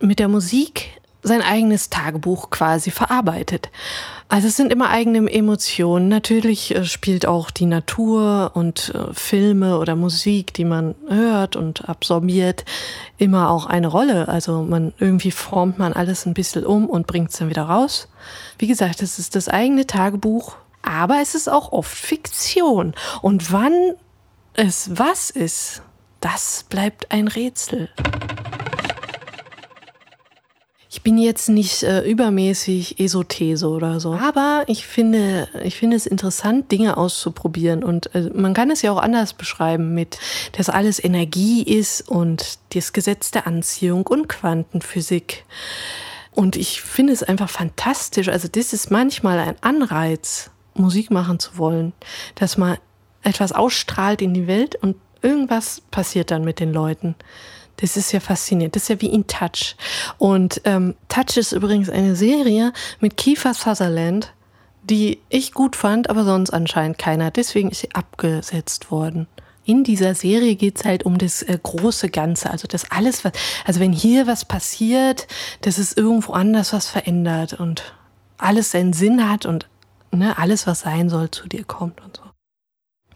mit 0.00 0.18
der 0.18 0.28
Musik 0.28 0.98
sein 1.22 1.42
eigenes 1.42 1.90
Tagebuch 1.90 2.48
quasi 2.48 2.90
verarbeitet. 2.90 3.70
Also 4.28 4.48
es 4.48 4.56
sind 4.56 4.72
immer 4.72 4.88
eigene 4.88 5.30
Emotionen. 5.30 6.08
Natürlich 6.08 6.74
äh, 6.74 6.86
spielt 6.86 7.26
auch 7.26 7.50
die 7.50 7.66
Natur 7.66 8.52
und 8.54 8.94
äh, 8.94 9.12
Filme 9.12 9.78
oder 9.78 9.94
Musik, 9.94 10.54
die 10.54 10.64
man 10.64 10.94
hört 11.10 11.54
und 11.54 11.86
absorbiert, 11.86 12.64
immer 13.18 13.50
auch 13.50 13.66
eine 13.66 13.88
Rolle. 13.88 14.28
Also 14.28 14.62
man 14.62 14.94
irgendwie 14.98 15.32
formt 15.32 15.78
man 15.78 15.92
alles 15.92 16.24
ein 16.24 16.32
bisschen 16.32 16.64
um 16.64 16.88
und 16.88 17.06
bringt 17.06 17.30
es 17.30 17.36
dann 17.36 17.50
wieder 17.50 17.64
raus. 17.64 18.08
Wie 18.56 18.68
gesagt, 18.68 19.02
es 19.02 19.18
ist 19.18 19.36
das 19.36 19.50
eigene 19.50 19.86
Tagebuch 19.86 20.56
aber 20.82 21.20
es 21.22 21.34
ist 21.34 21.48
auch 21.48 21.72
oft 21.72 21.96
Fiktion. 21.96 22.94
Und 23.22 23.52
wann 23.52 23.94
es 24.54 24.90
was 24.98 25.30
ist, 25.30 25.82
das 26.20 26.64
bleibt 26.68 27.10
ein 27.10 27.28
Rätsel. 27.28 27.88
Ich 30.94 31.02
bin 31.02 31.18
jetzt 31.18 31.48
nicht 31.48 31.82
äh, 31.82 32.02
übermäßig 32.02 33.00
Esothese 33.00 33.66
oder 33.66 33.98
so, 33.98 34.12
aber 34.12 34.62
ich 34.68 34.86
finde, 34.86 35.48
ich 35.64 35.74
finde 35.74 35.96
es 35.96 36.06
interessant, 36.06 36.70
Dinge 36.70 36.96
auszuprobieren 36.96 37.82
und 37.82 38.14
äh, 38.14 38.30
man 38.32 38.54
kann 38.54 38.70
es 38.70 38.82
ja 38.82 38.92
auch 38.92 39.00
anders 39.00 39.32
beschreiben 39.32 39.94
mit, 39.94 40.18
dass 40.52 40.68
alles 40.68 41.02
Energie 41.02 41.62
ist 41.62 42.08
und 42.08 42.58
das 42.74 42.92
Gesetz 42.92 43.32
der 43.32 43.48
Anziehung 43.48 44.06
und 44.06 44.28
Quantenphysik. 44.28 45.44
Und 46.30 46.54
ich 46.54 46.82
finde 46.82 47.14
es 47.14 47.24
einfach 47.24 47.50
fantastisch. 47.50 48.28
Also 48.28 48.46
das 48.46 48.72
ist 48.72 48.92
manchmal 48.92 49.40
ein 49.40 49.56
Anreiz, 49.60 50.51
Musik 50.74 51.10
machen 51.10 51.38
zu 51.38 51.58
wollen, 51.58 51.92
dass 52.34 52.56
man 52.56 52.78
etwas 53.22 53.52
ausstrahlt 53.52 54.22
in 54.22 54.34
die 54.34 54.46
Welt 54.46 54.76
und 54.76 54.96
irgendwas 55.22 55.82
passiert 55.90 56.30
dann 56.30 56.44
mit 56.44 56.60
den 56.60 56.72
Leuten. 56.72 57.14
Das 57.76 57.96
ist 57.96 58.12
ja 58.12 58.20
faszinierend. 58.20 58.76
Das 58.76 58.84
ist 58.84 58.88
ja 58.88 59.00
wie 59.00 59.12
in 59.12 59.26
Touch. 59.26 59.76
Und 60.18 60.60
ähm, 60.64 60.94
Touch 61.08 61.36
ist 61.36 61.52
übrigens 61.52 61.88
eine 61.88 62.16
Serie 62.16 62.72
mit 63.00 63.16
Kiefer 63.16 63.54
Sutherland, 63.54 64.32
die 64.82 65.20
ich 65.28 65.52
gut 65.52 65.76
fand, 65.76 66.10
aber 66.10 66.24
sonst 66.24 66.50
anscheinend 66.50 66.98
keiner. 66.98 67.30
Deswegen 67.30 67.70
ist 67.70 67.80
sie 67.80 67.94
abgesetzt 67.94 68.90
worden. 68.90 69.26
In 69.64 69.84
dieser 69.84 70.14
Serie 70.16 70.56
geht 70.56 70.78
es 70.78 70.84
halt 70.84 71.04
um 71.04 71.18
das 71.18 71.42
äh, 71.42 71.56
große 71.62 72.08
Ganze, 72.08 72.50
also 72.50 72.66
das 72.66 72.90
alles, 72.90 73.24
was, 73.24 73.32
also 73.64 73.78
wenn 73.78 73.92
hier 73.92 74.26
was 74.26 74.44
passiert, 74.44 75.28
dass 75.60 75.78
es 75.78 75.92
irgendwo 75.92 76.32
anders 76.32 76.72
was 76.72 76.88
verändert 76.88 77.54
und 77.54 77.94
alles 78.38 78.72
seinen 78.72 78.92
Sinn 78.92 79.28
hat 79.28 79.46
und 79.46 79.68
ne, 80.12 80.38
alles, 80.38 80.66
was 80.66 80.80
sein 80.80 81.08
soll, 81.08 81.30
zu 81.30 81.48
dir 81.48 81.64
kommt 81.64 82.00
und 82.02 82.16
so. 82.16 82.22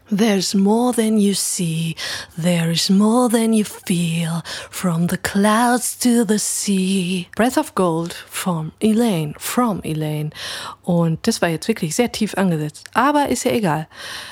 There's 0.09 0.53
more 0.53 0.93
than 0.93 1.17
you 1.17 1.33
see, 1.33 1.97
there 2.37 2.71
is 2.71 2.89
more 2.89 3.27
than 3.27 3.51
you 3.51 3.65
feel, 3.65 4.41
from 4.69 5.09
the 5.09 5.17
clouds 5.17 5.97
to 5.99 6.23
the 6.23 6.39
sea. 6.39 7.27
Breath 7.35 7.57
of 7.57 7.75
Gold 7.75 8.13
from 8.13 8.71
Elaine, 8.79 9.33
from 9.37 9.81
Elaine. 9.83 10.29
Und 10.83 11.27
das 11.27 11.41
war 11.41 11.49
jetzt 11.49 11.67
wirklich 11.67 11.93
sehr 11.93 12.09
tief 12.09 12.35
angesetzt, 12.37 12.85
aber 12.93 13.27
ist 13.27 13.43
ja 13.43 13.51
egal. 13.51 13.89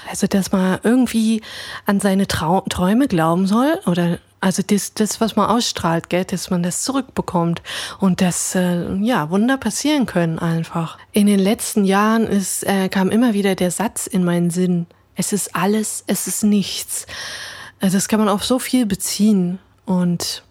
Also, 0.10 0.28
dass 0.28 0.54
man 0.54 0.80
irgendwie 0.84 1.42
an 1.86 2.00
seine 2.00 2.26
Trau 2.26 2.62
Träume 2.70 3.10
glauben 3.10 3.46
soll 3.46 3.78
oder 3.86 4.20
also 4.46 4.62
das, 4.62 4.94
das, 4.94 5.20
was 5.20 5.36
man 5.36 5.50
ausstrahlt, 5.50 6.08
gell, 6.12 6.24
dass 6.24 6.52
man 6.52 6.62
das 6.62 6.84
zurückbekommt 6.84 7.64
und 8.00 8.22
dass 8.22 8.54
äh, 8.54 8.94
ja 8.98 9.32
Wunder 9.32 9.58
passieren 9.58 10.06
können 10.06 10.38
einfach. 10.38 11.00
In 11.14 11.26
den 11.26 11.40
letzten 11.40 11.84
Jahren 11.84 12.28
ist, 12.28 12.62
äh, 12.64 12.88
kam 12.90 13.10
immer 13.10 13.34
wieder 13.34 13.56
der 13.56 13.72
Satz 13.72 14.06
in 14.06 14.24
meinen 14.24 14.52
Sinn: 14.52 14.86
Es 15.16 15.34
ist 15.34 15.56
alles, 15.56 16.04
es 16.06 16.28
ist 16.28 16.44
nichts. 16.44 17.08
Also 17.80 17.98
das 17.98 18.08
kann 18.08 18.20
man 18.20 18.30
auf 18.30 18.46
so 18.46 18.60
viel 18.60 18.86
beziehen 18.86 19.58
und 19.88 20.44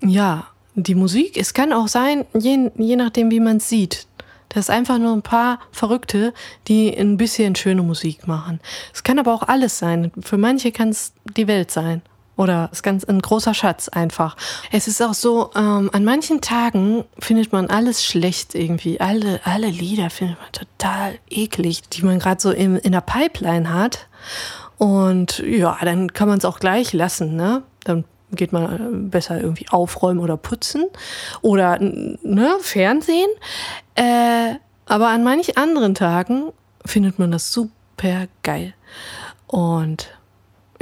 ja, 0.00 0.46
die 0.76 0.94
Musik. 0.94 1.36
Es 1.36 1.52
kann 1.52 1.72
auch 1.72 1.88
sein, 1.88 2.24
je, 2.38 2.70
je 2.76 2.94
nachdem, 2.94 3.32
wie 3.32 3.40
man 3.40 3.56
es 3.56 3.68
sieht. 3.68 4.06
Das 4.50 4.66
ist 4.66 4.70
einfach 4.70 4.98
nur 4.98 5.14
ein 5.14 5.22
paar 5.22 5.58
Verrückte, 5.72 6.32
die 6.68 6.96
ein 6.96 7.16
bisschen 7.16 7.56
schöne 7.56 7.82
Musik 7.82 8.28
machen. 8.28 8.60
Es 8.94 9.02
kann 9.02 9.18
aber 9.18 9.34
auch 9.34 9.48
alles 9.48 9.78
sein. 9.78 10.12
Für 10.20 10.38
manche 10.38 10.70
kann 10.70 10.90
es 10.90 11.12
die 11.36 11.48
Welt 11.48 11.72
sein. 11.72 12.02
Oder 12.36 12.70
ist 12.72 12.82
ganz 12.82 13.04
ein 13.04 13.20
großer 13.20 13.52
Schatz 13.52 13.88
einfach. 13.88 14.36
Es 14.70 14.88
ist 14.88 15.02
auch 15.02 15.14
so, 15.14 15.50
ähm, 15.54 15.90
an 15.92 16.04
manchen 16.04 16.40
Tagen 16.40 17.04
findet 17.18 17.52
man 17.52 17.68
alles 17.68 18.04
schlecht 18.04 18.54
irgendwie. 18.54 19.00
Alle, 19.00 19.40
alle 19.44 19.68
Lieder 19.68 20.08
findet 20.08 20.38
man 20.38 20.52
total 20.52 21.18
eklig, 21.28 21.82
die 21.90 22.02
man 22.02 22.18
gerade 22.18 22.40
so 22.40 22.50
in, 22.50 22.76
in 22.76 22.92
der 22.92 23.02
Pipeline 23.02 23.72
hat. 23.72 24.08
Und 24.78 25.38
ja, 25.38 25.76
dann 25.82 26.12
kann 26.12 26.28
man 26.28 26.38
es 26.38 26.44
auch 26.44 26.58
gleich 26.58 26.92
lassen, 26.92 27.36
ne? 27.36 27.62
Dann 27.84 28.04
geht 28.32 28.52
man 28.52 28.64
äh, 28.64 29.08
besser 29.08 29.40
irgendwie 29.40 29.68
aufräumen 29.68 30.20
oder 30.20 30.36
putzen 30.36 30.86
oder 31.42 31.78
ne, 31.78 32.56
Fernsehen. 32.60 33.28
Äh, 33.94 34.54
aber 34.86 35.08
an 35.08 35.22
manchen 35.22 35.56
anderen 35.56 35.94
Tagen 35.94 36.52
findet 36.84 37.18
man 37.18 37.30
das 37.30 37.52
super 37.52 38.26
geil. 38.42 38.74
Und 39.46 40.08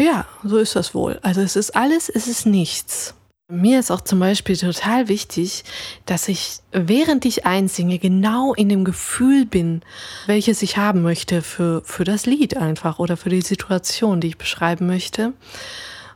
ja, 0.00 0.26
so 0.42 0.58
ist 0.58 0.76
das 0.76 0.94
wohl. 0.94 1.18
Also 1.22 1.40
es 1.40 1.56
ist 1.56 1.76
alles, 1.76 2.08
es 2.08 2.26
ist 2.26 2.46
nichts. 2.46 3.14
Mir 3.48 3.80
ist 3.80 3.90
auch 3.90 4.02
zum 4.02 4.20
Beispiel 4.20 4.56
total 4.56 5.08
wichtig, 5.08 5.64
dass 6.06 6.28
ich, 6.28 6.60
während 6.70 7.24
ich 7.24 7.46
einsinge, 7.46 7.98
genau 7.98 8.54
in 8.54 8.68
dem 8.68 8.84
Gefühl 8.84 9.44
bin, 9.44 9.82
welches 10.26 10.62
ich 10.62 10.76
haben 10.76 11.02
möchte 11.02 11.42
für, 11.42 11.82
für 11.84 12.04
das 12.04 12.26
Lied 12.26 12.56
einfach 12.56 13.00
oder 13.00 13.16
für 13.16 13.28
die 13.28 13.40
Situation, 13.40 14.20
die 14.20 14.28
ich 14.28 14.38
beschreiben 14.38 14.86
möchte. 14.86 15.32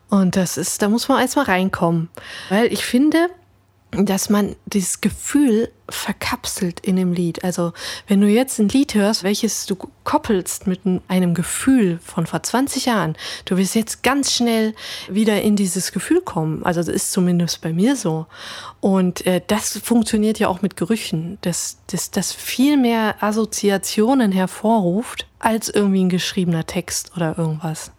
Und 0.08 0.36
das 0.36 0.56
ist, 0.56 0.80
da 0.80 0.88
muss 0.88 1.08
man 1.08 1.20
erstmal 1.20 1.46
reinkommen. 1.46 2.08
Weil 2.50 2.72
ich 2.72 2.84
finde, 2.84 3.28
dass 4.02 4.30
man 4.30 4.56
dieses 4.66 5.00
Gefühl 5.00 5.70
verkapselt 5.88 6.80
in 6.80 6.96
dem 6.96 7.12
Lied. 7.12 7.44
Also 7.44 7.72
wenn 8.06 8.20
du 8.20 8.28
jetzt 8.28 8.58
ein 8.58 8.68
Lied 8.68 8.94
hörst, 8.94 9.22
welches 9.22 9.66
du 9.66 9.76
koppelst 10.04 10.66
mit 10.66 10.80
einem 11.08 11.34
Gefühl 11.34 11.98
von 12.02 12.26
vor 12.26 12.42
20 12.42 12.86
Jahren, 12.86 13.16
du 13.44 13.56
wirst 13.56 13.74
jetzt 13.74 14.02
ganz 14.02 14.32
schnell 14.32 14.74
wieder 15.08 15.42
in 15.42 15.56
dieses 15.56 15.92
Gefühl 15.92 16.22
kommen. 16.22 16.64
Also 16.64 16.80
das 16.80 16.88
ist 16.88 17.12
zumindest 17.12 17.60
bei 17.60 17.72
mir 17.72 17.96
so. 17.96 18.26
Und 18.80 19.26
äh, 19.26 19.42
das 19.46 19.78
funktioniert 19.78 20.38
ja 20.38 20.48
auch 20.48 20.62
mit 20.62 20.76
Gerüchen, 20.76 21.38
dass 21.42 21.78
das 21.86 22.32
viel 22.32 22.76
mehr 22.76 23.22
Assoziationen 23.22 24.32
hervorruft 24.32 25.26
als 25.38 25.68
irgendwie 25.68 26.04
ein 26.04 26.08
geschriebener 26.08 26.66
Text 26.66 27.12
oder 27.16 27.36
irgendwas. 27.36 27.92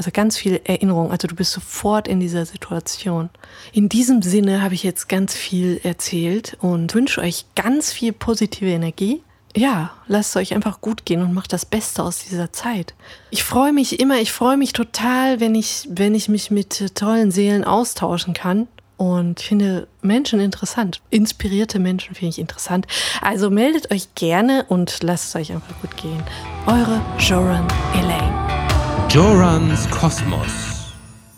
Also 0.00 0.12
ganz 0.14 0.38
viel 0.38 0.62
Erinnerung. 0.64 1.10
Also 1.10 1.28
du 1.28 1.34
bist 1.34 1.52
sofort 1.52 2.08
in 2.08 2.20
dieser 2.20 2.46
Situation. 2.46 3.28
In 3.70 3.90
diesem 3.90 4.22
Sinne 4.22 4.62
habe 4.62 4.72
ich 4.72 4.82
jetzt 4.82 5.10
ganz 5.10 5.34
viel 5.34 5.78
erzählt 5.82 6.56
und 6.62 6.94
wünsche 6.94 7.20
euch 7.20 7.44
ganz 7.54 7.92
viel 7.92 8.14
positive 8.14 8.70
Energie. 8.70 9.20
Ja, 9.54 9.90
lasst 10.06 10.30
es 10.30 10.36
euch 10.36 10.54
einfach 10.54 10.80
gut 10.80 11.04
gehen 11.04 11.20
und 11.20 11.34
macht 11.34 11.52
das 11.52 11.66
Beste 11.66 12.02
aus 12.02 12.20
dieser 12.20 12.50
Zeit. 12.50 12.94
Ich 13.28 13.44
freue 13.44 13.74
mich 13.74 14.00
immer, 14.00 14.18
ich 14.18 14.32
freue 14.32 14.56
mich 14.56 14.72
total, 14.72 15.38
wenn 15.38 15.54
ich, 15.54 15.86
wenn 15.90 16.14
ich 16.14 16.30
mich 16.30 16.50
mit 16.50 16.94
tollen 16.94 17.30
Seelen 17.30 17.64
austauschen 17.64 18.32
kann. 18.32 18.68
Und 18.96 19.40
ich 19.40 19.48
finde 19.48 19.86
Menschen 20.00 20.40
interessant. 20.40 21.02
Inspirierte 21.10 21.78
Menschen 21.78 22.14
finde 22.14 22.30
ich 22.30 22.38
interessant. 22.38 22.86
Also 23.20 23.50
meldet 23.50 23.90
euch 23.90 24.14
gerne 24.14 24.64
und 24.66 25.02
lasst 25.02 25.28
es 25.28 25.36
euch 25.36 25.52
einfach 25.52 25.78
gut 25.82 25.94
gehen. 25.98 26.22
Eure 26.66 27.02
Joran 27.18 27.68
Elaine. 27.94 28.39
Jorans 29.10 29.88
Kosmos. 29.90 30.69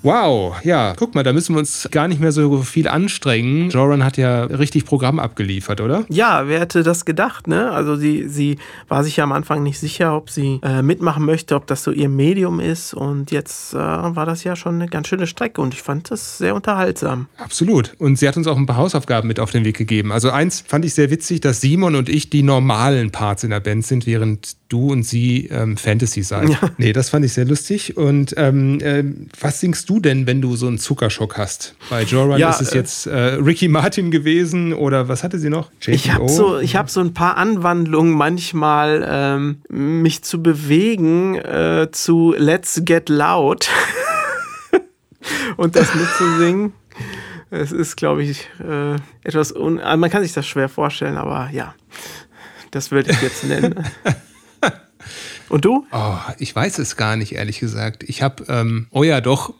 Wow, 0.02 0.56
ja, 0.64 0.94
guck 0.96 1.14
mal, 1.14 1.22
da 1.22 1.32
müssen 1.32 1.54
wir 1.54 1.60
uns 1.60 1.88
gar 1.92 2.08
nicht 2.08 2.20
mehr 2.20 2.32
so 2.32 2.62
viel 2.62 2.88
anstrengen. 2.88 3.70
Joran 3.70 4.04
hat 4.04 4.16
ja 4.16 4.44
richtig 4.44 4.84
Programm 4.84 5.20
abgeliefert, 5.20 5.80
oder? 5.80 6.04
Ja, 6.08 6.48
wer 6.48 6.60
hätte 6.60 6.82
das 6.82 7.04
gedacht, 7.04 7.46
ne? 7.46 7.70
Also 7.70 7.94
sie, 7.94 8.26
sie 8.26 8.58
war 8.88 9.04
sich 9.04 9.16
ja 9.16 9.24
am 9.24 9.30
Anfang 9.30 9.62
nicht 9.62 9.78
sicher, 9.78 10.16
ob 10.16 10.28
sie 10.28 10.58
äh, 10.62 10.82
mitmachen 10.82 11.24
möchte, 11.24 11.54
ob 11.54 11.68
das 11.68 11.84
so 11.84 11.92
ihr 11.92 12.08
Medium 12.08 12.58
ist. 12.58 12.94
Und 12.94 13.30
jetzt 13.30 13.74
äh, 13.74 13.76
war 13.76 14.26
das 14.26 14.42
ja 14.42 14.56
schon 14.56 14.74
eine 14.74 14.88
ganz 14.88 15.06
schöne 15.06 15.28
Strecke 15.28 15.60
und 15.60 15.72
ich 15.72 15.82
fand 15.82 16.10
das 16.10 16.38
sehr 16.38 16.56
unterhaltsam. 16.56 17.28
Absolut. 17.38 17.94
Und 17.98 18.18
sie 18.18 18.26
hat 18.26 18.36
uns 18.36 18.48
auch 18.48 18.56
ein 18.56 18.66
paar 18.66 18.78
Hausaufgaben 18.78 19.28
mit 19.28 19.38
auf 19.38 19.52
den 19.52 19.64
Weg 19.64 19.76
gegeben. 19.76 20.10
Also 20.10 20.30
eins 20.30 20.64
fand 20.66 20.84
ich 20.84 20.94
sehr 20.94 21.10
witzig, 21.10 21.42
dass 21.42 21.60
Simon 21.60 21.94
und 21.94 22.08
ich 22.08 22.28
die 22.28 22.42
normalen 22.42 23.12
Parts 23.12 23.44
in 23.44 23.50
der 23.50 23.60
Band 23.60 23.86
sind, 23.86 24.06
während 24.06 24.56
du 24.68 24.90
und 24.90 25.04
sie 25.04 25.46
ähm, 25.48 25.76
Fantasy 25.76 26.22
seid. 26.22 26.48
Ja. 26.48 26.58
Nee, 26.78 26.92
das 26.92 27.10
fand 27.10 27.24
ich 27.24 27.34
sehr 27.34 27.44
lustig. 27.44 27.96
Und 27.96 28.34
ähm, 28.36 28.80
äh, 28.80 29.04
was 29.40 29.60
singst 29.60 29.88
du 29.88 29.91
denn, 30.00 30.26
wenn 30.26 30.40
du 30.40 30.56
so 30.56 30.66
einen 30.66 30.78
Zuckerschock 30.78 31.38
hast? 31.38 31.74
Bei 31.90 32.02
Joran 32.02 32.38
ja, 32.38 32.50
ist 32.50 32.60
es 32.60 32.72
äh, 32.72 32.78
jetzt 32.78 33.06
äh, 33.06 33.34
Ricky 33.34 33.68
Martin 33.68 34.10
gewesen 34.10 34.72
oder 34.72 35.08
was 35.08 35.24
hatte 35.24 35.38
sie 35.38 35.50
noch? 35.50 35.70
JPO? 35.80 35.94
Ich 35.94 36.10
habe 36.10 36.28
so, 36.28 36.60
hab 36.60 36.90
so 36.90 37.00
ein 37.00 37.14
paar 37.14 37.36
Anwandlungen 37.36 38.14
manchmal, 38.14 39.06
ähm, 39.08 39.62
mich 39.68 40.22
zu 40.22 40.42
bewegen 40.42 41.36
äh, 41.36 41.88
zu 41.92 42.34
Let's 42.36 42.82
Get 42.84 43.08
Loud 43.08 43.68
und 45.56 45.76
das 45.76 45.94
mitzusingen. 45.94 46.72
Es 47.50 47.70
ist, 47.70 47.96
glaube 47.96 48.22
ich, 48.22 48.48
äh, 48.66 48.96
etwas, 49.24 49.54
un 49.54 49.74
man 49.76 50.08
kann 50.08 50.22
sich 50.22 50.32
das 50.32 50.46
schwer 50.46 50.70
vorstellen, 50.70 51.18
aber 51.18 51.50
ja, 51.52 51.74
das 52.70 52.90
würde 52.90 53.10
ich 53.10 53.20
jetzt 53.20 53.44
nennen. 53.44 53.84
Und 55.52 55.66
du? 55.66 55.86
Oh, 55.92 56.16
ich 56.38 56.56
weiß 56.56 56.78
es 56.78 56.96
gar 56.96 57.16
nicht, 57.16 57.34
ehrlich 57.34 57.60
gesagt. 57.60 58.04
Ich 58.04 58.22
habe, 58.22 58.44
ähm, 58.48 58.86
oh 58.90 59.02
ja, 59.02 59.20
doch. 59.20 59.52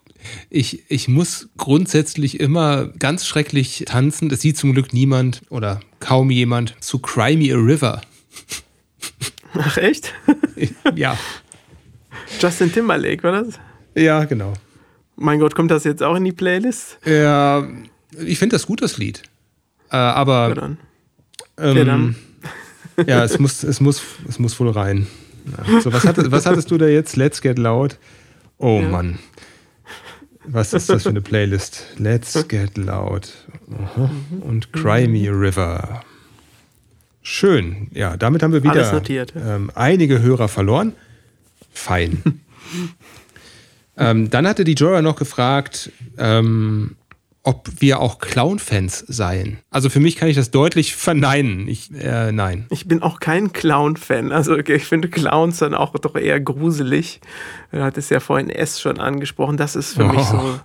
Ich, 0.50 0.85
ich 0.88 1.08
muss 1.08 1.48
grundsätzlich 1.56 2.40
immer 2.40 2.87
ganz 2.98 3.26
schrecklich 3.26 3.85
tanzen. 3.87 4.28
Das 4.28 4.40
sieht 4.40 4.56
zum 4.56 4.72
Glück 4.72 4.92
niemand 4.92 5.42
oder 5.50 5.80
kaum 6.00 6.30
jemand 6.30 6.74
zu 6.80 6.98
Cry 6.98 7.37
Me 7.37 7.52
a 7.52 7.56
River. 7.56 8.02
Ach, 9.54 9.76
echt? 9.76 10.12
ja. 10.94 11.18
Justin 12.40 12.72
Timberlake, 12.72 13.22
war 13.22 13.44
das? 13.44 13.58
Ja, 13.94 14.24
genau. 14.24 14.54
Mein 15.16 15.40
Gott, 15.40 15.54
kommt 15.54 15.70
das 15.70 15.85
jetzt 15.85 16.02
auch 16.02 16.16
in 16.16 16.24
die 16.24 16.32
Playlist? 16.32 16.98
Ja, 17.04 17.66
ich 18.18 18.38
finde 18.38 18.56
das 18.56 18.66
gut, 18.66 18.82
das 18.82 18.96
Lied. 18.98 19.22
Äh, 19.90 19.96
aber. 19.96 20.48
Ja, 20.48 20.54
dann. 20.54 20.78
Ähm, 21.58 22.16
ja, 22.96 23.04
ja, 23.06 23.24
es 23.24 23.38
muss, 23.38 23.62
es, 23.62 23.80
muss, 23.80 24.02
es 24.28 24.38
muss 24.38 24.58
wohl 24.58 24.70
rein. 24.70 25.06
So, 25.82 25.92
was, 25.92 26.04
hattest, 26.04 26.30
was 26.30 26.46
hattest 26.46 26.70
du 26.70 26.78
da 26.78 26.87
jetzt? 26.87 27.16
Let's 27.16 27.40
Get 27.40 27.58
Loud. 27.58 27.98
Oh 28.58 28.80
ja. 28.80 28.88
Mann. 28.88 29.18
Was 30.44 30.72
ist 30.72 30.88
das 30.88 31.05
für 31.05 31.11
eine 31.11 31.20
Playlist? 31.20 31.85
Let's 31.98 32.48
Get 32.48 32.76
Loud. 32.76 33.33
Aha. 33.72 34.11
Und 34.40 34.72
Cry 34.72 35.07
Me 35.07 35.28
a 35.28 35.33
River. 35.33 36.02
Schön. 37.22 37.88
Ja, 37.92 38.16
damit 38.16 38.42
haben 38.42 38.52
wir 38.52 38.64
wieder 38.64 38.92
notiert, 38.92 39.33
ja. 39.35 39.57
ähm, 39.57 39.70
einige 39.74 40.20
Hörer 40.20 40.48
verloren. 40.48 40.94
Fein. 41.72 42.40
ähm, 43.96 44.28
dann 44.31 44.46
hatte 44.46 44.64
die 44.64 44.74
Jorah 44.74 45.02
noch 45.02 45.16
gefragt, 45.16 45.92
ähm, 46.18 46.96
ob 47.44 47.68
wir 47.81 48.00
auch 48.00 48.18
Clown-Fans 48.18 49.05
seien. 49.09 49.59
Also 49.70 49.90
für 49.90 49.98
mich 49.98 50.16
kann 50.16 50.28
ich 50.28 50.37
das 50.37 50.52
deutlich 50.52 50.94
verneinen. 50.94 51.66
Ich, 51.66 51.90
äh, 51.92 52.31
nein. 52.31 52.66
Ich 52.70 52.87
bin 52.87 53.02
auch 53.02 53.18
kein 53.18 53.52
Clown-Fan. 53.52 54.31
Also 54.31 54.57
ich 54.57 54.85
finde 54.85 55.09
Clowns 55.09 55.59
dann 55.59 55.74
auch 55.74 55.92
doch 55.98 56.14
eher 56.14 56.38
gruselig. 56.40 57.20
Du 57.72 57.83
hattest 57.83 58.11
ja 58.11 58.20
vorhin 58.20 58.48
S 58.48 58.81
schon 58.81 59.00
angesprochen. 59.00 59.57
Das 59.57 59.74
ist 59.74 59.94
für 59.94 60.05
oh. 60.05 60.12
mich 60.12 60.22
so, 60.22 60.61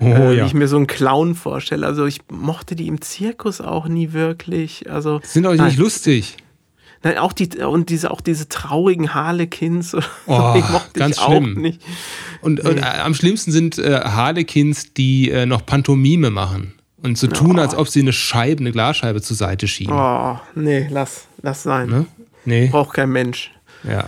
oh, 0.00 0.04
äh, 0.04 0.36
ja. 0.36 0.42
wie 0.42 0.46
ich 0.46 0.54
mir 0.54 0.66
so 0.66 0.76
einen 0.76 0.88
Clown 0.88 1.36
vorstelle. 1.36 1.86
Also 1.86 2.06
ich 2.06 2.20
mochte 2.28 2.74
die 2.74 2.88
im 2.88 3.00
Zirkus 3.00 3.60
auch 3.60 3.86
nie 3.86 4.12
wirklich. 4.12 4.90
Also 4.90 5.20
sind 5.22 5.46
auch 5.46 5.54
nicht 5.54 5.78
lustig. 5.78 6.38
Nein, 7.06 7.18
auch 7.18 7.32
die, 7.32 7.48
und 7.58 7.88
diese, 7.88 8.10
auch 8.10 8.20
diese 8.20 8.48
traurigen 8.48 9.14
Harlequins. 9.14 9.96
Oh, 10.28 10.54
die 10.56 10.72
mochte 10.72 10.98
ganz 10.98 11.16
ich 11.16 11.22
auch 11.22 11.28
schlimm. 11.28 11.60
nicht. 11.60 11.80
Und, 12.40 12.64
nee. 12.64 12.70
und 12.70 12.78
äh, 12.78 12.82
am 12.82 13.14
schlimmsten 13.14 13.52
sind 13.52 13.78
äh, 13.78 14.00
Harlequins, 14.00 14.92
die 14.92 15.30
äh, 15.30 15.46
noch 15.46 15.64
Pantomime 15.64 16.30
machen. 16.30 16.74
Und 17.00 17.16
so 17.16 17.28
tun, 17.28 17.58
oh. 17.58 17.62
als 17.62 17.76
ob 17.76 17.86
sie 17.88 18.00
eine 18.00 18.12
Scheibe, 18.12 18.60
eine 18.60 18.72
Glasscheibe 18.72 19.22
zur 19.22 19.36
Seite 19.36 19.68
schieben. 19.68 19.94
Oh, 19.94 20.36
nee, 20.56 20.88
lass, 20.90 21.28
lass 21.42 21.62
sein. 21.62 21.88
Ne? 21.88 22.06
Nee. 22.44 22.66
Braucht 22.66 22.94
kein 22.94 23.10
Mensch. 23.10 23.52
Ja 23.84 24.06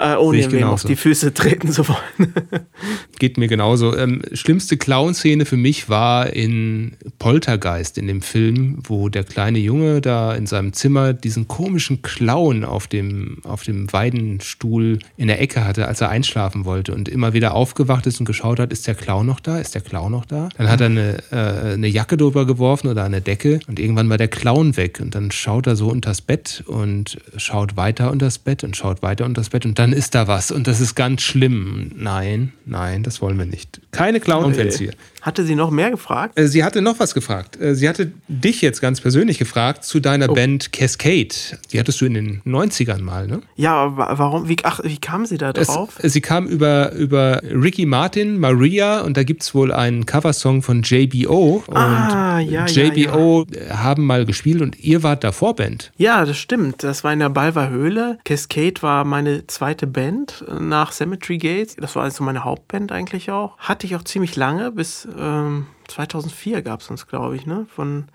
äh, 0.00 0.16
ohne 0.16 0.50
wem 0.50 0.64
auf 0.64 0.82
die 0.82 0.96
Füße 0.96 1.34
treten 1.34 1.70
zu 1.70 1.86
wollen. 1.86 2.32
Geht 3.18 3.36
mir 3.36 3.48
genauso. 3.48 3.94
Ähm, 3.96 4.22
schlimmste 4.32 4.78
Clown-Szene 4.78 5.44
für 5.44 5.58
mich 5.58 5.90
war 5.90 6.32
in 6.32 6.92
Poltergeist, 7.18 7.98
in 7.98 8.06
dem 8.06 8.22
Film, 8.22 8.78
wo 8.82 9.10
der 9.10 9.24
kleine 9.24 9.58
Junge 9.58 10.00
da 10.00 10.34
in 10.34 10.46
seinem 10.46 10.72
Zimmer 10.72 11.12
diesen 11.12 11.48
komischen 11.48 12.00
Clown 12.00 12.64
auf 12.64 12.86
dem, 12.86 13.38
auf 13.44 13.62
dem 13.62 13.92
Weidenstuhl 13.92 15.00
in 15.18 15.26
der 15.26 15.40
Ecke 15.42 15.66
hatte, 15.66 15.86
als 15.86 16.00
er 16.00 16.08
einschlafen 16.08 16.64
wollte 16.64 16.94
und 16.94 17.08
immer 17.08 17.34
wieder 17.34 17.54
aufgewacht 17.54 18.06
ist 18.06 18.20
und 18.20 18.26
geschaut 18.26 18.58
hat, 18.58 18.72
ist 18.72 18.86
der 18.86 18.94
Clown 18.94 19.26
noch 19.26 19.40
da? 19.40 19.58
Ist 19.58 19.74
der 19.74 19.82
Clown 19.82 20.12
noch 20.12 20.24
da? 20.24 20.48
Dann 20.56 20.70
hat 20.70 20.80
er 20.80 20.86
eine, 20.86 21.18
äh, 21.30 21.74
eine 21.74 21.88
Jacke 21.88 22.16
drüber 22.16 22.46
geworfen 22.46 22.88
oder 22.88 23.04
eine 23.04 23.20
Decke 23.20 23.60
und 23.68 23.78
irgendwann 23.78 24.08
war 24.08 24.16
der 24.16 24.28
Clown 24.28 24.78
weg 24.78 24.98
und 25.02 25.14
dann 25.14 25.30
schaut 25.30 25.66
er 25.66 25.76
so 25.76 25.88
unters 25.88 26.22
Bett 26.22 26.64
und 26.66 27.18
schaut 27.36 27.76
weiter 27.76 28.10
unters 28.10 28.38
Bett 28.38 28.64
und 28.64 28.76
schaut 28.76 29.02
weiter 29.02 29.26
unters 29.26 29.50
Bett 29.50 29.66
und 29.66 29.78
dann 29.78 29.89
dann 29.90 29.98
ist 29.98 30.14
da 30.14 30.28
was 30.28 30.50
und 30.50 30.66
das 30.66 30.80
ist 30.80 30.94
ganz 30.94 31.22
schlimm. 31.22 31.90
Nein, 31.96 32.52
nein, 32.64 33.02
das 33.02 33.20
wollen 33.20 33.36
wir 33.38 33.44
nicht. 33.44 33.80
Keine 33.90 34.20
Clown-Fans 34.20 34.78
hier. 34.78 34.92
Hatte 35.22 35.44
sie 35.44 35.54
noch 35.54 35.70
mehr 35.70 35.90
gefragt? 35.90 36.38
Äh, 36.38 36.48
sie 36.48 36.64
hatte 36.64 36.82
noch 36.82 36.98
was 36.98 37.14
gefragt. 37.14 37.60
Äh, 37.60 37.74
sie 37.74 37.88
hatte 37.88 38.12
dich 38.28 38.62
jetzt 38.62 38.80
ganz 38.80 39.00
persönlich 39.00 39.38
gefragt 39.38 39.84
zu 39.84 40.00
deiner 40.00 40.30
oh. 40.30 40.34
Band 40.34 40.72
Cascade. 40.72 41.34
Die 41.72 41.78
hattest 41.78 42.00
du 42.00 42.06
in 42.06 42.14
den 42.14 42.42
90ern 42.42 43.02
mal, 43.02 43.26
ne? 43.26 43.42
Ja, 43.56 43.96
warum? 43.96 44.48
Wie, 44.48 44.56
ach, 44.62 44.80
wie 44.82 44.98
kam 44.98 45.26
sie 45.26 45.38
da 45.38 45.52
drauf? 45.52 45.98
Es, 45.98 46.12
sie 46.12 46.20
kam 46.20 46.46
über, 46.46 46.92
über 46.92 47.42
Ricky 47.42 47.86
Martin, 47.86 48.38
Maria 48.38 49.00
und 49.00 49.16
da 49.16 49.22
gibt 49.22 49.42
es 49.42 49.54
wohl 49.54 49.72
einen 49.72 50.06
Coversong 50.06 50.62
von 50.62 50.82
JBO. 50.82 51.64
Und 51.66 51.76
ah, 51.76 52.38
ja, 52.40 52.66
JBO 52.66 53.46
ja, 53.50 53.62
ja. 53.68 53.82
haben 53.82 54.06
mal 54.06 54.24
gespielt 54.24 54.62
und 54.62 54.78
ihr 54.80 55.02
wart 55.02 55.24
da 55.24 55.32
Vorband. 55.32 55.92
Ja, 55.96 56.24
das 56.24 56.38
stimmt. 56.38 56.82
Das 56.82 57.04
war 57.04 57.12
in 57.12 57.18
der 57.18 57.28
Balver 57.28 57.68
Höhle. 57.68 58.18
Cascade 58.24 58.80
war 58.80 59.04
meine 59.04 59.46
zweite 59.46 59.86
Band 59.86 60.44
nach 60.60 60.92
Cemetery 60.92 61.38
Gates. 61.38 61.76
Das 61.76 61.96
war 61.96 62.04
also 62.04 62.24
meine 62.24 62.44
Hauptband 62.44 62.92
eigentlich 62.92 63.30
auch. 63.30 63.58
Hatte 63.58 63.86
ich 63.86 63.96
auch 63.96 64.04
ziemlich 64.04 64.36
lange, 64.36 64.70
bis 64.72 65.08
ähm, 65.18 65.66
2004 65.88 66.62
gab 66.62 66.80
es 66.80 66.90
uns, 66.90 67.06
glaube 67.06 67.36
ich, 67.36 67.46
ne? 67.46 67.66
Von, 67.74 68.06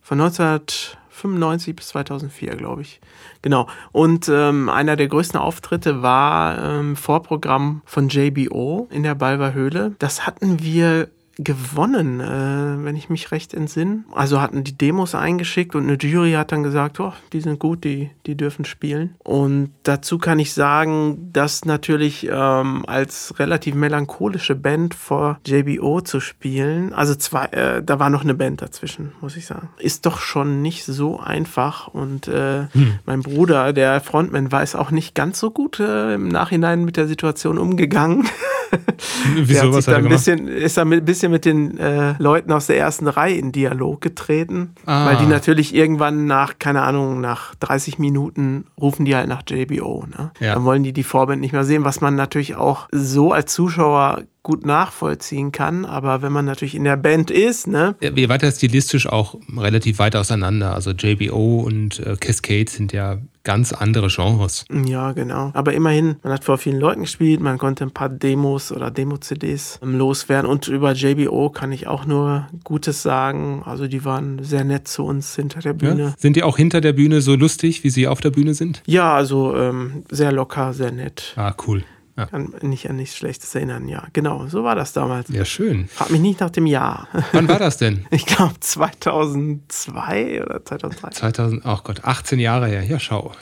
von 0.00 0.20
1995 0.20 1.76
bis 1.76 1.88
2004, 1.88 2.56
glaube 2.56 2.82
ich. 2.82 3.00
Genau. 3.42 3.68
Und 3.92 4.28
ähm, 4.28 4.68
einer 4.68 4.96
der 4.96 5.08
größten 5.08 5.38
Auftritte 5.38 6.02
war 6.02 6.58
ähm, 6.58 6.96
Vorprogramm 6.96 7.82
von 7.84 8.08
JBO 8.08 8.88
in 8.90 9.02
der 9.02 9.14
Balver 9.14 9.52
Höhle. 9.52 9.94
Das 9.98 10.26
hatten 10.26 10.62
wir 10.62 11.08
gewonnen, 11.38 12.20
äh, 12.20 12.84
wenn 12.84 12.96
ich 12.96 13.10
mich 13.10 13.32
recht 13.32 13.54
entsinne. 13.54 14.04
Also 14.12 14.40
hatten 14.40 14.64
die 14.64 14.76
Demos 14.76 15.14
eingeschickt 15.14 15.74
und 15.74 15.84
eine 15.84 15.96
Jury 15.96 16.32
hat 16.32 16.52
dann 16.52 16.62
gesagt, 16.62 17.00
oh, 17.00 17.12
die 17.32 17.40
sind 17.40 17.58
gut, 17.58 17.84
die, 17.84 18.10
die 18.26 18.36
dürfen 18.36 18.64
spielen. 18.64 19.14
Und 19.18 19.70
dazu 19.82 20.18
kann 20.18 20.38
ich 20.38 20.52
sagen, 20.52 21.30
dass 21.32 21.64
natürlich 21.64 22.28
ähm, 22.30 22.84
als 22.86 23.34
relativ 23.38 23.74
melancholische 23.74 24.54
Band 24.54 24.94
vor 24.94 25.40
JBO 25.46 26.00
zu 26.00 26.20
spielen, 26.20 26.92
also 26.92 27.14
zwei, 27.14 27.46
äh, 27.46 27.82
da 27.82 27.98
war 27.98 28.10
noch 28.10 28.22
eine 28.22 28.34
Band 28.34 28.62
dazwischen, 28.62 29.12
muss 29.20 29.36
ich 29.36 29.46
sagen, 29.46 29.68
ist 29.78 30.06
doch 30.06 30.20
schon 30.20 30.62
nicht 30.62 30.84
so 30.84 31.18
einfach. 31.18 31.88
Und 31.88 32.28
äh, 32.28 32.66
hm. 32.72 32.98
mein 33.06 33.22
Bruder, 33.22 33.72
der 33.72 34.00
Frontman, 34.00 34.52
war 34.52 34.62
es 34.62 34.74
auch 34.74 34.90
nicht 34.90 35.14
ganz 35.14 35.40
so 35.40 35.50
gut 35.50 35.80
äh, 35.80 36.14
im 36.14 36.28
Nachhinein 36.28 36.84
mit 36.84 36.96
der 36.96 37.08
Situation 37.08 37.58
umgegangen. 37.58 38.28
Wieso, 39.34 39.72
was 39.72 39.86
hat 39.86 39.94
er 39.94 40.02
gemacht? 40.02 40.24
Bisschen, 40.24 40.48
ist 40.48 40.76
er 40.76 40.84
ein 40.84 41.04
bisschen 41.04 41.23
mit 41.28 41.44
den 41.44 41.78
äh, 41.78 42.14
Leuten 42.18 42.52
aus 42.52 42.66
der 42.66 42.78
ersten 42.78 43.08
Reihe 43.08 43.36
in 43.36 43.52
Dialog 43.52 44.00
getreten, 44.00 44.74
ah. 44.86 45.06
weil 45.06 45.16
die 45.16 45.26
natürlich 45.26 45.74
irgendwann 45.74 46.26
nach, 46.26 46.58
keine 46.58 46.82
Ahnung, 46.82 47.20
nach 47.20 47.54
30 47.56 47.98
Minuten 47.98 48.66
rufen 48.80 49.04
die 49.04 49.14
halt 49.14 49.28
nach 49.28 49.42
JBO. 49.48 50.04
Ne? 50.06 50.30
Ja. 50.40 50.54
Dann 50.54 50.64
wollen 50.64 50.82
die 50.82 50.92
die 50.92 51.02
Vorband 51.02 51.40
nicht 51.40 51.52
mehr 51.52 51.64
sehen, 51.64 51.84
was 51.84 52.00
man 52.00 52.14
natürlich 52.14 52.56
auch 52.56 52.88
so 52.90 53.32
als 53.32 53.52
Zuschauer 53.52 54.22
gut 54.44 54.64
nachvollziehen 54.64 55.50
kann. 55.50 55.84
Aber 55.84 56.22
wenn 56.22 56.30
man 56.30 56.44
natürlich 56.44 56.76
in 56.76 56.84
der 56.84 56.96
Band 56.96 57.32
ist, 57.32 57.66
ne? 57.66 57.96
Ja, 58.00 58.14
wir 58.14 58.28
weiter 58.28 58.52
stilistisch 58.52 59.08
auch 59.08 59.34
relativ 59.56 59.98
weit 59.98 60.14
auseinander. 60.14 60.74
Also 60.74 60.92
JBO 60.92 61.60
und 61.60 61.98
äh, 61.98 62.14
Cascade 62.20 62.70
sind 62.70 62.92
ja 62.92 63.18
ganz 63.42 63.72
andere 63.72 64.08
Genres. 64.08 64.64
Ja, 64.86 65.12
genau. 65.12 65.50
Aber 65.54 65.72
immerhin, 65.72 66.16
man 66.22 66.32
hat 66.32 66.44
vor 66.44 66.58
vielen 66.58 66.78
Leuten 66.78 67.02
gespielt, 67.02 67.40
man 67.40 67.58
konnte 67.58 67.84
ein 67.84 67.90
paar 67.90 68.08
Demos 68.08 68.70
oder 68.70 68.90
Demo-CDs 68.90 69.80
ähm, 69.82 69.96
loswerden. 69.96 70.50
Und 70.50 70.68
über 70.68 70.92
JBO 70.92 71.50
kann 71.50 71.72
ich 71.72 71.86
auch 71.86 72.04
nur 72.04 72.46
Gutes 72.64 73.02
sagen. 73.02 73.62
Also 73.64 73.86
die 73.86 74.04
waren 74.04 74.42
sehr 74.44 74.64
nett 74.64 74.88
zu 74.88 75.04
uns 75.04 75.34
hinter 75.36 75.60
der 75.60 75.72
Bühne. 75.72 76.02
Ja? 76.02 76.14
Sind 76.18 76.36
die 76.36 76.42
auch 76.42 76.58
hinter 76.58 76.82
der 76.82 76.92
Bühne 76.92 77.22
so 77.22 77.34
lustig, 77.34 77.82
wie 77.82 77.90
sie 77.90 78.08
auf 78.08 78.20
der 78.20 78.30
Bühne 78.30 78.52
sind? 78.52 78.82
Ja, 78.86 79.14
also 79.14 79.56
ähm, 79.56 80.04
sehr 80.10 80.32
locker, 80.32 80.74
sehr 80.74 80.92
nett. 80.92 81.32
Ah, 81.36 81.54
cool. 81.66 81.84
Ja. 82.16 82.26
Kann 82.26 82.54
mich 82.62 82.88
an 82.88 82.96
nichts 82.96 83.16
Schlechtes 83.16 83.54
erinnern, 83.56 83.88
ja. 83.88 84.04
Genau, 84.12 84.46
so 84.46 84.62
war 84.62 84.76
das 84.76 84.92
damals. 84.92 85.28
Ja, 85.30 85.44
schön. 85.44 85.88
Frag 85.88 86.10
mich 86.10 86.20
nicht 86.20 86.38
nach 86.40 86.50
dem 86.50 86.66
Jahr. 86.66 87.08
Wann 87.32 87.48
war 87.48 87.58
das 87.58 87.76
denn? 87.76 88.06
Ich 88.10 88.26
glaube 88.26 88.54
2002 88.60 90.44
oder 90.44 90.64
2003. 90.64 91.10
2000, 91.10 91.66
ach 91.66 91.82
Gott, 91.82 92.04
18 92.04 92.38
Jahre 92.38 92.68
her. 92.68 92.84
Ja, 92.84 93.00
schau. 93.00 93.32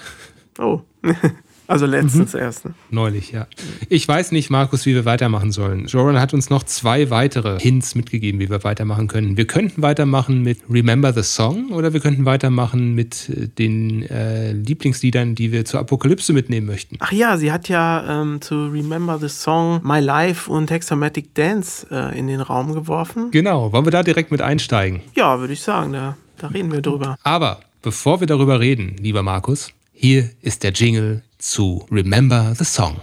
Oh. 0.59 0.81
Also 1.67 1.87
letztens 1.87 2.35
mhm. 2.35 2.41
erst. 2.41 2.65
Ne? 2.65 2.75
Neulich, 2.91 3.33
ja. 3.33 3.47
Ich 3.89 4.07
weiß 4.07 4.33
nicht, 4.33 4.51
Markus, 4.51 4.85
wie 4.87 4.95
wir 4.95 5.05
weitermachen 5.05 5.53
sollen. 5.53 5.87
Joran 5.87 6.21
hat 6.21 6.35
uns 6.35 6.51
noch 6.51 6.65
zwei 6.65 7.11
weitere 7.11 7.59
Hints 7.59 7.95
mitgegeben, 7.95 8.41
wie 8.41 8.51
wir 8.51 8.65
weitermachen 8.65 9.09
können. 9.09 9.37
Wir 9.37 9.47
könnten 9.47 9.83
weitermachen 9.83 10.43
mit 10.43 10.59
Remember 10.69 11.13
the 11.13 11.23
Song 11.23 11.71
oder 11.71 11.93
wir 11.93 12.01
könnten 12.01 12.25
weitermachen 12.25 12.95
mit 12.95 13.29
äh, 13.29 13.49
den 13.49 14.03
äh, 14.09 14.53
Lieblingsliedern, 14.53 15.35
die 15.35 15.53
wir 15.53 15.65
zur 15.65 15.81
Apokalypse 15.81 16.33
mitnehmen 16.33 16.67
möchten. 16.67 16.97
Ach 17.01 17.13
ja, 17.13 17.37
sie 17.37 17.53
hat 17.53 17.69
ja 17.69 18.23
ähm, 18.23 18.41
zu 18.41 18.67
Remember 18.67 19.19
the 19.19 19.29
Song 19.29 19.81
My 19.85 20.01
Life 20.01 20.51
und 20.51 20.71
Hexamatic 20.71 21.35
Dance 21.35 21.87
äh, 21.91 22.19
in 22.19 22.27
den 22.27 22.41
Raum 22.41 22.75
geworfen. 22.75 23.31
Genau, 23.31 23.73
wollen 23.73 23.87
wir 23.87 23.93
da 23.93 24.03
direkt 24.03 24.31
mit 24.31 24.43
einsteigen? 24.43 25.01
Ja, 25.15 25.39
würde 25.39 25.53
ich 25.53 25.61
sagen, 25.61 25.93
da, 25.93 26.17
da 26.39 26.49
reden 26.49 26.73
wir 26.73 26.83
drüber. 26.83 27.17
Aber 27.23 27.61
bevor 27.83 28.21
wir 28.21 28.27
darüber 28.27 28.61
reden, 28.61 28.97
lieber 29.01 29.23
Markus, 29.23 29.73
hier 29.93 30.31
ist 30.41 30.65
der 30.65 30.73
Jingle 30.73 31.23
zu 31.43 31.85
Remember 31.91 32.55
the 32.55 32.65
Song. 32.65 33.01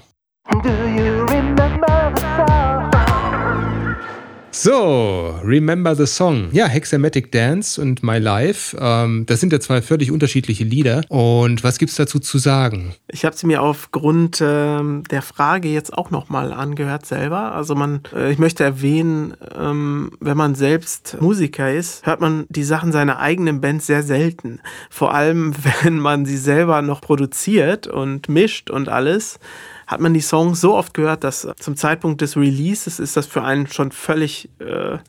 So, 4.61 5.39
Remember 5.41 5.95
the 5.95 6.05
Song. 6.05 6.49
Ja, 6.51 6.67
Hexamatic 6.67 7.31
Dance 7.31 7.81
und 7.81 8.03
My 8.03 8.17
Life. 8.17 8.75
Ähm, 8.77 9.25
das 9.25 9.39
sind 9.39 9.53
ja 9.53 9.61
zwei 9.61 9.81
völlig 9.81 10.11
unterschiedliche 10.11 10.65
Lieder. 10.65 11.01
Und 11.07 11.63
was 11.63 11.77
gibt 11.77 11.91
es 11.91 11.95
dazu 11.95 12.19
zu 12.19 12.39
sagen? 12.39 12.93
Ich 13.07 13.23
habe 13.23 13.37
sie 13.37 13.47
mir 13.47 13.61
aufgrund 13.61 14.43
ähm, 14.45 15.03
der 15.09 15.21
Frage 15.21 15.69
jetzt 15.69 15.97
auch 15.97 16.11
nochmal 16.11 16.51
angehört 16.51 17.05
selber. 17.05 17.53
Also 17.53 17.73
man, 17.73 18.01
äh, 18.13 18.33
ich 18.33 18.37
möchte 18.37 18.65
erwähnen, 18.65 19.33
ähm, 19.57 20.11
wenn 20.19 20.35
man 20.35 20.55
selbst 20.55 21.15
Musiker 21.21 21.71
ist, 21.71 22.05
hört 22.05 22.19
man 22.19 22.45
die 22.49 22.63
Sachen 22.63 22.91
seiner 22.91 23.19
eigenen 23.19 23.61
Band 23.61 23.81
sehr 23.81 24.03
selten. 24.03 24.59
Vor 24.89 25.13
allem, 25.13 25.53
wenn 25.83 25.99
man 25.99 26.25
sie 26.25 26.37
selber 26.37 26.81
noch 26.81 26.99
produziert 26.99 27.87
und 27.87 28.27
mischt 28.27 28.69
und 28.69 28.89
alles 28.89 29.39
hat 29.89 29.99
man 29.99 30.13
die 30.13 30.21
Songs 30.21 30.61
so 30.61 30.75
oft 30.75 30.93
gehört, 30.93 31.23
dass 31.23 31.47
zum 31.57 31.75
Zeitpunkt 31.75 32.21
des 32.21 32.37
Releases 32.37 32.99
ist 32.99 33.17
das 33.17 33.25
für 33.25 33.43
einen 33.43 33.65
schon 33.65 33.91
völlig 33.91 34.47
äh, 34.59 34.99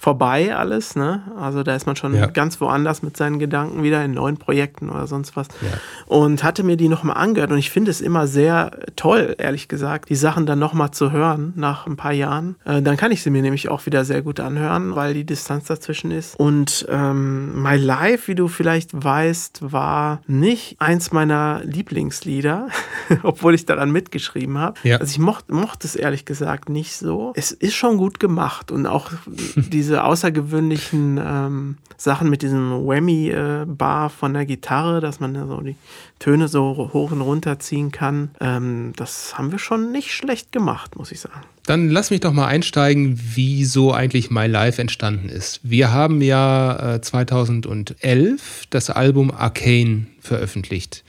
vorbei 0.00 0.56
alles. 0.56 0.96
Ne? 0.96 1.22
Also 1.38 1.62
da 1.62 1.76
ist 1.76 1.84
man 1.84 1.94
schon 1.94 2.14
ja. 2.14 2.24
ganz 2.24 2.58
woanders 2.58 3.02
mit 3.02 3.18
seinen 3.18 3.38
Gedanken 3.38 3.82
wieder 3.82 4.02
in 4.02 4.12
neuen 4.12 4.38
Projekten 4.38 4.88
oder 4.88 5.06
sonst 5.06 5.36
was. 5.36 5.48
Ja. 5.60 5.68
Und 6.06 6.42
hatte 6.42 6.62
mir 6.62 6.78
die 6.78 6.88
nochmal 6.88 7.18
angehört 7.18 7.52
und 7.52 7.58
ich 7.58 7.68
finde 7.68 7.90
es 7.90 8.00
immer 8.00 8.26
sehr 8.26 8.70
toll, 8.96 9.34
ehrlich 9.36 9.68
gesagt, 9.68 10.08
die 10.08 10.16
Sachen 10.16 10.46
dann 10.46 10.58
nochmal 10.58 10.90
zu 10.90 11.12
hören 11.12 11.52
nach 11.54 11.86
ein 11.86 11.96
paar 11.96 12.14
Jahren. 12.14 12.56
Äh, 12.64 12.80
dann 12.80 12.96
kann 12.96 13.12
ich 13.12 13.22
sie 13.22 13.28
mir 13.28 13.42
nämlich 13.42 13.68
auch 13.68 13.84
wieder 13.84 14.06
sehr 14.06 14.22
gut 14.22 14.40
anhören, 14.40 14.96
weil 14.96 15.12
die 15.12 15.24
Distanz 15.24 15.66
dazwischen 15.66 16.12
ist. 16.12 16.34
Und 16.40 16.86
ähm, 16.88 17.62
My 17.62 17.76
Life, 17.76 18.26
wie 18.28 18.34
du 18.34 18.48
vielleicht 18.48 19.04
weißt, 19.04 19.70
war 19.70 20.22
nicht 20.26 20.76
eins 20.78 21.12
meiner 21.12 21.60
Lieblingslieder, 21.64 22.68
obwohl 23.22 23.54
ich 23.54 23.66
daran 23.66 23.90
mitgeschrieben 23.90 24.56
habe. 24.56 24.80
Ja. 24.82 24.96
Also 24.96 25.10
ich 25.10 25.18
mochte, 25.18 25.52
mochte 25.52 25.86
es 25.86 25.94
ehrlich 25.94 26.24
gesagt 26.24 26.70
nicht 26.70 26.96
so. 26.96 27.34
Es 27.36 27.52
ist 27.52 27.74
schon 27.74 27.98
gut 27.98 28.18
gemacht 28.18 28.72
und 28.72 28.86
auch 28.86 29.10
diese 29.56 29.89
diese 29.90 30.04
außergewöhnlichen 30.04 31.20
ähm, 31.22 31.76
Sachen 31.96 32.30
mit 32.30 32.42
diesem 32.42 32.70
Whammy-Bar 32.86 34.06
äh, 34.06 34.08
von 34.08 34.34
der 34.34 34.46
Gitarre, 34.46 35.00
dass 35.00 35.18
man 35.18 35.34
so 35.34 35.60
die 35.60 35.74
Töne 36.20 36.46
so 36.46 36.90
hoch 36.92 37.10
und 37.10 37.20
runter 37.20 37.58
ziehen 37.58 37.90
kann, 37.90 38.30
ähm, 38.40 38.92
das 38.94 39.36
haben 39.36 39.50
wir 39.50 39.58
schon 39.58 39.90
nicht 39.90 40.12
schlecht 40.12 40.52
gemacht, 40.52 40.96
muss 40.96 41.10
ich 41.10 41.18
sagen. 41.18 41.40
Dann 41.66 41.90
lass 41.90 42.10
mich 42.10 42.20
doch 42.20 42.32
mal 42.32 42.46
einsteigen, 42.46 43.20
wie 43.34 43.64
so 43.64 43.92
eigentlich 43.92 44.30
My 44.30 44.46
Life 44.46 44.80
entstanden 44.80 45.28
ist. 45.28 45.58
Wir 45.64 45.92
haben 45.92 46.22
ja 46.22 46.94
äh, 46.94 47.00
2011 47.00 48.66
das 48.70 48.90
Album 48.90 49.32
Arcane 49.32 50.06
veröffentlicht. 50.20 51.02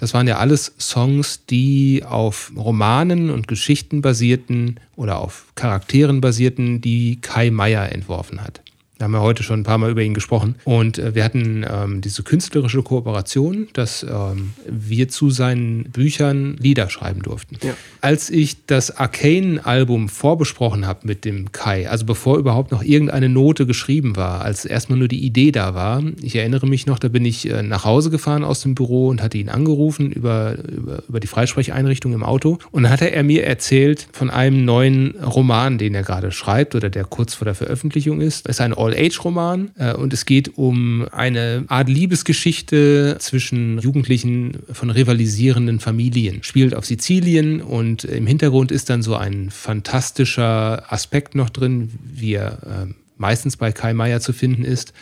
Das 0.00 0.14
waren 0.14 0.26
ja 0.26 0.38
alles 0.38 0.72
Songs, 0.78 1.44
die 1.44 2.02
auf 2.08 2.52
Romanen 2.56 3.28
und 3.28 3.48
Geschichten 3.48 4.00
basierten 4.00 4.80
oder 4.96 5.18
auf 5.18 5.52
Charakteren 5.56 6.22
basierten, 6.22 6.80
die 6.80 7.20
Kai 7.20 7.50
Meier 7.50 7.92
entworfen 7.92 8.40
hat. 8.42 8.62
Wir 9.00 9.04
haben 9.04 9.14
ja 9.14 9.20
heute 9.20 9.42
schon 9.42 9.60
ein 9.60 9.64
paar 9.64 9.78
Mal 9.78 9.90
über 9.90 10.02
ihn 10.02 10.12
gesprochen. 10.12 10.56
Und 10.64 10.98
äh, 10.98 11.14
wir 11.14 11.24
hatten 11.24 11.64
ähm, 11.66 12.02
diese 12.02 12.22
künstlerische 12.22 12.82
Kooperation, 12.82 13.68
dass 13.72 14.02
ähm, 14.02 14.52
wir 14.68 15.08
zu 15.08 15.30
seinen 15.30 15.84
Büchern 15.84 16.58
Lieder 16.58 16.90
schreiben 16.90 17.22
durften. 17.22 17.56
Ja. 17.62 17.72
Als 18.02 18.28
ich 18.28 18.66
das 18.66 18.98
Arcane-Album 18.98 20.10
vorbesprochen 20.10 20.86
habe 20.86 21.06
mit 21.06 21.24
dem 21.24 21.50
Kai, 21.50 21.88
also 21.88 22.04
bevor 22.04 22.36
überhaupt 22.36 22.72
noch 22.72 22.82
irgendeine 22.82 23.30
Note 23.30 23.64
geschrieben 23.64 24.16
war, 24.16 24.42
als 24.42 24.66
erstmal 24.66 24.98
nur 24.98 25.08
die 25.08 25.24
Idee 25.24 25.50
da 25.50 25.74
war, 25.74 26.02
ich 26.20 26.36
erinnere 26.36 26.66
mich 26.66 26.84
noch, 26.84 26.98
da 26.98 27.08
bin 27.08 27.24
ich 27.24 27.48
äh, 27.48 27.62
nach 27.62 27.86
Hause 27.86 28.10
gefahren 28.10 28.44
aus 28.44 28.60
dem 28.60 28.74
Büro 28.74 29.08
und 29.08 29.22
hatte 29.22 29.38
ihn 29.38 29.48
angerufen 29.48 30.12
über, 30.12 30.58
über, 30.68 31.02
über 31.08 31.20
die 31.20 31.26
Freisprecheinrichtung 31.26 32.12
im 32.12 32.22
Auto. 32.22 32.58
Und 32.70 32.82
dann 32.82 32.92
hatte 32.92 33.10
er 33.10 33.22
mir 33.22 33.46
erzählt 33.46 34.08
von 34.12 34.28
einem 34.28 34.66
neuen 34.66 35.14
Roman, 35.22 35.78
den 35.78 35.94
er 35.94 36.02
gerade 36.02 36.32
schreibt 36.32 36.74
oder 36.74 36.90
der 36.90 37.04
kurz 37.04 37.32
vor 37.32 37.46
der 37.46 37.54
Veröffentlichung 37.54 38.20
ist. 38.20 38.46
Es 38.46 38.56
ist 38.56 38.60
ein 38.60 38.74
All-Age-Roman 38.94 39.70
äh, 39.76 39.94
und 39.94 40.12
es 40.12 40.26
geht 40.26 40.56
um 40.58 41.06
eine 41.10 41.64
Art 41.68 41.88
Liebesgeschichte 41.88 43.16
zwischen 43.18 43.78
Jugendlichen 43.78 44.58
von 44.72 44.90
rivalisierenden 44.90 45.80
Familien. 45.80 46.42
Spielt 46.42 46.74
auf 46.74 46.86
Sizilien 46.86 47.60
und 47.60 48.04
im 48.04 48.26
Hintergrund 48.26 48.72
ist 48.72 48.90
dann 48.90 49.02
so 49.02 49.16
ein 49.16 49.50
fantastischer 49.50 50.92
Aspekt 50.92 51.34
noch 51.34 51.50
drin, 51.50 51.90
wie 52.02 52.34
er 52.34 52.86
äh, 52.88 52.94
meistens 53.16 53.56
bei 53.56 53.72
Kai 53.72 53.94
Meier 53.94 54.20
zu 54.20 54.32
finden 54.32 54.64
ist 54.64 54.92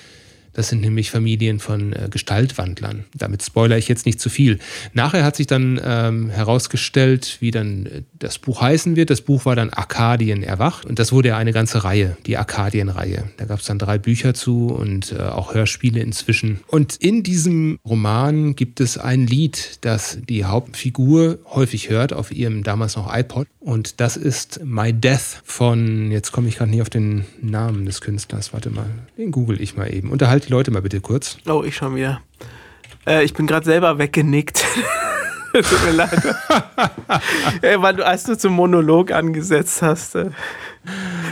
das 0.59 0.71
sind 0.71 0.81
nämlich 0.81 1.13
Familien 1.13 1.61
von 1.61 1.93
äh, 1.93 2.09
Gestaltwandlern. 2.11 3.05
Damit 3.15 3.45
spoilere 3.45 3.79
ich 3.79 3.87
jetzt 3.87 4.07
nicht 4.07 4.19
zu 4.19 4.29
viel. 4.29 4.59
Nachher 4.93 5.23
hat 5.23 5.37
sich 5.37 5.47
dann 5.47 5.81
ähm, 5.85 6.31
herausgestellt, 6.31 7.37
wie 7.39 7.53
dann 7.53 7.87
äh, 7.87 8.03
das 8.19 8.41
Buch 8.41 8.61
heißen 8.61 8.97
wird. 8.97 9.11
Das 9.11 9.21
Buch 9.21 9.45
war 9.45 9.55
dann 9.55 9.71
Arkadien 9.71 10.43
erwacht 10.43 10.85
und 10.85 10.99
das 10.99 11.13
wurde 11.13 11.29
ja 11.29 11.37
eine 11.37 11.53
ganze 11.53 11.85
Reihe, 11.85 12.17
die 12.27 12.37
Arkadien-Reihe. 12.37 13.31
Da 13.37 13.45
gab 13.45 13.61
es 13.61 13.67
dann 13.67 13.79
drei 13.79 13.99
Bücher 13.99 14.35
zu 14.35 14.67
und 14.67 15.13
äh, 15.13 15.23
auch 15.23 15.55
Hörspiele 15.55 16.01
inzwischen. 16.01 16.59
Und 16.67 16.97
in 16.97 17.23
diesem 17.23 17.79
Roman 17.87 18.57
gibt 18.57 18.81
es 18.81 18.99
ein 18.99 19.29
Lied, 19.29 19.79
das 19.83 20.19
die 20.29 20.45
Hauptfigur 20.45 21.39
häufig 21.55 21.89
hört 21.89 22.13
auf 22.13 22.33
ihrem 22.33 22.65
damals 22.65 22.97
noch 22.97 23.15
iPod. 23.15 23.47
Und 23.61 24.01
das 24.01 24.17
ist 24.17 24.59
My 24.65 24.93
Death 24.93 25.41
von, 25.45 26.11
jetzt 26.11 26.33
komme 26.33 26.49
ich 26.49 26.57
gerade 26.57 26.73
nicht 26.73 26.83
auf 26.83 26.91
den 26.91 27.27
Namen 27.41 27.87
des 27.87 28.01
Künstlers, 28.01 28.53
warte 28.53 28.71
mal, 28.71 28.87
den 29.17 29.31
google 29.31 29.61
ich 29.61 29.77
mal 29.77 29.95
eben. 29.95 30.11
Unterhalt 30.11 30.48
die 30.49 30.53
Leute 30.53 30.71
mal 30.71 30.83
bitte 30.83 31.01
kurz. 31.01 31.37
Oh, 31.47 31.63
ich 31.63 31.77
schon 31.77 31.95
wieder. 31.95 32.21
Äh, 33.07 33.25
ich 33.25 33.35
bin 33.35 33.47
gerade 33.47 33.67
selber 33.67 33.99
weggenickt. 33.99 34.65
Tut 35.53 35.85
mir 35.85 35.93
leid. 35.93 36.23
Ey, 37.63 37.81
weil 37.81 37.97
du, 37.97 38.07
als 38.07 38.25
du 38.25 38.37
zum 38.37 38.55
Monolog 38.55 39.13
angesetzt 39.13 39.83
hast. 39.83 40.15
Äh, 40.15 40.31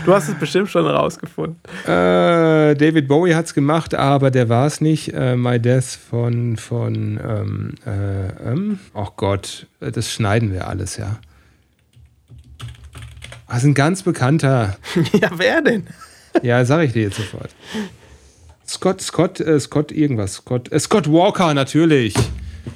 du 0.05 0.15
hast 0.15 0.29
es 0.29 0.35
bestimmt 0.35 0.69
schon 0.69 0.87
rausgefunden. 0.87 1.59
Äh, 1.85 2.75
David 2.75 3.09
Bowie 3.09 3.35
hat 3.35 3.47
es 3.47 3.55
gemacht, 3.55 3.95
aber 3.95 4.31
der 4.31 4.49
war 4.49 4.67
es 4.67 4.81
nicht. 4.81 5.15
Äh, 5.15 5.37
My 5.37 5.61
Death 5.61 5.99
von, 6.11 6.57
von 6.57 7.21
ähm, 7.23 7.75
äh, 7.87 8.51
ähm, 8.51 8.79
oh 8.95 9.09
Gott, 9.17 9.67
das 9.81 10.13
schneiden 10.13 10.53
wir 10.53 10.67
alles, 10.69 10.97
ja. 10.97 11.19
Das 13.49 13.59
ist 13.59 13.65
ein 13.65 13.75
ganz 13.75 14.03
bekannter. 14.03 14.77
ja, 15.13 15.31
wer 15.37 15.63
denn? 15.63 15.87
Ja, 16.43 16.65
sag 16.65 16.85
ich 16.85 16.93
dir 16.93 17.03
jetzt 17.03 17.17
sofort. 17.17 17.51
Scott, 18.69 19.01
Scott, 19.01 19.41
äh, 19.41 19.59
Scott 19.61 19.93
irgendwas. 19.93 20.35
Scott, 20.35 20.71
äh, 20.73 20.79
Scott 20.79 21.11
Walker, 21.11 21.55
natürlich. 21.55 22.15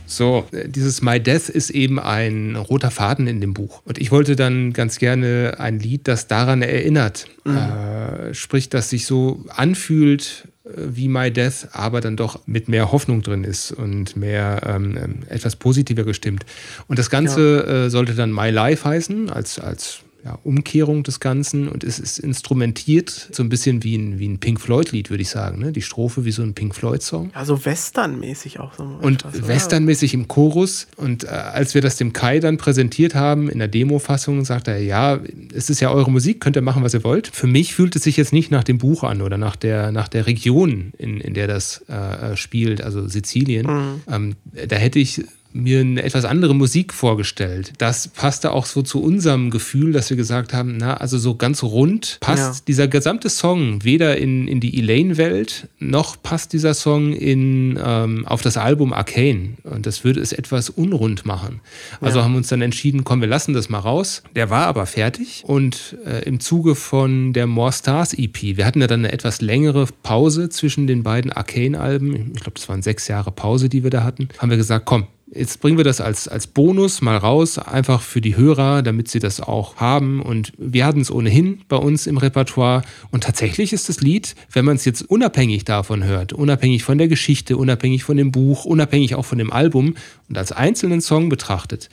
So, 0.07 0.47
äh, 0.53 0.69
dieses 0.69 1.03
My 1.03 1.21
Death 1.21 1.49
ist 1.49 1.71
eben 1.71 1.99
ein 1.99 2.57
roter 2.57 2.91
Faden 2.91 3.27
in 3.27 3.41
dem 3.41 3.55
Buch. 3.55 3.83
Und 3.85 3.99
ich 3.99 4.11
wollte 4.11 4.37
dann 4.37 4.73
ganz 4.73 4.99
gerne 4.99 5.57
ein 5.59 5.79
Lied, 5.79 6.09
das 6.09 6.27
daran 6.27 6.63
erinnert. 6.63 7.27
Mhm. 7.45 7.57
Äh, 7.57 8.35
sprich, 8.35 8.69
das 8.69 8.91
sich 8.91 9.07
so 9.07 9.45
anfühlt 9.49 10.49
äh, 10.65 10.71
wie 10.77 11.09
My 11.09 11.31
Death, 11.31 11.69
aber 11.73 12.01
dann 12.01 12.17
doch 12.17 12.41
mit 12.47 12.69
mehr 12.69 12.93
Hoffnung 12.93 13.23
drin 13.23 13.45
ist 13.45 13.73
und 13.73 14.17
mehr 14.17 14.63
ähm, 14.67 14.97
ähm 14.97 15.19
etwas 15.29 15.57
positiver 15.57 16.05
gestimmt. 16.05 16.45
Und 16.87 16.99
das 16.99 17.11
Ganze 17.11 17.65
ja. 17.67 17.87
äh, 17.87 17.91
sollte 17.91 18.15
dann 18.15 18.33
My 18.33 18.51
Life 18.51 18.89
heißen, 18.89 19.31
als, 19.31 19.59
als 19.59 20.01
ja, 20.25 20.39
Umkehrung 20.45 21.03
des 21.03 21.21
Ganzen 21.21 21.69
und 21.69 21.85
es 21.85 21.99
ist 21.99 22.19
instrumentiert 22.19 23.29
so 23.33 23.43
ein 23.43 23.49
bisschen 23.49 23.83
wie 23.83 23.97
ein, 23.97 24.19
wie 24.19 24.29
ein 24.29 24.39
Pink 24.39 24.61
Floyd-Lied, 24.61 25.11
würde 25.11 25.23
ich 25.23 25.31
sagen. 25.31 25.59
Ne? 25.59 25.73
Die 25.73 25.83
Strophe 25.83 26.25
wie 26.25 26.31
so 26.31 26.43
ein 26.43 26.55
Pink 26.55 26.75
Floyd-Song. 26.75 27.31
Also 27.33 27.65
westernmäßig 27.65 28.61
auch 28.61 28.75
so. 28.75 28.83
Und 28.83 29.25
westernmäßig 29.33 30.15
im 30.15 30.29
Chorus. 30.29 30.89
Und 30.97 31.25
äh, 31.25 31.29
als 31.29 31.75
wir 31.75 31.81
das 31.81 31.97
dem 31.97 32.13
Kai 32.13 32.39
dann 32.41 32.59
präsentiert 32.59 33.15
haben 33.15 33.49
in 33.49 33.59
der 33.59 33.69
Demo-Fassung, 33.69 34.45
sagt 34.45 34.69
er, 34.69 34.79
ja, 34.83 35.21
es 35.55 35.71
ist 35.71 35.81
ja 35.81 35.91
eure 35.91 36.11
Musik, 36.11 36.41
könnt 36.41 36.57
ihr 36.57 36.63
machen, 36.63 36.83
was 36.83 36.95
ihr 36.95 37.05
wollt. 37.05 37.29
Für 37.29 37.47
mich 37.47 37.75
fühlt 37.75 37.97
es 37.97 38.03
sich 38.03 38.17
jetzt 38.17 38.33
nicht 38.33 38.51
nach 38.51 38.65
dem 38.65 38.79
Buch 38.79 39.05
an 39.05 39.23
oder 39.23 39.39
nach 39.39 39.57
der, 39.57 39.93
nach 39.93 40.09
der 40.09 40.27
Region, 40.27 40.93
in, 40.99 41.21
in 41.21 41.35
der 41.35 41.47
das 41.47 41.83
äh, 41.89 42.37
spielt, 42.37 42.83
also 42.83 43.09
Sizilien. 43.09 43.67
Mhm. 43.67 44.03
Ähm, 44.09 44.37
da 44.69 44.77
hätte 44.77 44.99
ich 44.99 45.23
mir 45.53 45.81
eine 45.81 46.03
etwas 46.03 46.25
andere 46.25 46.55
Musik 46.55 46.93
vorgestellt. 46.93 47.73
Das 47.79 48.09
passte 48.09 48.53
auch 48.53 48.67
so 48.67 48.83
zu 48.83 49.03
unserem 49.03 49.51
Gefühl, 49.51 49.93
dass 49.93 50.11
wir 50.11 50.17
gesagt 50.17 50.53
haben, 50.53 50.77
na, 50.77 50.97
also 50.97 51.19
so 51.19 51.35
ganz 51.35 51.63
rund 51.63 52.19
passt 52.21 52.61
ja. 52.61 52.65
dieser 52.67 52.89
gesamte 52.89 53.29
Song 53.29 53.83
weder 53.85 54.17
in, 54.17 54.47
in 54.49 54.61
die 54.61 54.79
Elaine-Welt, 54.79 55.69
noch 55.79 56.23
passt 56.23 56.53
dieser 56.53 56.75
Song 56.75 57.13
in, 57.13 57.79
ähm, 57.83 58.27
auf 58.27 58.43
das 58.43 58.57
Album 58.57 58.93
Arcane. 58.93 59.57
Und 59.65 59.87
das 59.87 60.05
würde 60.05 60.21
es 60.21 60.33
etwas 60.33 60.71
unrund 60.71 61.27
machen. 61.27 61.61
Also 62.01 62.19
ja. 62.19 62.25
haben 62.25 62.33
wir 62.33 62.39
uns 62.39 62.49
dann 62.49 62.63
entschieden, 62.63 63.05
komm, 63.05 63.21
wir 63.21 63.29
lassen 63.29 63.55
das 63.55 63.69
mal 63.69 63.79
raus. 63.79 64.23
Der 64.35 64.51
war 64.51 64.67
aber 64.67 64.87
fertig 64.87 65.43
und 65.47 65.97
äh, 66.05 66.25
im 66.25 66.41
Zuge 66.41 66.75
von 66.75 67.33
der 67.33 67.47
More 67.47 67.73
Stars 67.73 68.15
EP, 68.15 68.57
wir 68.57 68.67
hatten 68.67 68.81
ja 68.81 68.87
dann 68.87 69.01
eine 69.01 69.13
etwas 69.13 69.41
längere 69.41 69.87
Pause 70.03 70.49
zwischen 70.49 70.87
den 70.87 71.03
beiden 71.03 71.33
Arcane-Alben, 71.33 72.33
ich 72.35 72.41
glaube, 72.41 72.55
das 72.55 72.69
waren 72.69 72.83
sechs 72.83 73.09
Jahre 73.09 73.31
Pause, 73.31 73.69
die 73.69 73.83
wir 73.83 73.91
da 73.91 74.03
hatten, 74.03 74.29
haben 74.39 74.51
wir 74.51 74.57
gesagt, 74.57 74.87
komm, 74.87 75.07
Jetzt 75.33 75.61
bringen 75.61 75.77
wir 75.77 75.85
das 75.85 76.01
als, 76.01 76.27
als 76.27 76.49
Bonus 76.49 77.03
mal 77.03 77.17
raus, 77.17 77.57
einfach 77.57 78.03
für 78.03 78.21
die 78.21 78.37
Hörer, 78.37 78.83
damit 78.83 79.07
sie 79.07 79.21
das 79.21 79.41
auch 79.41 79.77
haben. 79.77 80.21
Und 80.21 80.53
wir 80.59 80.85
hatten 80.85 81.01
es 81.01 81.11
ohnehin 81.11 81.61
bei 81.69 81.77
uns 81.77 82.09
im 82.09 82.17
Repertoire. 82.17 82.83
Und 83.13 83.23
tatsächlich 83.23 83.73
ist 83.73 83.89
das 83.89 84.01
Lied, 84.01 84.35
wenn 84.51 84.65
man 84.65 84.75
es 84.75 84.85
jetzt 84.85 85.03
unabhängig 85.03 85.65
davon 85.65 86.03
hört, 86.03 86.33
unabhängig 86.33 86.83
von 86.83 86.99
der 86.99 87.07
Geschichte, 87.07 87.57
unabhängig 87.57 88.03
von 88.03 88.17
dem 88.17 88.33
Buch, 88.33 88.65
unabhängig 88.65 89.15
auch 89.15 89.25
von 89.25 89.39
dem 89.39 89.53
Album 89.53 89.95
und 90.29 90.37
als 90.37 90.51
einzelnen 90.51 91.01
Song 91.01 91.29
betrachtet, 91.29 91.91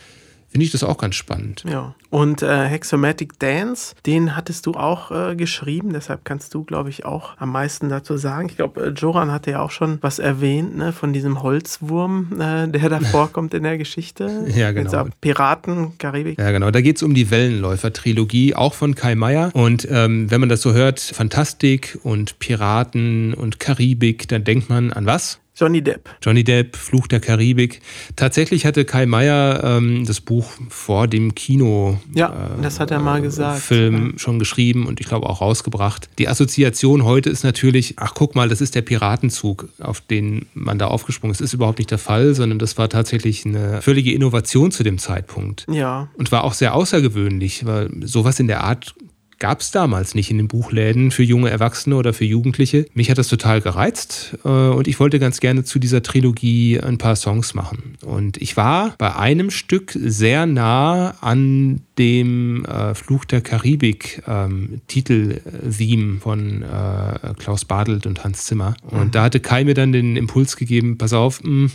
finde 0.50 0.66
ich 0.66 0.72
das 0.72 0.84
auch 0.84 0.98
ganz 0.98 1.16
spannend. 1.16 1.64
Ja. 1.70 1.93
Und 2.10 2.41
äh, 2.41 2.66
Hexomatic 2.66 3.38
Dance, 3.39 3.93
den 4.06 4.36
hattest 4.36 4.66
du 4.66 4.74
auch 4.74 5.12
äh, 5.12 5.36
geschrieben, 5.36 5.91
deshalb 5.91 6.24
kannst 6.24 6.54
du, 6.54 6.64
glaube 6.64 6.89
ich, 6.89 7.06
auch 7.06 7.38
am 7.38 7.52
meisten 7.52 7.89
dazu 7.89 8.18
sagen. 8.18 8.48
Ich 8.50 8.56
glaube, 8.56 8.88
äh, 8.88 8.89
Joran 8.89 9.32
hatte 9.32 9.52
ja 9.52 9.62
auch 9.62 9.72
schon 9.72 9.98
was 10.02 10.20
erwähnt, 10.20 10.78
ne, 10.78 10.93
von 10.93 11.12
diesem 11.12 11.43
Holzwurm, 11.43 12.39
äh, 12.39 12.68
der 12.68 12.89
da 12.89 13.00
vorkommt 13.12 13.54
in 13.54 13.64
der 13.64 13.78
Geschichte. 13.78 14.45
ja, 14.56 14.72
genau. 14.72 15.06
Piraten, 15.20 15.98
Karibik. 15.98 16.39
Ja, 16.39 16.52
genau. 16.52 16.72
Da 16.72 16.82
geht 16.82 16.95
es 16.95 17.04
um 17.04 17.14
die 17.14 17.30
Wellenläufer-Trilogie, 17.30 18.56
auch 18.56 18.74
von 18.74 18.95
Kai 18.95 19.16
Meier. 19.16 19.52
Und 19.54 19.88
ähm, 19.91 20.32
wenn 20.32 20.39
man 20.39 20.50
das 20.50 20.62
so 20.62 20.74
hört, 20.74 21.00
Fantastik 21.00 22.00
und 22.04 22.39
Piraten 22.39 23.34
und 23.34 23.60
Karibik, 23.60 24.28
dann 24.30 24.43
denkt 24.43 24.70
man 24.70 24.93
an 24.93 25.06
was? 25.06 25.39
Johnny 25.58 25.82
Depp. 25.82 26.10
Johnny 26.22 26.43
Depp, 26.43 26.76
Fluch 26.76 27.08
der 27.08 27.20
Karibik. 27.20 27.82
Tatsächlich 28.16 28.66
hatte 28.66 28.86
Kai 28.86 29.08
Meier 29.08 29.64
ähm, 29.64 30.05
das 30.05 30.22
Buch 30.22 30.51
vor 30.70 31.08
dem 31.08 31.34
Kino. 31.34 31.99
Ja, 32.14 32.30
äh, 32.30 32.62
das 32.62 32.80
hat 32.80 32.91
er 32.91 32.99
mal 32.99 33.22
gesagt. 33.22 33.60
Film 33.60 34.12
ja. 34.12 34.20
schon 34.20 34.38
geschrieben 34.38 34.86
und 34.86 34.99
ich 34.99 35.08
glaube 35.08 35.28
auch 35.28 35.41
rausgebracht. 35.41 36.10
Die 36.20 36.28
Assoziation 36.28 37.03
heute 37.03 37.32
ist 37.32 37.43
natürlich, 37.43 37.95
ach 37.97 38.14
guck 38.14 38.36
mal, 38.36 38.49
das 38.49 38.62
ist 38.62 38.76
der 38.76 38.84
Piratenzug, 38.84 39.68
auf 39.80 39.99
den 39.99 40.45
man 40.53 40.78
da 40.78 40.88
aufgesprungen 40.88 41.32
ist. 41.32 41.41
Das 41.41 41.45
ist 41.45 41.53
überhaupt 41.53 41.80
nicht 41.80 41.89
der 41.89 41.97
Fall, 41.97 42.36
sondern 42.36 42.60
das 42.60 42.78
war 42.78 42.88
tatsächlich 42.88 43.43
eine 43.43 43.82
völlige 43.82 44.14
Innovation 44.14 44.70
zu 44.70 44.84
dem 44.84 44.99
Zeitpunkt. 44.99 45.66
Ja. 45.72 46.08
Und 46.18 46.32
war 46.32 46.43
auch 46.43 46.53
sehr 46.53 46.76
außergewöhnlich, 46.76 47.66
weil 47.66 47.89
sowas 48.03 48.39
in 48.39 48.45
der 48.45 48.64
Art 48.64 48.93
gab 49.40 49.62
es 49.62 49.72
damals 49.72 50.16
nicht 50.16 50.32
in 50.32 50.38
den 50.38 50.48
Buchläden 50.48 51.12
für 51.12 51.24
junge 51.24 51.50
Erwachsene 51.50 51.96
oder 51.96 52.14
für 52.14 52.26
Jugendliche. 52.26 52.86
Mich 52.94 53.10
hat 53.10 53.18
das 53.18 53.28
total 53.28 53.62
gereizt 53.62 54.38
äh, 54.44 54.50
und 54.50 54.88
ich 54.88 55.00
wollte 55.00 55.20
ganz 55.20 55.40
gerne 55.40 55.64
zu 55.64 55.80
dieser 55.80 56.04
Trilogie 56.04 56.80
ein 56.80 56.98
paar 56.98 57.16
Songs 57.16 57.54
machen. 57.54 57.98
Und 58.06 58.38
ich 58.38 58.58
war 58.58 58.96
bei 58.98 59.16
einem 59.16 59.52
Stück 59.52 59.92
sehr 59.96 60.46
nah 60.46 61.16
an 61.22 61.82
dem 61.98 62.66
äh, 62.66 62.93
Fluch 62.93 63.26
der 63.26 63.41
Karibik 63.41 64.22
ähm, 64.28 64.82
Titel-Theme 64.88 66.20
von 66.20 66.64
äh, 66.64 67.34
Klaus 67.38 67.66
Badelt 67.66 68.06
und 68.06 68.24
Hans 68.24 68.45
Zimmer. 68.45 68.76
Und 68.84 69.06
mhm. 69.06 69.12
da 69.12 69.24
hatte 69.24 69.39
Kai 69.39 69.64
mir 69.64 69.74
dann 69.74 69.91
den 69.91 70.16
Impuls 70.16 70.58
gegeben, 70.58 70.98
pass 70.98 71.14
auf, 71.14 71.43
mh, 71.43 71.48
hm, 71.48 71.72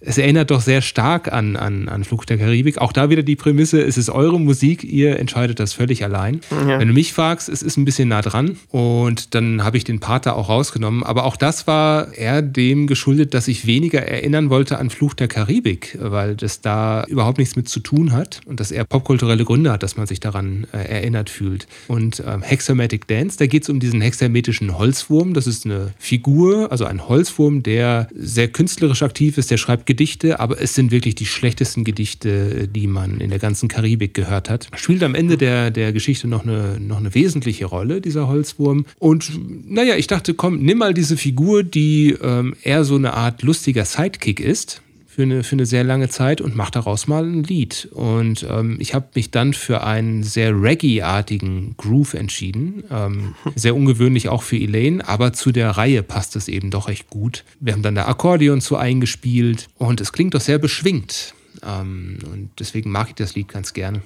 es 0.00 0.18
erinnert 0.18 0.50
doch 0.50 0.60
sehr 0.60 0.82
stark 0.82 1.32
an, 1.32 1.56
an, 1.56 1.88
an 1.88 2.04
Fluch 2.04 2.24
der 2.24 2.38
Karibik. 2.38 2.78
Auch 2.78 2.92
da 2.92 3.10
wieder 3.10 3.22
die 3.22 3.36
Prämisse, 3.36 3.82
es 3.82 3.98
ist 3.98 4.10
eure 4.10 4.38
Musik, 4.38 4.84
ihr 4.84 5.18
entscheidet 5.18 5.58
das 5.58 5.72
völlig 5.72 6.04
allein. 6.04 6.40
Ja. 6.50 6.78
Wenn 6.78 6.88
du 6.88 6.94
mich 6.94 7.12
fragst, 7.12 7.48
es 7.48 7.62
ist 7.62 7.76
ein 7.76 7.84
bisschen 7.84 8.08
nah 8.08 8.22
dran 8.22 8.56
und 8.70 9.34
dann 9.34 9.64
habe 9.64 9.76
ich 9.76 9.84
den 9.84 10.00
Pater 10.00 10.36
auch 10.36 10.48
rausgenommen. 10.48 11.02
Aber 11.02 11.24
auch 11.24 11.36
das 11.36 11.66
war 11.66 12.14
eher 12.14 12.42
dem 12.42 12.86
geschuldet, 12.86 13.34
dass 13.34 13.48
ich 13.48 13.66
weniger 13.66 14.02
erinnern 14.02 14.50
wollte 14.50 14.78
an 14.78 14.90
Fluch 14.90 15.14
der 15.14 15.28
Karibik, 15.28 15.98
weil 16.00 16.36
das 16.36 16.60
da 16.60 17.04
überhaupt 17.04 17.38
nichts 17.38 17.56
mit 17.56 17.68
zu 17.68 17.80
tun 17.80 18.12
hat 18.12 18.40
und 18.46 18.60
das 18.60 18.70
eher 18.70 18.84
popkulturelle 18.84 19.44
Gründe 19.44 19.55
Hat, 19.64 19.82
dass 19.82 19.96
man 19.96 20.06
sich 20.06 20.20
daran 20.20 20.66
äh, 20.72 20.78
erinnert 20.78 21.30
fühlt. 21.30 21.66
Und 21.88 22.22
ähm, 22.26 22.42
Hexametic 22.42 23.06
Dance, 23.08 23.38
da 23.38 23.46
geht 23.46 23.62
es 23.62 23.68
um 23.68 23.80
diesen 23.80 24.00
hexametischen 24.00 24.76
Holzwurm. 24.76 25.34
Das 25.34 25.46
ist 25.46 25.64
eine 25.64 25.94
Figur, 25.98 26.70
also 26.70 26.84
ein 26.84 27.08
Holzwurm, 27.08 27.62
der 27.62 28.08
sehr 28.14 28.48
künstlerisch 28.48 29.02
aktiv 29.02 29.38
ist, 29.38 29.50
der 29.50 29.56
schreibt 29.56 29.86
Gedichte, 29.86 30.40
aber 30.40 30.60
es 30.60 30.74
sind 30.74 30.90
wirklich 30.90 31.14
die 31.14 31.26
schlechtesten 31.26 31.84
Gedichte, 31.84 32.68
die 32.68 32.86
man 32.86 33.20
in 33.20 33.30
der 33.30 33.38
ganzen 33.38 33.68
Karibik 33.68 34.14
gehört 34.14 34.50
hat. 34.50 34.68
Spielt 34.76 35.02
am 35.02 35.14
Ende 35.14 35.36
der, 35.36 35.70
der 35.70 35.92
Geschichte 35.92 36.28
noch 36.28 36.44
eine, 36.44 36.78
noch 36.78 36.98
eine 36.98 37.14
wesentliche 37.14 37.64
Rolle, 37.66 38.00
dieser 38.00 38.28
Holzwurm. 38.28 38.84
Und 38.98 39.30
naja, 39.68 39.96
ich 39.96 40.06
dachte, 40.06 40.34
komm, 40.34 40.58
nimm 40.58 40.78
mal 40.78 40.94
diese 40.94 41.16
Figur, 41.16 41.62
die 41.62 42.16
ähm, 42.22 42.54
eher 42.62 42.84
so 42.84 42.96
eine 42.96 43.14
Art 43.14 43.42
lustiger 43.42 43.84
Sidekick 43.84 44.40
ist 44.40 44.82
für 45.16 45.22
eine, 45.22 45.44
für 45.44 45.54
eine 45.54 45.64
sehr 45.64 45.82
lange 45.82 46.10
Zeit 46.10 46.42
und 46.42 46.54
mache 46.54 46.72
daraus 46.72 47.06
mal 47.06 47.24
ein 47.24 47.42
Lied. 47.42 47.88
Und 47.92 48.46
ähm, 48.50 48.76
ich 48.80 48.92
habe 48.92 49.06
mich 49.14 49.30
dann 49.30 49.54
für 49.54 49.82
einen 49.82 50.22
sehr 50.22 50.50
Reggae-artigen 50.52 51.74
Groove 51.78 52.12
entschieden. 52.12 52.84
Ähm, 52.90 53.34
sehr 53.54 53.74
ungewöhnlich 53.74 54.28
auch 54.28 54.42
für 54.42 54.58
Elaine, 54.58 55.08
aber 55.08 55.32
zu 55.32 55.52
der 55.52 55.70
Reihe 55.70 56.02
passt 56.02 56.36
es 56.36 56.48
eben 56.48 56.70
doch 56.70 56.88
recht 56.88 57.08
gut. 57.08 57.44
Wir 57.60 57.72
haben 57.72 57.80
dann 57.80 57.94
da 57.94 58.08
Akkordeon 58.08 58.60
zu 58.60 58.76
eingespielt 58.76 59.68
und 59.78 60.02
es 60.02 60.12
klingt 60.12 60.34
doch 60.34 60.42
sehr 60.42 60.58
beschwingt. 60.58 61.32
Ähm, 61.66 62.18
und 62.30 62.50
deswegen 62.58 62.90
mag 62.90 63.08
ich 63.08 63.14
das 63.14 63.34
Lied 63.34 63.48
ganz 63.48 63.72
gerne. 63.72 64.02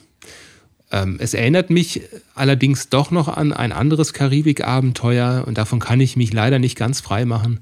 Ähm, 0.93 1.17
es 1.19 1.35
erinnert 1.35 1.71
mich 1.71 2.03
allerdings 2.37 2.89
doch 2.89 3.11
noch 3.11 3.27
an 3.27 3.53
ein 3.53 3.73
anderes 3.73 4.13
Karibik-Abenteuer 4.13 5.43
und 5.45 5.59
davon 5.59 5.81
kann 5.81 5.99
ich 5.99 6.15
mich 6.15 6.33
leider 6.33 6.61
nicht 6.61 6.79
ganz 6.79 7.01
frei 7.01 7.25
machen 7.25 7.59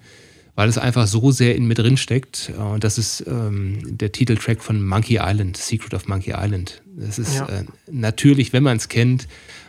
weil 0.58 0.68
es 0.68 0.76
einfach 0.76 1.06
so 1.06 1.30
sehr 1.30 1.54
in 1.54 1.68
mir 1.68 1.74
drin 1.74 1.96
steckt. 1.96 2.50
Äh, 2.52 2.60
und 2.60 2.82
das 2.82 2.98
ist 2.98 3.24
ähm, 3.28 3.78
der 3.84 4.10
Titeltrack 4.10 4.60
von 4.60 4.84
Monkey 4.84 5.20
Island, 5.22 5.56
Secret 5.56 5.94
of 5.94 6.08
Monkey 6.08 6.34
Island. 6.36 6.82
Das 6.96 7.20
ist 7.20 7.36
ja. 7.36 7.46
äh, 7.46 7.64
natürlich, 7.88 8.52
wenn 8.52 8.64
man 8.64 8.76
es 8.76 8.88
kennt, 8.88 9.28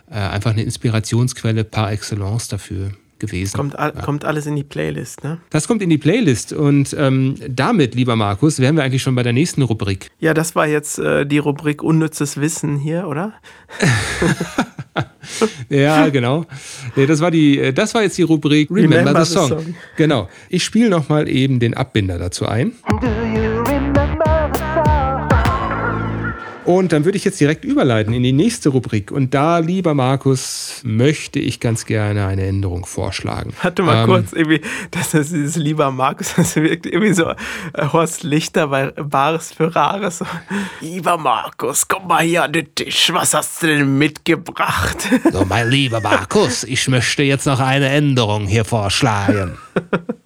äh, 0.09 0.15
einfach 0.15 0.49
eine 0.49 0.63
Inspirationsquelle 0.63 1.63
par 1.63 1.91
excellence 1.91 2.47
dafür. 2.47 2.89
gewesen. 3.19 3.55
Kommt, 3.55 3.73
ja. 3.73 3.91
kommt, 3.91 4.25
alles 4.25 4.47
in 4.47 4.55
die 4.55 4.63
Playlist, 4.63 5.23
ne? 5.23 5.39
Das 5.49 5.67
kommt 5.67 5.81
in 5.81 5.89
die 5.89 5.97
Playlist 5.97 6.53
und 6.53 6.95
ähm, 6.97 7.35
damit, 7.47 7.93
lieber 7.93 8.15
Markus, 8.15 8.59
wären 8.59 8.77
wir 8.77 8.83
eigentlich 8.83 9.03
schon 9.03 9.13
bei 9.13 9.23
der 9.23 9.33
nächsten 9.33 9.61
Rubrik. 9.61 10.09
Ja, 10.19 10.33
das 10.33 10.55
war 10.55 10.67
jetzt 10.67 10.97
äh, 10.99 11.25
die 11.25 11.37
Rubrik 11.37 11.83
Unnützes 11.83 12.37
Wissen 12.37 12.77
hier, 12.77 13.07
oder? 13.07 13.33
ja, 15.69 16.09
genau. 16.09 16.45
Nee, 16.95 17.05
das, 17.05 17.21
war 17.21 17.31
die, 17.31 17.59
äh, 17.59 17.73
das 17.73 17.93
war 17.93 18.03
jetzt 18.03 18.17
die 18.17 18.23
Rubrik 18.23 18.69
Remember, 18.69 18.97
Remember 18.97 19.25
the, 19.25 19.33
song. 19.33 19.47
the, 19.47 19.55
Song. 19.55 19.75
Genau. 19.97 20.29
Ich 20.49 20.63
spiele 20.63 20.89
nochmal 20.89 21.27
eben 21.27 21.59
den 21.59 21.73
Abbinder 21.73 22.17
dazu 22.17 22.47
ein. 22.47 22.73
Do 23.01 23.07
you 23.07 23.58
Und 26.69 26.91
dann 26.91 27.03
würde 27.03 27.17
ich 27.17 27.25
jetzt 27.25 27.39
direkt 27.39 27.65
überleiten 27.65 28.13
in 28.13 28.21
die 28.21 28.31
nächste 28.31 28.69
Rubrik. 28.69 29.09
Und 29.09 29.33
da, 29.33 29.57
lieber 29.57 29.95
Markus, 29.95 30.81
möchte 30.83 31.39
ich 31.39 31.59
ganz 31.59 31.87
gerne 31.87 32.27
eine 32.27 32.45
Änderung 32.45 32.85
vorschlagen. 32.85 33.55
Warte 33.63 33.81
mal 33.81 34.03
ähm, 34.03 34.05
kurz, 34.05 34.33
irgendwie, 34.33 34.61
das 34.91 35.15
ist 35.15 35.33
dieses 35.33 35.55
lieber 35.55 35.89
Markus, 35.89 36.35
das 36.35 36.55
wirkt 36.57 36.85
irgendwie 36.85 37.13
so 37.13 37.31
äh, 37.31 37.35
Horst 37.91 38.21
Lichter 38.21 38.67
bei 38.67 38.91
Bares 38.91 39.51
für 39.51 39.75
Rares. 39.75 40.23
Lieber 40.79 41.17
Markus, 41.17 41.87
komm 41.87 42.07
mal 42.07 42.21
hier 42.21 42.43
an 42.43 42.53
den 42.53 42.75
Tisch. 42.75 43.11
Was 43.13 43.33
hast 43.33 43.63
du 43.63 43.65
denn 43.65 43.97
mitgebracht? 43.97 45.09
So, 45.31 45.45
mein 45.45 45.71
lieber 45.71 46.01
Markus, 46.01 46.63
ich 46.65 46.87
möchte 46.87 47.23
jetzt 47.23 47.47
noch 47.47 47.61
eine 47.61 47.89
Änderung 47.89 48.45
hier 48.45 48.63
vorschlagen. 48.63 49.57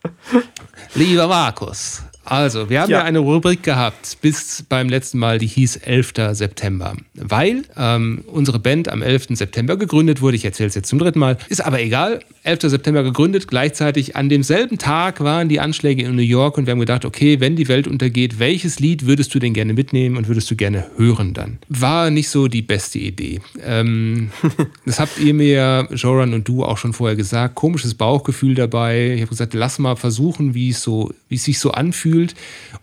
lieber 0.93 1.29
Markus, 1.29 2.03
also, 2.25 2.69
wir 2.69 2.81
haben 2.81 2.89
ja. 2.89 2.99
ja. 2.99 3.03
eine 3.03 3.19
Rubrik 3.19 3.63
gehabt 3.63 4.17
bis 4.21 4.63
beim 4.69 4.87
letzten 4.87 5.19
Mal, 5.19 5.39
die 5.39 5.47
hieß 5.47 5.77
11. 5.77 6.13
September. 6.31 6.95
Weil 7.15 7.63
ähm, 7.75 8.23
unsere 8.27 8.59
Band 8.59 8.87
am 8.89 9.01
11. 9.01 9.27
September 9.31 9.75
gegründet 9.75 10.21
wurde. 10.21 10.37
Ich 10.37 10.45
erzähle 10.45 10.69
es 10.69 10.75
jetzt 10.75 10.87
zum 10.87 10.99
dritten 10.99 11.19
Mal. 11.19 11.37
Ist 11.49 11.65
aber 11.65 11.81
egal. 11.81 12.21
11. 12.43 12.61
September 12.63 13.03
gegründet. 13.03 13.47
Gleichzeitig 13.47 14.15
an 14.15 14.29
demselben 14.29 14.77
Tag 14.77 15.19
waren 15.21 15.49
die 15.49 15.59
Anschläge 15.59 16.03
in 16.03 16.15
New 16.15 16.21
York 16.21 16.57
und 16.57 16.65
wir 16.65 16.71
haben 16.71 16.79
gedacht, 16.79 17.03
okay, 17.03 17.39
wenn 17.39 17.55
die 17.55 17.67
Welt 17.67 17.87
untergeht, 17.87 18.39
welches 18.39 18.79
Lied 18.79 19.05
würdest 19.05 19.33
du 19.35 19.39
denn 19.39 19.53
gerne 19.53 19.73
mitnehmen 19.73 20.15
und 20.15 20.27
würdest 20.27 20.49
du 20.49 20.55
gerne 20.55 20.85
hören 20.97 21.33
dann? 21.33 21.59
War 21.67 22.09
nicht 22.09 22.29
so 22.29 22.47
die 22.47 22.61
beste 22.61 22.99
Idee. 22.99 23.41
Ähm, 23.65 24.29
das 24.85 24.99
habt 24.99 25.19
ihr 25.19 25.33
mir, 25.33 25.89
Joran 25.91 26.33
und 26.33 26.47
du, 26.47 26.63
auch 26.63 26.77
schon 26.77 26.93
vorher 26.93 27.17
gesagt. 27.17 27.55
Komisches 27.55 27.95
Bauchgefühl 27.95 28.55
dabei. 28.55 29.13
Ich 29.15 29.21
habe 29.21 29.29
gesagt, 29.29 29.53
lass 29.53 29.79
mal 29.79 29.95
versuchen, 29.95 30.53
wie 30.53 30.69
es 30.69 30.81
so, 30.81 31.13
wie 31.27 31.35
es 31.35 31.43
sich 31.43 31.59
so 31.59 31.71
anfühlt 31.71 32.12
anfühlt. 32.13 32.35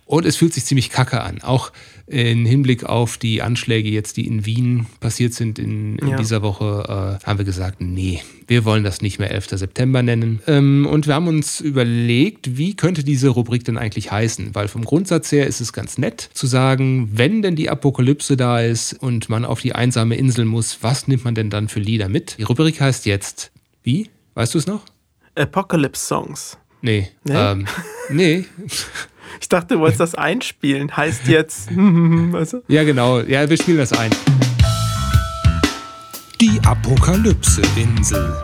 Und 0.07 0.27
es 0.27 0.37
fühlt 0.37 0.53
sich 0.53 0.65
ziemlich 0.65 0.91
kacke 0.91 1.21
an. 1.21 1.41
Auch 1.43 1.73
im 2.07 2.45
Hinblick 2.45 2.83
auf 2.85 3.17
die 3.17 3.41
Anschläge 3.41 3.89
jetzt, 3.89 4.17
die 4.17 4.27
in 4.27 4.45
Wien 4.45 4.87
passiert 4.99 5.33
sind 5.33 5.61
in, 5.61 5.97
in 5.99 6.09
ja. 6.09 6.17
dieser 6.17 6.43
Woche, 6.43 7.21
äh, 7.23 7.25
haben 7.25 7.39
wir 7.39 7.45
gesagt, 7.45 7.81
nee, 7.81 8.21
wir 8.49 8.65
wollen 8.65 8.83
das 8.83 9.01
nicht 9.01 9.21
mehr 9.21 9.31
11. 9.31 9.51
September 9.51 10.03
nennen. 10.03 10.41
Ähm, 10.49 10.89
und 10.91 11.07
wir 11.07 11.15
haben 11.15 11.29
uns 11.29 11.61
überlegt, 11.61 12.57
wie 12.57 12.75
könnte 12.75 13.05
diese 13.05 13.29
Rubrik 13.29 13.65
denn 13.65 13.79
eigentlich 13.79 14.11
heißen? 14.11 14.57
Weil 14.57 14.67
vom 14.67 14.85
Grundsatz 14.85 15.31
her 15.31 15.47
ist 15.47 15.61
es 15.61 15.73
ganz 15.73 15.99
nett 15.99 16.29
zu 16.35 16.49
sagen, 16.49 17.11
wenn 17.13 17.43
denn 17.43 17.55
die 17.55 17.71
Apokalypse 17.71 18.37
da 18.37 18.61
ist 18.61 18.95
und 18.95 19.29
man 19.29 19.45
auf 19.45 19.61
die 19.61 19.77
einsame 19.77 20.17
Insel 20.17 20.47
muss, 20.47 20.79
was 20.81 21.07
nimmt 21.07 21.25
man 21.25 21.37
denn 21.37 21.51
dann 21.51 21.69
für 21.69 21.79
Lieder 21.79 22.09
mit? 22.09 22.39
Die 22.39 22.43
Rubrik 22.43 22.81
heißt 22.81 23.07
jetzt, 23.07 23.53
wie? 23.85 24.11
Weißt 24.35 24.55
du 24.55 24.59
es 24.59 24.67
noch? 24.67 24.83
Apocalypse 25.37 26.05
Songs. 26.05 26.59
Nee. 26.83 27.09
Nee. 27.25 27.35
Ähm, 27.35 27.67
nee. 28.09 28.45
Ich 29.41 29.49
dachte, 29.49 29.75
du 29.75 29.81
wolltest 29.81 30.01
das 30.01 30.15
einspielen. 30.15 30.97
Heißt 30.97 31.29
jetzt. 31.29 31.69
also. 32.33 32.63
Ja, 32.69 32.85
genau. 32.85 33.21
Ja, 33.21 33.49
wir 33.49 33.57
spielen 33.57 33.79
das 33.79 33.93
ein. 33.93 34.11
Die 36.41 36.59
Apokalypse-Insel. 36.65 38.35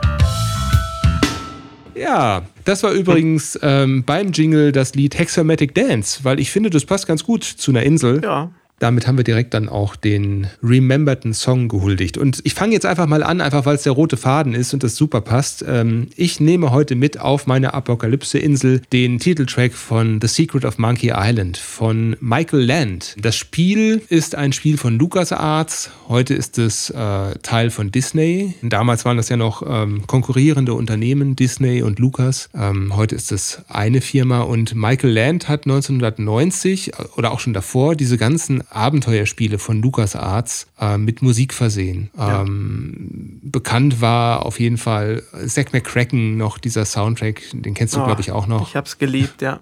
Ja, 1.94 2.42
das 2.64 2.82
war 2.82 2.92
übrigens 2.92 3.58
ähm, 3.62 4.04
beim 4.04 4.32
Jingle 4.32 4.70
das 4.70 4.94
Lied 4.94 5.18
Hexamatic 5.18 5.74
Dance, 5.74 6.20
weil 6.24 6.38
ich 6.40 6.50
finde, 6.50 6.68
das 6.68 6.84
passt 6.84 7.06
ganz 7.06 7.24
gut 7.24 7.42
zu 7.42 7.70
einer 7.70 7.82
Insel. 7.84 8.20
Ja 8.22 8.50
damit 8.78 9.06
haben 9.06 9.16
wir 9.16 9.24
direkt 9.24 9.54
dann 9.54 9.68
auch 9.68 9.96
den 9.96 10.48
rememberten 10.62 11.32
Song 11.32 11.68
gehuldigt. 11.68 12.18
Und 12.18 12.40
ich 12.44 12.54
fange 12.54 12.74
jetzt 12.74 12.84
einfach 12.84 13.06
mal 13.06 13.22
an, 13.22 13.40
einfach 13.40 13.64
weil 13.64 13.76
es 13.76 13.84
der 13.84 13.92
rote 13.92 14.16
Faden 14.16 14.54
ist 14.54 14.74
und 14.74 14.82
das 14.82 14.96
super 14.96 15.22
passt. 15.22 15.64
Ähm, 15.66 16.08
ich 16.16 16.40
nehme 16.40 16.70
heute 16.72 16.94
mit 16.94 17.18
auf 17.18 17.46
meine 17.46 17.72
Apokalypse-Insel 17.72 18.82
den 18.92 19.18
Titeltrack 19.18 19.72
von 19.72 20.20
The 20.20 20.28
Secret 20.28 20.64
of 20.64 20.78
Monkey 20.78 21.12
Island 21.14 21.56
von 21.56 22.16
Michael 22.20 22.64
Land. 22.64 23.16
Das 23.18 23.36
Spiel 23.36 24.02
ist 24.08 24.34
ein 24.34 24.52
Spiel 24.52 24.76
von 24.76 24.98
LucasArts. 24.98 25.90
Heute 26.08 26.34
ist 26.34 26.58
es 26.58 26.90
äh, 26.90 27.34
Teil 27.42 27.70
von 27.70 27.90
Disney. 27.90 28.54
Damals 28.62 29.04
waren 29.06 29.16
das 29.16 29.30
ja 29.30 29.38
noch 29.38 29.62
ähm, 29.66 30.06
konkurrierende 30.06 30.74
Unternehmen, 30.74 31.34
Disney 31.34 31.82
und 31.82 31.98
Lucas. 31.98 32.50
Ähm, 32.54 32.94
heute 32.94 33.14
ist 33.14 33.32
es 33.32 33.62
eine 33.68 34.02
Firma 34.02 34.40
und 34.40 34.74
Michael 34.74 35.12
Land 35.12 35.48
hat 35.48 35.64
1990 35.64 36.88
äh, 36.88 36.92
oder 37.16 37.32
auch 37.32 37.40
schon 37.40 37.54
davor 37.54 37.96
diese 37.96 38.18
ganzen 38.18 38.62
Abenteuerspiele 38.70 39.58
von 39.58 39.80
LucasArts 39.82 40.66
äh, 40.80 40.98
mit 40.98 41.22
Musik 41.22 41.54
versehen. 41.54 42.10
Ja. 42.16 42.42
Ähm, 42.42 43.40
bekannt 43.42 44.00
war 44.00 44.44
auf 44.44 44.60
jeden 44.60 44.78
Fall 44.78 45.22
Zack 45.46 45.72
McCracken 45.72 46.36
noch, 46.36 46.58
dieser 46.58 46.84
Soundtrack, 46.84 47.42
den 47.52 47.74
kennst 47.74 47.94
du, 47.94 48.00
oh, 48.00 48.04
glaube 48.04 48.20
ich, 48.20 48.32
auch 48.32 48.46
noch. 48.46 48.68
Ich 48.68 48.76
habe 48.76 48.86
es 48.86 48.98
geliebt, 48.98 49.42
ja. 49.42 49.60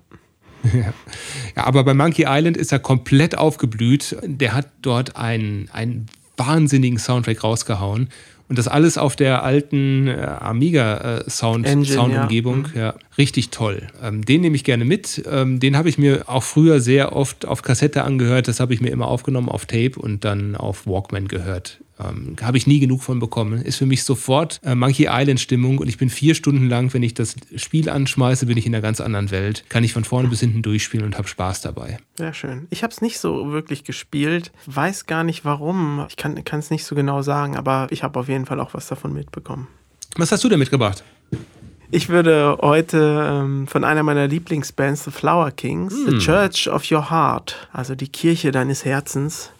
ja. 0.72 0.92
ja, 1.56 1.64
aber 1.64 1.84
bei 1.84 1.94
Monkey 1.94 2.24
Island 2.26 2.56
ist 2.56 2.72
er 2.72 2.78
komplett 2.78 3.36
aufgeblüht. 3.36 4.16
Der 4.22 4.54
hat 4.54 4.68
dort 4.80 5.16
einen, 5.16 5.68
einen 5.72 6.06
wahnsinnigen 6.36 6.98
Soundtrack 6.98 7.44
rausgehauen. 7.44 8.08
Und 8.48 8.58
das 8.58 8.68
alles 8.68 8.98
auf 8.98 9.16
der 9.16 9.42
alten 9.42 10.06
äh, 10.06 10.12
Amiga-Sound, 10.12 11.66
äh, 11.66 11.84
Soundumgebung. 11.84 12.68
Ja. 12.74 12.80
ja. 12.80 12.94
richtig 13.16 13.50
toll. 13.50 13.86
Ähm, 14.02 14.24
den 14.24 14.42
nehme 14.42 14.54
ich 14.56 14.64
gerne 14.64 14.84
mit. 14.84 15.24
Ähm, 15.30 15.60
den 15.60 15.76
habe 15.76 15.88
ich 15.88 15.96
mir 15.96 16.28
auch 16.28 16.42
früher 16.42 16.80
sehr 16.80 17.16
oft 17.16 17.46
auf 17.46 17.62
Kassette 17.62 18.04
angehört. 18.04 18.48
Das 18.48 18.60
habe 18.60 18.74
ich 18.74 18.80
mir 18.80 18.90
immer 18.90 19.08
aufgenommen 19.08 19.48
auf 19.48 19.64
Tape 19.64 19.98
und 19.98 20.24
dann 20.24 20.56
auf 20.56 20.86
Walkman 20.86 21.28
gehört. 21.28 21.80
Ähm, 21.98 22.36
Habe 22.42 22.56
ich 22.56 22.66
nie 22.66 22.80
genug 22.80 23.02
von 23.02 23.20
bekommen. 23.20 23.62
Ist 23.62 23.76
für 23.76 23.86
mich 23.86 24.02
sofort 24.02 24.60
äh, 24.64 24.74
Monkey 24.74 25.06
Island 25.08 25.40
Stimmung 25.40 25.78
und 25.78 25.88
ich 25.88 25.96
bin 25.96 26.10
vier 26.10 26.34
Stunden 26.34 26.68
lang, 26.68 26.92
wenn 26.92 27.02
ich 27.02 27.14
das 27.14 27.36
Spiel 27.56 27.88
anschmeiße, 27.88 28.46
bin 28.46 28.56
ich 28.56 28.66
in 28.66 28.74
einer 28.74 28.82
ganz 28.82 29.00
anderen 29.00 29.30
Welt. 29.30 29.64
Kann 29.68 29.84
ich 29.84 29.92
von 29.92 30.04
vorne 30.04 30.28
bis 30.28 30.40
hinten 30.40 30.62
durchspielen 30.62 31.06
und 31.06 31.16
habe 31.16 31.28
Spaß 31.28 31.62
dabei. 31.62 31.98
Sehr 32.16 32.34
schön. 32.34 32.66
Ich 32.70 32.82
habe 32.82 32.92
es 32.92 33.00
nicht 33.00 33.18
so 33.18 33.52
wirklich 33.52 33.84
gespielt, 33.84 34.50
weiß 34.66 35.06
gar 35.06 35.24
nicht 35.24 35.44
warum. 35.44 36.06
Ich 36.08 36.16
kann 36.16 36.58
es 36.58 36.70
nicht 36.70 36.84
so 36.84 36.94
genau 36.94 37.22
sagen, 37.22 37.56
aber 37.56 37.86
ich 37.90 38.02
habe 38.02 38.18
auf 38.18 38.28
jeden 38.28 38.46
Fall 38.46 38.60
auch 38.60 38.74
was 38.74 38.88
davon 38.88 39.12
mitbekommen. 39.12 39.68
Was 40.16 40.32
hast 40.32 40.44
du 40.44 40.48
denn 40.48 40.58
mitgebracht? 40.58 41.04
Ich 41.90 42.08
würde 42.08 42.58
heute 42.60 43.28
ähm, 43.30 43.68
von 43.68 43.84
einer 43.84 44.02
meiner 44.02 44.26
Lieblingsbands, 44.26 45.04
The 45.04 45.10
Flower 45.12 45.52
Kings, 45.52 45.94
hm. 45.94 46.06
The 46.10 46.18
Church 46.18 46.68
of 46.68 46.90
Your 46.90 47.10
Heart, 47.10 47.68
also 47.72 47.94
die 47.94 48.08
Kirche 48.08 48.50
deines 48.50 48.84
Herzens, 48.84 49.52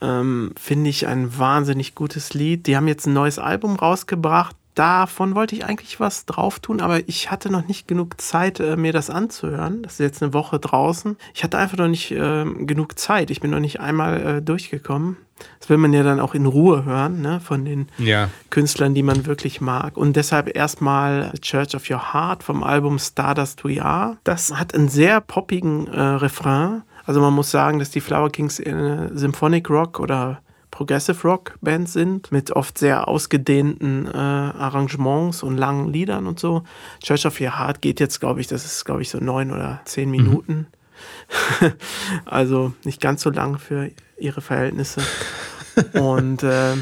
ähm, 0.00 0.52
finde 0.58 0.90
ich 0.90 1.06
ein 1.06 1.38
wahnsinnig 1.38 1.94
gutes 1.94 2.34
Lied. 2.34 2.66
Die 2.66 2.76
haben 2.76 2.88
jetzt 2.88 3.06
ein 3.06 3.12
neues 3.12 3.38
Album 3.38 3.76
rausgebracht. 3.76 4.56
Davon 4.74 5.34
wollte 5.34 5.54
ich 5.54 5.64
eigentlich 5.64 6.00
was 6.00 6.26
drauf 6.26 6.60
tun, 6.60 6.82
aber 6.82 7.08
ich 7.08 7.30
hatte 7.30 7.50
noch 7.50 7.66
nicht 7.66 7.88
genug 7.88 8.20
Zeit, 8.20 8.60
äh, 8.60 8.76
mir 8.76 8.92
das 8.92 9.08
anzuhören. 9.08 9.82
Das 9.82 9.94
ist 9.94 10.00
jetzt 10.00 10.22
eine 10.22 10.34
Woche 10.34 10.58
draußen. 10.58 11.16
Ich 11.34 11.42
hatte 11.44 11.56
einfach 11.56 11.78
noch 11.78 11.88
nicht 11.88 12.10
äh, 12.10 12.44
genug 12.44 12.98
Zeit. 12.98 13.30
Ich 13.30 13.40
bin 13.40 13.50
noch 13.50 13.58
nicht 13.58 13.80
einmal 13.80 14.20
äh, 14.20 14.42
durchgekommen. 14.42 15.16
Das 15.60 15.70
will 15.70 15.78
man 15.78 15.92
ja 15.92 16.02
dann 16.02 16.20
auch 16.20 16.34
in 16.34 16.46
Ruhe 16.46 16.84
hören, 16.84 17.20
ne, 17.20 17.40
von 17.40 17.64
den 17.64 17.88
ja. 17.98 18.28
Künstlern, 18.50 18.94
die 18.94 19.02
man 19.02 19.26
wirklich 19.26 19.60
mag. 19.60 19.96
Und 19.96 20.16
deshalb 20.16 20.54
erstmal 20.54 21.32
Church 21.40 21.74
of 21.74 21.90
Your 21.90 22.12
Heart 22.12 22.42
vom 22.42 22.62
Album 22.62 22.98
Stardust 22.98 23.64
We 23.64 23.82
Are. 23.82 24.18
Das 24.24 24.52
hat 24.54 24.74
einen 24.74 24.88
sehr 24.88 25.20
poppigen 25.20 25.86
äh, 25.88 26.00
Refrain 26.00 26.82
also 27.06 27.20
man 27.20 27.32
muss 27.32 27.50
sagen, 27.50 27.78
dass 27.78 27.90
die 27.90 28.00
Flower 28.00 28.30
Kings 28.30 28.60
eine 28.60 29.10
Symphonic 29.16 29.70
Rock 29.70 30.00
oder 30.00 30.42
Progressive 30.70 31.22
Rock 31.26 31.54
Band 31.62 31.88
sind, 31.88 32.30
mit 32.32 32.50
oft 32.50 32.76
sehr 32.76 33.08
ausgedehnten 33.08 34.06
äh, 34.06 34.10
Arrangements 34.18 35.42
und 35.42 35.56
langen 35.56 35.90
Liedern 35.90 36.26
und 36.26 36.38
so. 36.38 36.64
Church 37.02 37.24
of 37.24 37.40
Your 37.40 37.58
Heart 37.58 37.80
geht 37.80 38.00
jetzt, 38.00 38.20
glaube 38.20 38.40
ich, 38.40 38.46
das 38.46 38.66
ist, 38.66 38.84
glaube 38.84 39.00
ich, 39.00 39.08
so 39.08 39.18
neun 39.18 39.52
oder 39.52 39.80
zehn 39.86 40.10
mhm. 40.10 40.16
Minuten. 40.16 40.66
Mhm. 41.60 41.72
also 42.26 42.72
nicht 42.84 43.00
ganz 43.00 43.22
so 43.22 43.30
lang 43.30 43.58
für 43.58 43.90
ihre 44.18 44.42
Verhältnisse. 44.42 45.00
und 45.94 46.42
äh, 46.42 46.74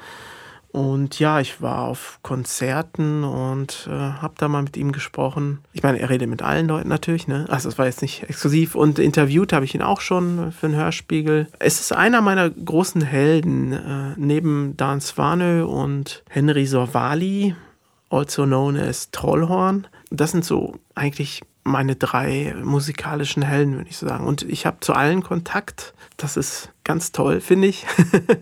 Und 0.75 1.19
ja, 1.19 1.39
ich 1.39 1.61
war 1.61 1.83
auf 1.83 2.19
Konzerten 2.21 3.23
und 3.23 3.87
äh, 3.89 3.91
habe 3.91 4.33
da 4.37 4.49
mal 4.49 4.61
mit 4.61 4.75
ihm 4.75 4.91
gesprochen. 4.91 5.59
Ich 5.71 5.83
meine, 5.83 5.99
er 5.99 6.09
redet 6.09 6.29
mit 6.29 6.41
allen 6.41 6.67
Leuten 6.67 6.89
natürlich, 6.89 7.29
ne? 7.29 7.45
Also 7.47 7.69
es 7.69 7.77
war 7.77 7.85
jetzt 7.85 8.01
nicht 8.01 8.23
exklusiv. 8.23 8.75
Und 8.75 8.99
interviewt 8.99 9.53
habe 9.53 9.63
ich 9.63 9.73
ihn 9.73 9.81
auch 9.81 10.01
schon 10.01 10.51
für 10.51 10.67
den 10.67 10.75
Hörspiegel. 10.75 11.47
Es 11.59 11.79
ist 11.79 11.93
einer 11.93 12.19
meiner 12.19 12.49
großen 12.49 13.01
Helden, 13.01 13.71
äh, 13.71 14.15
neben 14.17 14.75
Dan 14.75 14.99
Svanö 14.99 15.63
und 15.63 16.23
Henry 16.27 16.65
Sorvali 16.65 17.55
also 18.09 18.43
known 18.43 18.75
as 18.75 19.11
Trollhorn. 19.11 19.87
Das 20.09 20.31
sind 20.31 20.43
so 20.43 20.75
eigentlich 20.93 21.41
meine 21.65 21.95
drei 21.95 22.55
musikalischen 22.63 23.43
Helden, 23.43 23.75
würde 23.75 23.89
ich 23.89 23.97
sagen. 23.97 24.25
Und 24.25 24.43
ich 24.43 24.65
habe 24.65 24.77
zu 24.79 24.93
allen 24.93 25.23
Kontakt. 25.23 25.93
Das 26.15 26.37
ist 26.37 26.71
ganz 26.85 27.11
toll, 27.11 27.41
finde 27.41 27.67
ich. 27.67 27.85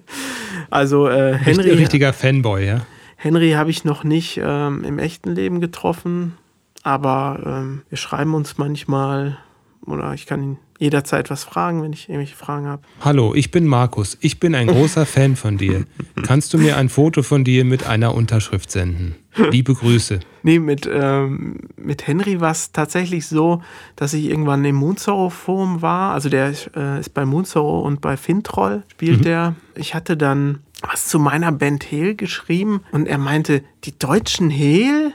also 0.69 1.07
äh, 1.07 1.33
Henry. 1.33 1.71
Richtiger 1.71 2.13
Fanboy, 2.13 2.67
ja. 2.67 2.81
Henry 3.15 3.51
habe 3.51 3.71
ich 3.71 3.85
noch 3.85 4.03
nicht 4.03 4.39
ähm, 4.43 4.83
im 4.83 4.99
echten 4.99 5.31
Leben 5.31 5.61
getroffen, 5.61 6.37
aber 6.83 7.39
ähm, 7.45 7.83
wir 7.87 7.97
schreiben 7.97 8.35
uns 8.35 8.57
manchmal 8.57 9.37
oder 9.85 10.13
ich 10.13 10.25
kann 10.25 10.43
ihn 10.43 10.57
jederzeit 10.79 11.29
was 11.29 11.43
fragen, 11.43 11.81
wenn 11.81 11.93
ich 11.93 12.09
irgendwelche 12.09 12.35
Fragen 12.35 12.67
habe. 12.67 12.81
Hallo, 13.01 13.33
ich 13.35 13.51
bin 13.51 13.67
Markus. 13.67 14.17
Ich 14.21 14.39
bin 14.39 14.55
ein 14.55 14.67
großer 14.67 15.05
Fan 15.05 15.35
von 15.35 15.57
dir. 15.57 15.85
Kannst 16.23 16.53
du 16.53 16.57
mir 16.57 16.77
ein 16.77 16.89
Foto 16.89 17.23
von 17.23 17.43
dir 17.43 17.63
mit 17.65 17.85
einer 17.85 18.13
Unterschrift 18.13 18.71
senden? 18.71 19.15
Liebe 19.51 19.73
Grüße. 19.73 20.19
Nee, 20.43 20.59
mit, 20.59 20.89
ähm, 20.91 21.59
mit 21.77 22.05
Henry 22.05 22.39
war 22.41 22.51
es 22.51 22.71
tatsächlich 22.71 23.27
so, 23.27 23.61
dass 23.95 24.13
ich 24.13 24.25
irgendwann 24.25 24.63
im 24.65 24.75
Moonsorrow 24.75 25.33
Forum 25.33 25.81
war. 25.81 26.13
Also 26.13 26.29
der 26.29 26.53
äh, 26.75 26.99
ist 26.99 27.13
bei 27.13 27.25
Moonsorrow 27.25 27.85
und 27.85 28.01
bei 28.01 28.17
Fintroll 28.17 28.83
spielt 28.91 29.19
mhm. 29.19 29.23
der. 29.23 29.55
Ich 29.75 29.95
hatte 29.95 30.17
dann 30.17 30.59
was 30.81 31.07
zu 31.07 31.17
meiner 31.17 31.51
Band 31.51 31.89
Hehl 31.89 32.15
geschrieben 32.15 32.81
und 32.91 33.07
er 33.07 33.17
meinte, 33.17 33.63
die 33.85 33.97
deutschen 33.97 34.49
Hehl? 34.49 35.13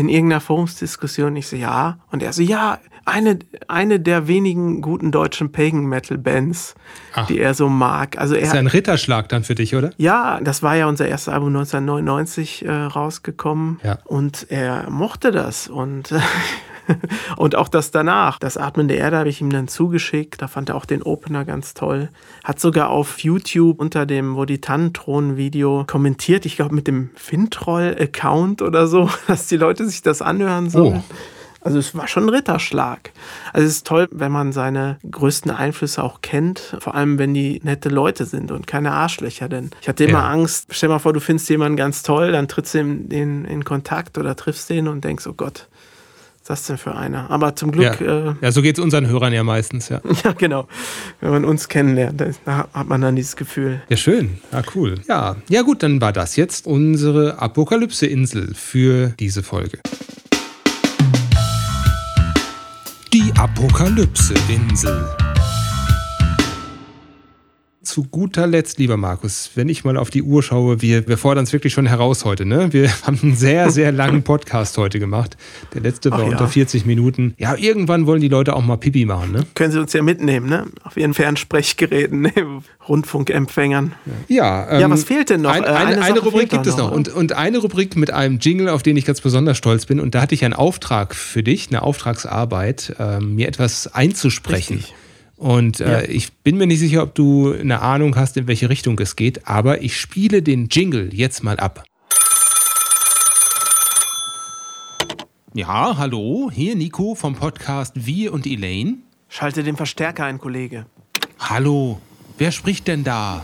in 0.00 0.08
irgendeiner 0.08 0.40
Forumsdiskussion. 0.40 1.36
Ich 1.36 1.46
so, 1.46 1.56
ja. 1.56 1.98
Und 2.10 2.22
er 2.22 2.32
so, 2.32 2.42
ja, 2.42 2.78
eine, 3.04 3.38
eine 3.68 4.00
der 4.00 4.28
wenigen 4.28 4.82
guten 4.82 5.12
deutschen 5.12 5.52
Pagan 5.52 5.86
Metal 5.86 6.18
Bands, 6.18 6.74
Ach. 7.14 7.26
die 7.26 7.38
er 7.38 7.54
so 7.54 7.68
mag. 7.68 8.18
Also 8.18 8.34
er, 8.34 8.42
ist 8.42 8.54
ja 8.54 8.60
ein 8.60 8.66
Ritterschlag 8.66 9.28
dann 9.28 9.44
für 9.44 9.54
dich, 9.54 9.74
oder? 9.74 9.90
Ja, 9.96 10.40
das 10.40 10.62
war 10.62 10.76
ja 10.76 10.86
unser 10.86 11.08
erstes 11.08 11.32
Album 11.32 11.48
1999 11.48 12.64
äh, 12.64 12.72
rausgekommen. 12.72 13.80
Ja. 13.82 13.98
Und 14.04 14.46
er 14.50 14.88
mochte 14.90 15.30
das. 15.30 15.68
Und 15.68 16.14
und 17.36 17.56
auch 17.56 17.68
das 17.68 17.90
danach, 17.90 18.38
das 18.38 18.56
Atmen 18.56 18.88
der 18.88 18.98
Erde 18.98 19.18
habe 19.18 19.28
ich 19.28 19.40
ihm 19.40 19.50
dann 19.50 19.68
zugeschickt. 19.68 20.40
Da 20.42 20.48
fand 20.48 20.68
er 20.68 20.76
auch 20.76 20.84
den 20.84 21.02
Opener 21.02 21.44
ganz 21.44 21.74
toll. 21.74 22.10
Hat 22.44 22.60
sogar 22.60 22.90
auf 22.90 23.20
YouTube 23.20 23.80
unter 23.80 24.06
dem 24.06 24.36
Wo 24.36 24.44
die 24.44 24.60
Tannenthronen-Video 24.60 25.84
kommentiert, 25.86 26.46
ich 26.46 26.56
glaube 26.56 26.74
mit 26.74 26.86
dem 26.86 27.10
Fintroll-Account 27.14 28.62
oder 28.62 28.86
so, 28.86 29.10
dass 29.26 29.46
die 29.46 29.56
Leute 29.56 29.86
sich 29.88 30.02
das 30.02 30.22
anhören 30.22 30.70
sollen. 30.70 31.02
Oh. 31.08 31.14
Also 31.60 31.78
es 31.78 31.94
war 31.94 32.08
schon 32.08 32.24
ein 32.24 32.28
Ritterschlag. 32.30 33.12
Also 33.52 33.66
es 33.66 33.74
ist 33.74 33.86
toll, 33.86 34.08
wenn 34.10 34.32
man 34.32 34.52
seine 34.52 34.98
größten 35.10 35.50
Einflüsse 35.50 36.02
auch 36.02 36.20
kennt, 36.22 36.76
vor 36.80 36.94
allem 36.94 37.18
wenn 37.18 37.34
die 37.34 37.60
nette 37.62 37.88
Leute 37.88 38.24
sind 38.24 38.50
und 38.50 38.66
keine 38.66 38.92
Arschlöcher. 38.92 39.48
Denn 39.48 39.70
ich 39.80 39.88
hatte 39.88 40.04
immer 40.04 40.20
ja. 40.20 40.30
Angst, 40.30 40.68
stell 40.70 40.88
mal 40.88 40.98
vor, 40.98 41.12
du 41.12 41.20
findest 41.20 41.48
jemanden 41.50 41.76
ganz 41.76 42.02
toll, 42.02 42.32
dann 42.32 42.48
trittst 42.48 42.74
du 42.74 42.78
in, 42.78 43.08
in, 43.10 43.44
in 43.44 43.64
Kontakt 43.64 44.16
oder 44.16 44.36
triffst 44.36 44.70
den 44.70 44.88
und 44.88 45.04
denkst, 45.04 45.26
oh 45.26 45.34
Gott, 45.34 45.68
das 46.50 46.66
denn 46.66 46.78
für 46.78 46.96
einer? 46.96 47.30
Aber 47.30 47.54
zum 47.54 47.70
Glück. 47.70 48.00
Ja, 48.00 48.30
äh, 48.30 48.34
ja 48.40 48.52
so 48.52 48.60
geht 48.60 48.76
es 48.76 48.84
unseren 48.84 49.06
Hörern 49.06 49.32
ja 49.32 49.44
meistens, 49.44 49.88
ja. 49.88 50.00
ja, 50.24 50.32
genau. 50.32 50.66
Wenn 51.20 51.30
man 51.30 51.44
uns 51.44 51.68
kennenlernt, 51.68 52.20
da 52.44 52.68
hat 52.72 52.88
man 52.88 53.00
dann 53.00 53.16
dieses 53.16 53.36
Gefühl. 53.36 53.82
Ja, 53.88 53.96
schön. 53.96 54.40
Ja, 54.52 54.62
cool. 54.74 54.96
Ja, 55.08 55.36
ja 55.48 55.62
gut, 55.62 55.82
dann 55.82 56.00
war 56.00 56.12
das 56.12 56.36
jetzt 56.36 56.66
unsere 56.66 57.38
Apokalypse-Insel 57.38 58.54
für 58.54 59.14
diese 59.18 59.42
Folge. 59.42 59.78
Die 63.12 63.32
Apokalypse-Insel 63.36 65.29
zu 67.90 68.04
guter 68.04 68.46
Letzt, 68.46 68.78
lieber 68.78 68.96
Markus, 68.96 69.50
wenn 69.56 69.68
ich 69.68 69.84
mal 69.84 69.96
auf 69.96 70.10
die 70.10 70.22
Uhr 70.22 70.44
schaue, 70.44 70.80
wir, 70.80 71.08
wir 71.08 71.18
fordern 71.18 71.42
es 71.42 71.52
wirklich 71.52 71.72
schon 71.72 71.86
heraus 71.86 72.24
heute. 72.24 72.46
Ne? 72.46 72.72
Wir 72.72 72.88
haben 73.06 73.18
einen 73.20 73.34
sehr, 73.34 73.70
sehr 73.70 73.90
langen 73.90 74.22
Podcast 74.22 74.78
heute 74.78 75.00
gemacht. 75.00 75.36
Der 75.74 75.80
letzte 75.80 76.12
war 76.12 76.20
Ach, 76.20 76.26
unter 76.26 76.46
40 76.46 76.86
Minuten. 76.86 77.34
Ja, 77.36 77.56
irgendwann 77.56 78.06
wollen 78.06 78.20
die 78.20 78.28
Leute 78.28 78.54
auch 78.54 78.62
mal 78.62 78.76
Pipi 78.76 79.06
machen. 79.06 79.32
Ne? 79.32 79.44
Können 79.54 79.72
Sie 79.72 79.80
uns 79.80 79.92
ja 79.92 80.02
mitnehmen, 80.02 80.48
ne? 80.48 80.66
Auf 80.84 80.96
Ihren 80.96 81.14
Fernsprechgeräten, 81.14 82.20
ne? 82.22 82.32
Rundfunkempfängern. 82.88 83.92
Ja, 84.28 84.70
ähm, 84.70 84.80
ja, 84.80 84.90
was 84.90 85.04
fehlt 85.04 85.30
denn 85.30 85.42
noch? 85.42 85.50
Ein, 85.50 85.64
eine, 85.64 85.76
eine, 85.76 86.02
eine 86.02 86.20
Rubrik 86.20 86.48
gibt 86.48 86.68
es 86.68 86.76
noch. 86.76 86.92
Und, 86.92 87.08
und 87.08 87.32
eine 87.32 87.58
Rubrik 87.58 87.96
mit 87.96 88.12
einem 88.12 88.38
Jingle, 88.38 88.68
auf 88.68 88.84
den 88.84 88.96
ich 88.96 89.04
ganz 89.04 89.20
besonders 89.20 89.58
stolz 89.58 89.86
bin. 89.86 89.98
Und 89.98 90.14
da 90.14 90.22
hatte 90.22 90.34
ich 90.34 90.44
einen 90.44 90.54
Auftrag 90.54 91.16
für 91.16 91.42
dich, 91.42 91.68
eine 91.70 91.82
Auftragsarbeit, 91.82 92.94
äh, 93.00 93.18
mir 93.18 93.48
etwas 93.48 93.88
einzusprechen. 93.88 94.76
Richtig. 94.76 94.94
Und 95.40 95.80
äh, 95.80 96.02
ja. 96.02 96.02
ich 96.06 96.34
bin 96.34 96.58
mir 96.58 96.66
nicht 96.66 96.80
sicher, 96.80 97.02
ob 97.02 97.14
du 97.14 97.54
eine 97.54 97.80
Ahnung 97.80 98.14
hast, 98.16 98.36
in 98.36 98.46
welche 98.46 98.68
Richtung 98.68 98.98
es 98.98 99.16
geht, 99.16 99.48
aber 99.48 99.80
ich 99.80 99.98
spiele 99.98 100.42
den 100.42 100.68
Jingle 100.68 101.14
jetzt 101.14 101.42
mal 101.42 101.58
ab. 101.58 101.82
Ja, 105.54 105.96
hallo, 105.96 106.50
hier 106.52 106.76
Nico 106.76 107.14
vom 107.14 107.36
Podcast 107.36 108.04
Wir 108.04 108.34
und 108.34 108.46
Elaine. 108.46 108.98
Schalte 109.30 109.62
den 109.62 109.76
Verstärker 109.76 110.26
ein, 110.26 110.36
Kollege. 110.36 110.84
Hallo, 111.38 112.02
wer 112.36 112.52
spricht 112.52 112.86
denn 112.86 113.02
da? 113.02 113.42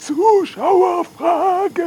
Zuschauerfrage. 0.00 1.84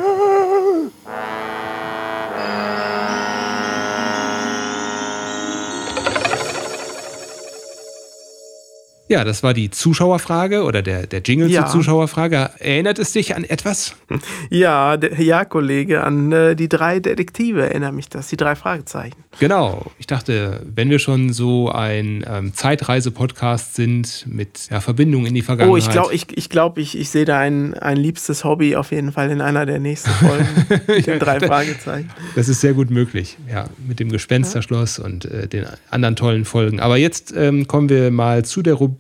Ja, 9.07 9.23
das 9.23 9.43
war 9.43 9.53
die 9.53 9.69
Zuschauerfrage 9.69 10.63
oder 10.63 10.81
der, 10.81 11.05
der 11.05 11.21
Jingle 11.21 11.51
ja. 11.51 11.65
zur 11.65 11.79
Zuschauerfrage. 11.79 12.49
Erinnert 12.57 12.97
es 12.97 13.13
dich 13.13 13.35
an 13.35 13.43
etwas? 13.43 13.95
Ja, 14.49 14.97
ja, 15.17 15.43
Kollege, 15.43 16.03
an 16.03 16.31
äh, 16.31 16.55
die 16.55 16.69
drei 16.69 16.99
Detektive 16.99 17.63
erinnert 17.63 17.93
mich 17.93 18.09
das, 18.09 18.27
die 18.27 18.37
drei 18.37 18.55
Fragezeichen. 18.55 19.15
Genau. 19.39 19.91
Ich 19.97 20.07
dachte, 20.07 20.61
wenn 20.63 20.89
wir 20.89 20.99
schon 20.99 21.33
so 21.33 21.69
ein 21.69 22.23
ähm, 22.27 22.53
Zeitreise-Podcast 22.53 23.75
sind 23.75 24.25
mit 24.27 24.69
ja, 24.69 24.79
Verbindung 24.79 25.25
in 25.25 25.33
die 25.33 25.41
Vergangenheit. 25.41 25.73
Oh, 25.73 25.77
ich 25.77 25.89
glaube, 25.89 26.13
ich, 26.13 26.37
ich, 26.37 26.49
glaub, 26.49 26.77
ich, 26.77 26.97
ich 26.97 27.09
sehe 27.09 27.25
da 27.25 27.39
ein, 27.39 27.73
ein 27.73 27.97
liebstes 27.97 28.43
Hobby 28.43 28.75
auf 28.75 28.91
jeden 28.91 29.11
Fall 29.11 29.29
in 29.31 29.41
einer 29.41 29.65
der 29.65 29.79
nächsten 29.79 30.11
Folgen. 30.11 30.47
mit 30.87 31.07
den 31.07 31.19
drei 31.19 31.39
Fragezeichen. 31.39 32.09
Das 32.35 32.47
ist 32.47 32.61
sehr 32.61 32.73
gut 32.73 32.89
möglich, 32.89 33.37
ja, 33.51 33.65
mit 33.85 33.99
dem 33.99 34.11
Gespensterschloss 34.11 34.97
ja. 34.97 35.05
und 35.05 35.25
äh, 35.25 35.47
den 35.47 35.65
anderen 35.89 36.15
tollen 36.15 36.45
Folgen. 36.45 36.79
Aber 36.79 36.97
jetzt 36.97 37.33
ähm, 37.35 37.67
kommen 37.67 37.89
wir 37.89 38.11
mal 38.11 38.45
zu 38.45 38.61
der 38.61 38.75
Rubrik 38.75 38.94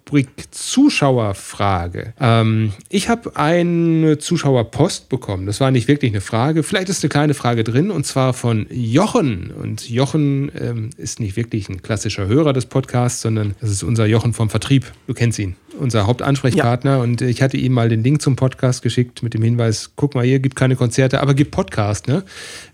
Zuschauerfrage. 0.51 2.13
Ähm, 2.19 2.73
ich 2.89 3.09
habe 3.09 3.35
eine 3.35 4.17
Zuschauerpost 4.17 5.09
bekommen. 5.09 5.45
Das 5.45 5.59
war 5.59 5.71
nicht 5.71 5.87
wirklich 5.87 6.11
eine 6.11 6.21
Frage. 6.21 6.63
Vielleicht 6.63 6.89
ist 6.89 7.03
eine 7.03 7.09
kleine 7.09 7.33
Frage 7.33 7.63
drin 7.63 7.91
und 7.91 8.05
zwar 8.05 8.33
von 8.33 8.67
Jochen. 8.69 9.51
Und 9.51 9.89
Jochen 9.89 10.05
Jochen 10.15 10.51
ähm, 10.59 10.89
ist 10.97 11.19
nicht 11.19 11.35
wirklich 11.35 11.67
ein 11.67 11.81
klassischer 11.81 12.27
Hörer 12.27 12.53
des 12.53 12.67
Podcasts, 12.67 13.21
sondern 13.21 13.55
das 13.59 13.69
ist 13.69 13.83
unser 13.83 14.05
Jochen 14.05 14.33
vom 14.33 14.49
Vertrieb. 14.49 14.85
Du 15.07 15.13
kennst 15.13 15.39
ihn, 15.39 15.55
unser 15.79 16.07
Hauptansprechpartner. 16.07 16.97
Ja. 16.97 17.01
Und 17.01 17.21
ich 17.21 17.41
hatte 17.41 17.57
ihm 17.57 17.73
mal 17.73 17.89
den 17.89 18.03
Link 18.03 18.21
zum 18.21 18.35
Podcast 18.35 18.81
geschickt 18.81 19.23
mit 19.23 19.33
dem 19.33 19.41
Hinweis: 19.41 19.91
guck 19.95 20.15
mal, 20.15 20.23
hier 20.23 20.39
gibt 20.39 20.55
keine 20.55 20.75
Konzerte, 20.75 21.21
aber 21.21 21.33
gibt 21.33 21.51
Podcast. 21.51 22.07
Ne? 22.07 22.23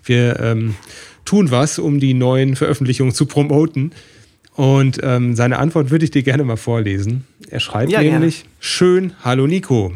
Wir 0.03 0.39
ähm, 0.39 0.75
tun 1.25 1.51
was, 1.51 1.79
um 1.79 1.99
die 1.99 2.13
neuen 2.13 2.55
Veröffentlichungen 2.55 3.13
zu 3.13 3.25
promoten. 3.25 3.93
Und 4.55 4.99
ähm, 5.01 5.35
seine 5.35 5.59
Antwort 5.59 5.91
würde 5.91 6.05
ich 6.05 6.11
dir 6.11 6.23
gerne 6.23 6.43
mal 6.43 6.57
vorlesen. 6.57 7.25
Er 7.49 7.59
schreibt 7.59 7.91
ja, 7.91 8.01
nämlich: 8.01 8.43
gerne. 8.43 8.55
Schön, 8.59 9.13
hallo 9.23 9.47
Nico. 9.47 9.93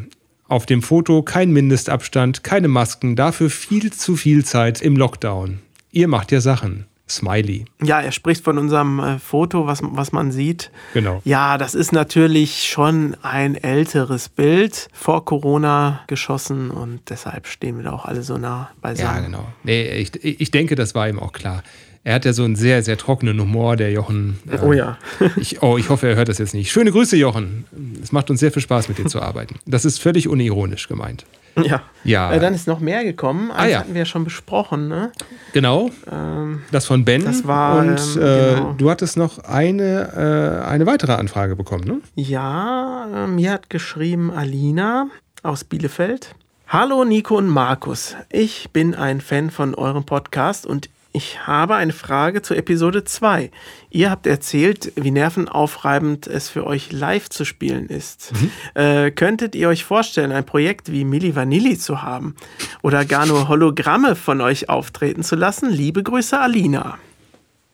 Auf 0.47 0.66
dem 0.66 0.82
Foto 0.82 1.24
kein 1.24 1.51
Mindestabstand, 1.51 2.43
keine 2.43 2.68
Masken, 2.68 3.16
dafür 3.16 3.49
viel 3.49 3.91
zu 3.91 4.16
viel 4.16 4.45
Zeit 4.45 4.82
im 4.82 4.95
Lockdown. 4.95 5.60
Ihr 5.91 6.08
macht 6.08 6.32
ja 6.32 6.39
Sachen. 6.39 6.86
Smiley. 7.08 7.66
Ja, 7.84 8.01
er 8.01 8.12
spricht 8.12 8.43
von 8.43 8.58
unserem 8.58 8.99
äh, 8.99 9.20
Foto, 9.20 9.68
was, 9.68 9.80
was 9.84 10.12
man 10.12 10.32
sieht. 10.32 10.72
Genau. 10.95 11.22
Ja, 11.24 11.60
das 11.60 11.76
ist 11.76 11.91
natürlich 11.91 12.64
schon 12.64 13.16
ein 13.22 13.56
älteres 13.56 14.28
Bild, 14.28 14.89
vor 14.91 15.24
Corona 15.24 16.01
geschossen 16.08 16.72
und 16.72 17.01
deshalb 17.10 17.45
stehen 17.45 17.78
wir 17.78 17.84
da 17.84 17.91
auch 17.91 18.06
alle 18.06 18.24
so 18.24 18.39
nah 18.39 18.72
beisammen. 18.82 19.18
Ja, 19.18 19.22
genau. 19.22 19.47
Nee, 19.64 19.88
ich, 19.97 20.24
ich 20.24 20.49
denke, 20.49 20.74
das 20.76 20.95
war 20.95 21.08
ihm 21.08 21.20
auch 21.20 21.32
klar. 21.32 21.64
Er 22.06 22.14
hat 22.14 22.24
ja 22.24 22.34
so 22.34 22.43
einen 22.43 22.56
sehr, 22.56 22.84
sehr 22.84 22.97
trockenen 22.99 23.41
Humor, 23.41 23.78
der 23.78 23.91
Jochen. 23.91 24.38
Äh, 24.47 24.60
oh 24.64 24.74
ja. 24.74 24.99
ich, 25.38 25.64
oh, 25.64 25.76
ich 25.80 25.89
hoffe, 25.89 26.08
er 26.08 26.16
hört 26.16 26.30
das 26.30 26.38
jetzt 26.38 26.53
nicht. 26.53 26.72
Schöne 26.72 26.91
Grüße, 26.91 27.18
Jochen. 27.18 27.66
Es 28.01 28.12
macht 28.12 28.30
uns 28.30 28.39
sehr 28.39 28.51
viel 28.51 28.62
Spaß, 28.62 28.89
mit 28.89 28.99
dir 28.99 29.08
zu 29.08 29.20
arbeiten. 29.20 29.56
Das 29.66 29.86
ist 29.86 29.99
völlig 29.99 30.28
unironisch 30.28 30.88
gemeint. 30.88 31.26
Ja. 31.64 31.82
ja. 32.03 32.32
Äh, 32.32 32.39
dann 32.39 32.53
ist 32.53 32.68
noch 32.68 32.80
mehr 32.80 33.03
gekommen. 33.03 33.49
Eins 33.49 33.60
ah, 33.60 33.66
ja. 33.66 33.80
hatten 33.80 33.93
wir 33.95 33.99
ja 33.99 34.06
schon 34.06 34.24
besprochen, 34.24 34.88
ne? 34.88 35.14
Genau. 35.53 35.89
Ähm, 36.12 36.62
das 36.72 36.86
von 36.86 37.06
Ben. 37.06 37.26
Das 37.26 37.47
war. 37.47 37.80
Und 37.80 37.99
ähm, 38.18 38.22
äh, 38.22 38.56
genau. 38.56 38.74
du 38.78 38.89
hattest 38.91 39.18
noch 39.18 39.39
eine, 39.39 40.62
äh, 40.64 40.64
eine 40.64 40.86
weitere 40.86 41.14
Anfrage 41.14 41.56
bekommen, 41.56 41.86
ne? 41.86 42.01
Ja, 42.14 43.26
äh, 43.26 43.28
mir 43.28 43.51
hat 43.51 43.72
geschrieben 43.72 44.30
Alina 44.30 45.08
aus 45.41 45.64
Bielefeld. 45.64 46.36
Hallo 46.68 47.03
Nico 47.03 47.38
und 47.38 47.47
Markus. 47.47 48.16
Ich 48.30 48.70
bin 48.72 48.93
ein 48.93 49.22
Fan 49.22 49.49
von 49.49 49.74
eurem 49.74 50.03
Podcast 50.03 50.68
und 50.68 50.89
ich 51.16 51.47
habe 51.47 51.76
eine 51.76 51.93
Frage 51.93 52.41
zu 52.41 52.53
Episode 52.53 53.05
2. 53.05 53.49
Ihr 53.89 54.11
habt 54.11 54.28
erzählt, 54.28 54.91
wie 54.97 55.11
nervenaufreibend 55.11 56.28
es 56.28 56.49
für 56.49 56.68
euch 56.68 56.91
live 56.91 57.30
zu 57.30 57.45
spielen 57.45 57.88
ist. 57.88 58.34
Mhm. 58.34 58.51
Äh, 58.74 59.11
könntet 59.11 59.55
ihr 59.55 59.70
euch 59.70 59.86
vorstellen, 59.86 60.34
ein 60.34 60.45
Projekt 60.45 60.91
wie 60.91 61.05
Milli 61.05 61.34
Vanilli 61.34 61.78
zu 61.78 62.01
haben? 62.01 62.36
Oder 62.82 63.05
gar 63.05 63.26
nur 63.26 63.47
Hologramme 63.47 64.18
von 64.18 64.41
euch 64.41 64.68
auftreten 64.68 65.24
zu 65.24 65.38
lassen? 65.38 65.70
Liebe 65.70 66.03
Grüße, 66.03 66.38
Alina. 66.38 66.97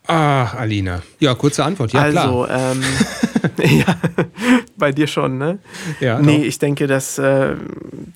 Ach, 0.05 0.53
Alina. 0.53 1.01
Ja, 1.19 1.33
kurze 1.33 1.65
Antwort. 1.65 1.93
Ja, 1.93 2.01
also, 2.01 2.45
klar. 2.45 2.49
Ähm, 2.73 2.83
ja, 3.57 3.95
bei 4.77 4.91
dir 4.91 5.07
schon, 5.07 5.39
ne? 5.39 5.57
Ja. 5.99 6.19
Nee, 6.19 6.37
doch. 6.37 6.45
ich 6.45 6.59
denke, 6.59 6.85
dass, 6.85 7.17
äh, 7.17 7.55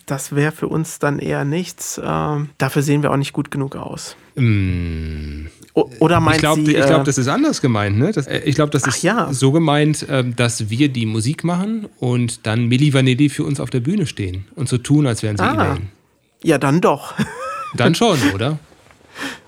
das 0.06 0.36
wäre 0.36 0.52
für 0.52 0.68
uns 0.68 1.00
dann 1.00 1.18
eher 1.18 1.46
nichts. 1.46 1.98
Äh, 1.98 2.36
dafür 2.60 2.84
sehen 2.84 3.02
wir 3.02 3.12
auch 3.12 3.18
nicht 3.18 3.34
gut 3.34 3.50
genug 3.50 3.76
aus. 3.76 4.16
Mm. 4.36 5.48
oder 5.74 6.20
meinst 6.20 6.44
du? 6.44 6.56
Ich 6.68 6.76
glaube, 6.76 7.02
äh, 7.02 7.04
das 7.04 7.18
ist 7.18 7.28
anders 7.28 7.62
gemeint. 7.62 7.98
Ne? 7.98 8.12
Das, 8.12 8.28
ich 8.28 8.56
glaube, 8.56 8.72
das 8.72 8.86
ist 8.86 9.02
ja. 9.02 9.32
so 9.32 9.52
gemeint, 9.52 10.06
ähm, 10.10 10.36
dass 10.36 10.70
wir 10.70 10.90
die 10.90 11.06
Musik 11.06 11.44
machen 11.44 11.88
und 12.00 12.46
dann 12.46 12.66
Milli 12.66 12.94
Vanilli 12.94 13.30
für 13.30 13.44
uns 13.44 13.60
auf 13.60 13.70
der 13.70 13.80
Bühne 13.80 14.06
stehen 14.06 14.46
und 14.56 14.68
so 14.68 14.78
tun, 14.78 15.08
als 15.08 15.24
wären 15.24 15.38
sie 15.38 15.44
ah. 15.44 15.78
Ja, 16.44 16.58
dann 16.58 16.82
doch. 16.82 17.14
Dann 17.76 17.96
schon, 17.96 18.20
oder? 18.34 18.60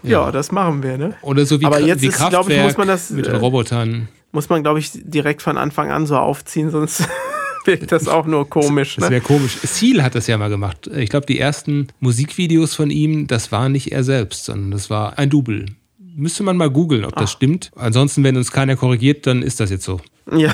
Ja. 0.04 0.10
ja, 0.10 0.32
das 0.32 0.52
machen 0.52 0.82
wir, 0.84 0.98
ne? 0.98 1.16
Oder 1.22 1.46
so 1.46 1.60
wie, 1.60 1.66
Aber 1.66 1.80
jetzt 1.80 2.02
wie 2.02 2.08
ist, 2.08 2.18
Kraftwerk 2.18 2.50
ich, 2.50 2.64
muss 2.64 2.78
man 2.78 2.88
das, 2.88 3.10
mit 3.10 3.26
den 3.26 3.34
äh, 3.34 3.38
Robotern. 3.38 4.08
Muss 4.32 4.50
man, 4.50 4.64
glaube 4.64 4.80
ich, 4.80 4.92
direkt 4.94 5.42
von 5.42 5.58
Anfang 5.58 5.92
an 5.92 6.06
so 6.06 6.16
aufziehen, 6.18 6.70
sonst 6.70 7.08
wirkt 7.68 7.92
das 7.92 8.08
auch 8.08 8.26
nur 8.26 8.50
komisch. 8.50 8.98
Ne? 8.98 9.02
Das 9.02 9.10
wäre 9.12 9.22
komisch. 9.22 9.58
Seal 9.62 10.02
hat 10.04 10.16
das 10.16 10.28
ja 10.28 10.38
mal 10.38 10.50
gemacht. 10.50 10.90
Ich 10.96 11.10
glaube, 11.10 11.26
die 11.26 11.40
ersten 11.40 11.88
Musikvideos 12.00 12.74
von 12.74 12.90
ihm, 12.90 13.28
das 13.28 13.52
war 13.52 13.70
nicht 13.70 13.92
er 13.92 14.04
selbst, 14.04 14.46
sondern 14.46 14.72
das 14.72 14.90
war 14.90 15.20
ein 15.20 15.30
Double. 15.30 15.66
Müsste 16.00 16.42
man 16.44 16.58
mal 16.58 16.72
googeln, 16.72 17.06
ob 17.06 17.14
Ach. 17.16 17.22
das 17.22 17.32
stimmt. 17.32 17.72
Ansonsten, 17.76 18.24
wenn 18.24 18.38
uns 18.38 18.52
keiner 18.52 18.76
korrigiert, 18.76 19.28
dann 19.28 19.44
ist 19.44 19.60
das 19.60 19.70
jetzt 19.70 19.84
so. 19.84 20.00
Ja. 20.32 20.54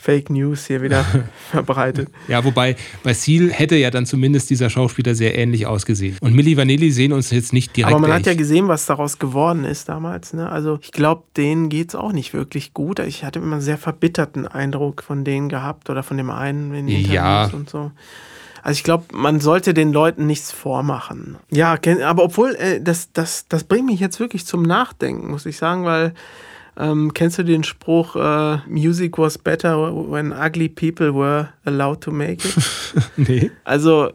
Fake 0.00 0.30
News 0.30 0.66
hier 0.66 0.80
wieder 0.80 1.04
verbreitet. 1.50 2.08
Ja, 2.26 2.42
wobei 2.42 2.76
bei 3.02 3.12
Seal 3.12 3.50
hätte 3.50 3.76
ja 3.76 3.90
dann 3.90 4.06
zumindest 4.06 4.48
dieser 4.48 4.70
Schauspieler 4.70 5.14
sehr 5.14 5.36
ähnlich 5.36 5.66
ausgesehen. 5.66 6.16
Und 6.20 6.34
Milli 6.34 6.56
Vanilli 6.56 6.90
sehen 6.90 7.12
uns 7.12 7.30
jetzt 7.30 7.52
nicht 7.52 7.76
direkt. 7.76 7.92
Aber 7.92 8.00
man 8.00 8.08
gleich. 8.08 8.20
hat 8.20 8.26
ja 8.26 8.34
gesehen, 8.34 8.68
was 8.68 8.86
daraus 8.86 9.18
geworden 9.18 9.64
ist 9.64 9.90
damals. 9.90 10.32
Ne? 10.32 10.48
Also 10.48 10.78
ich 10.80 10.92
glaube, 10.92 11.24
denen 11.36 11.68
geht 11.68 11.90
es 11.90 11.94
auch 11.94 12.12
nicht 12.12 12.32
wirklich 12.32 12.72
gut. 12.72 12.98
Ich 13.00 13.24
hatte 13.24 13.40
immer 13.40 13.52
einen 13.52 13.60
sehr 13.60 13.76
verbitterten 13.76 14.48
Eindruck 14.48 15.02
von 15.02 15.24
denen 15.24 15.50
gehabt 15.50 15.90
oder 15.90 16.02
von 16.02 16.16
dem 16.16 16.30
einen 16.30 16.72
in 16.74 16.88
Interviews 16.88 17.12
ja. 17.12 17.50
und 17.52 17.68
so. 17.68 17.90
Also 18.62 18.78
ich 18.78 18.84
glaube, 18.84 19.04
man 19.12 19.40
sollte 19.40 19.74
den 19.74 19.92
Leuten 19.92 20.26
nichts 20.26 20.50
vormachen. 20.50 21.36
Ja, 21.50 21.76
aber 22.04 22.24
obwohl, 22.24 22.54
äh, 22.56 22.80
das, 22.80 23.12
das, 23.12 23.48
das 23.48 23.64
bringt 23.64 23.86
mich 23.86 24.00
jetzt 24.00 24.18
wirklich 24.20 24.46
zum 24.46 24.62
Nachdenken, 24.62 25.30
muss 25.30 25.46
ich 25.46 25.56
sagen, 25.56 25.84
weil 25.84 26.14
ähm, 26.76 27.12
kennst 27.14 27.38
du 27.38 27.44
den 27.44 27.64
Spruch, 27.64 28.14
uh, 28.14 28.58
Music 28.68 29.18
was 29.18 29.38
better 29.38 29.92
when 30.10 30.32
ugly 30.32 30.68
people 30.68 31.14
were 31.14 31.48
allowed 31.64 32.00
to 32.00 32.10
make 32.10 32.46
it? 32.46 32.56
nee. 33.16 33.50
Also, 33.64 34.12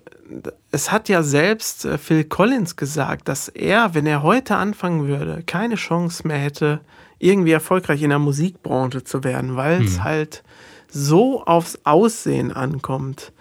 es 0.71 0.91
hat 0.91 1.09
ja 1.09 1.23
selbst 1.23 1.85
äh, 1.85 1.97
Phil 1.97 2.23
Collins 2.23 2.75
gesagt, 2.75 3.27
dass 3.27 3.49
er, 3.49 3.93
wenn 3.93 4.05
er 4.05 4.23
heute 4.23 4.55
anfangen 4.55 5.07
würde, 5.07 5.43
keine 5.45 5.75
Chance 5.75 6.27
mehr 6.27 6.37
hätte, 6.37 6.81
irgendwie 7.19 7.51
erfolgreich 7.51 8.01
in 8.01 8.09
der 8.09 8.19
Musikbranche 8.19 9.03
zu 9.03 9.23
werden, 9.23 9.55
weil 9.55 9.83
es 9.83 9.97
hm. 9.97 10.03
halt 10.03 10.43
so 10.89 11.43
aufs 11.43 11.79
Aussehen 11.83 12.51
ankommt. 12.51 13.31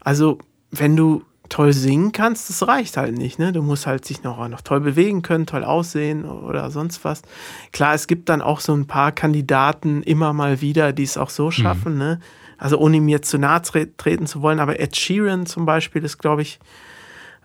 Also, 0.00 0.38
wenn 0.70 0.96
du 0.96 1.22
toll 1.52 1.74
singen 1.74 2.12
kannst, 2.12 2.48
das 2.48 2.66
reicht 2.66 2.96
halt 2.96 3.18
nicht. 3.18 3.38
Ne? 3.38 3.52
Du 3.52 3.60
musst 3.60 3.86
halt 3.86 4.06
sich 4.06 4.22
noch, 4.22 4.48
noch 4.48 4.62
toll 4.62 4.80
bewegen 4.80 5.20
können, 5.20 5.44
toll 5.44 5.64
aussehen 5.64 6.24
oder 6.24 6.70
sonst 6.70 7.04
was. 7.04 7.20
Klar, 7.72 7.92
es 7.92 8.06
gibt 8.06 8.30
dann 8.30 8.40
auch 8.40 8.60
so 8.60 8.72
ein 8.72 8.86
paar 8.86 9.12
Kandidaten 9.12 10.02
immer 10.02 10.32
mal 10.32 10.62
wieder, 10.62 10.94
die 10.94 11.02
es 11.02 11.18
auch 11.18 11.28
so 11.28 11.46
mhm. 11.46 11.52
schaffen. 11.52 11.92
Mhm. 11.92 11.98
Ne? 11.98 12.20
Also 12.56 12.78
ohne 12.78 13.02
mir 13.02 13.20
zu 13.20 13.38
nahe 13.38 13.60
treten 13.60 14.26
zu 14.26 14.40
wollen, 14.40 14.60
aber 14.60 14.80
Ed 14.80 14.96
Sheeran 14.96 15.44
zum 15.44 15.66
Beispiel 15.66 16.02
ist, 16.04 16.16
glaube 16.16 16.40
ich, 16.40 16.58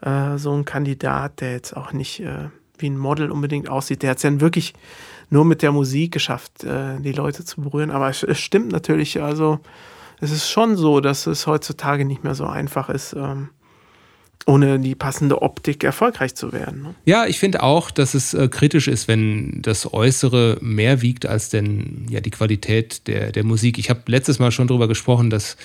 äh, 0.01 0.37
so 0.37 0.53
ein 0.53 0.63
Kandidat, 0.63 1.41
der 1.41 1.51
jetzt 1.51 1.75
auch 1.75 1.91
nicht 1.91 2.21
äh, 2.21 2.47
wie 2.77 2.89
ein 2.89 2.97
Model 2.97 3.29
unbedingt 3.29 3.67
aussieht. 3.67 4.03
Der 4.03 4.11
hat 4.11 4.17
es 4.17 4.23
ja 4.23 4.39
wirklich 4.39 4.73
nur 5.29 5.43
mit 5.43 5.61
der 5.61 5.73
Musik 5.73 6.13
geschafft, 6.13 6.63
äh, 6.63 6.97
die 7.01 7.11
Leute 7.11 7.43
zu 7.43 7.59
berühren. 7.59 7.91
Aber 7.91 8.07
es, 8.07 8.23
es, 8.23 8.39
stimmt 8.39 8.71
natürlich, 8.71 9.21
also 9.21 9.59
es 10.21 10.31
ist 10.31 10.49
schon 10.49 10.77
so, 10.77 11.01
dass 11.01 11.27
es 11.27 11.45
heutzutage 11.45 12.05
nicht 12.05 12.23
mehr 12.23 12.35
so 12.35 12.45
einfach 12.45 12.87
ist. 12.87 13.11
Ähm, 13.11 13.49
ohne 14.45 14.79
die 14.79 14.95
passende 14.95 15.41
Optik 15.41 15.83
erfolgreich 15.83 16.35
zu 16.35 16.53
werden. 16.53 16.81
Ne? 16.81 16.95
Ja, 17.05 17.25
ich 17.25 17.39
finde 17.39 17.63
auch, 17.63 17.91
dass 17.91 18.13
es 18.13 18.33
äh, 18.33 18.47
kritisch 18.47 18.87
ist, 18.87 19.07
wenn 19.07 19.61
das 19.61 19.91
Äußere 19.91 20.57
mehr 20.61 21.01
wiegt 21.01 21.25
als 21.25 21.49
denn 21.49 22.05
ja 22.09 22.21
die 22.21 22.29
Qualität 22.29 23.07
der, 23.07 23.31
der 23.31 23.43
Musik. 23.43 23.77
Ich 23.77 23.89
habe 23.89 24.01
letztes 24.05 24.39
Mal 24.39 24.51
schon 24.51 24.67
darüber 24.67 24.87
gesprochen, 24.87 25.29
dass 25.29 25.57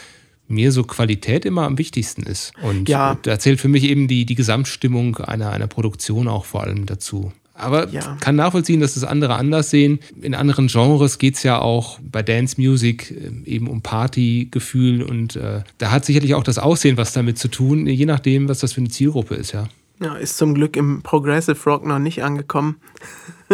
mir 0.48 0.72
so 0.72 0.84
Qualität 0.84 1.44
immer 1.44 1.62
am 1.62 1.78
wichtigsten 1.78 2.22
ist. 2.24 2.52
Und 2.62 2.88
ja. 2.88 3.16
da 3.22 3.38
zählt 3.38 3.60
für 3.60 3.68
mich 3.68 3.84
eben 3.84 4.08
die, 4.08 4.26
die 4.26 4.34
Gesamtstimmung 4.34 5.16
einer, 5.16 5.50
einer 5.50 5.66
Produktion 5.66 6.28
auch 6.28 6.44
vor 6.44 6.62
allem 6.62 6.86
dazu. 6.86 7.32
Aber 7.54 7.88
ja. 7.90 8.16
kann 8.20 8.36
nachvollziehen, 8.36 8.80
dass 8.80 8.94
das 8.94 9.04
andere 9.04 9.34
anders 9.34 9.70
sehen. 9.70 10.00
In 10.20 10.34
anderen 10.34 10.68
Genres 10.68 11.18
geht 11.18 11.36
es 11.36 11.42
ja 11.42 11.60
auch 11.60 11.98
bei 12.00 12.22
Dance 12.22 12.60
Music 12.60 13.10
äh, 13.10 13.50
eben 13.50 13.68
um 13.68 13.82
Partygefühl 13.82 15.02
und 15.02 15.36
äh, 15.36 15.62
da 15.78 15.90
hat 15.90 16.04
sicherlich 16.04 16.34
auch 16.34 16.44
das 16.44 16.58
Aussehen 16.58 16.96
was 16.96 17.12
damit 17.12 17.38
zu 17.38 17.48
tun, 17.48 17.86
je 17.86 18.06
nachdem, 18.06 18.48
was 18.48 18.60
das 18.60 18.72
für 18.72 18.80
eine 18.80 18.88
Zielgruppe 18.88 19.34
ist, 19.34 19.52
ja. 19.52 19.68
Ja, 20.00 20.14
ist 20.14 20.36
zum 20.36 20.54
Glück 20.54 20.76
im 20.76 21.02
Progressive 21.02 21.58
Rock 21.70 21.86
noch 21.86 22.00
nicht 22.00 22.24
angekommen. 22.24 22.76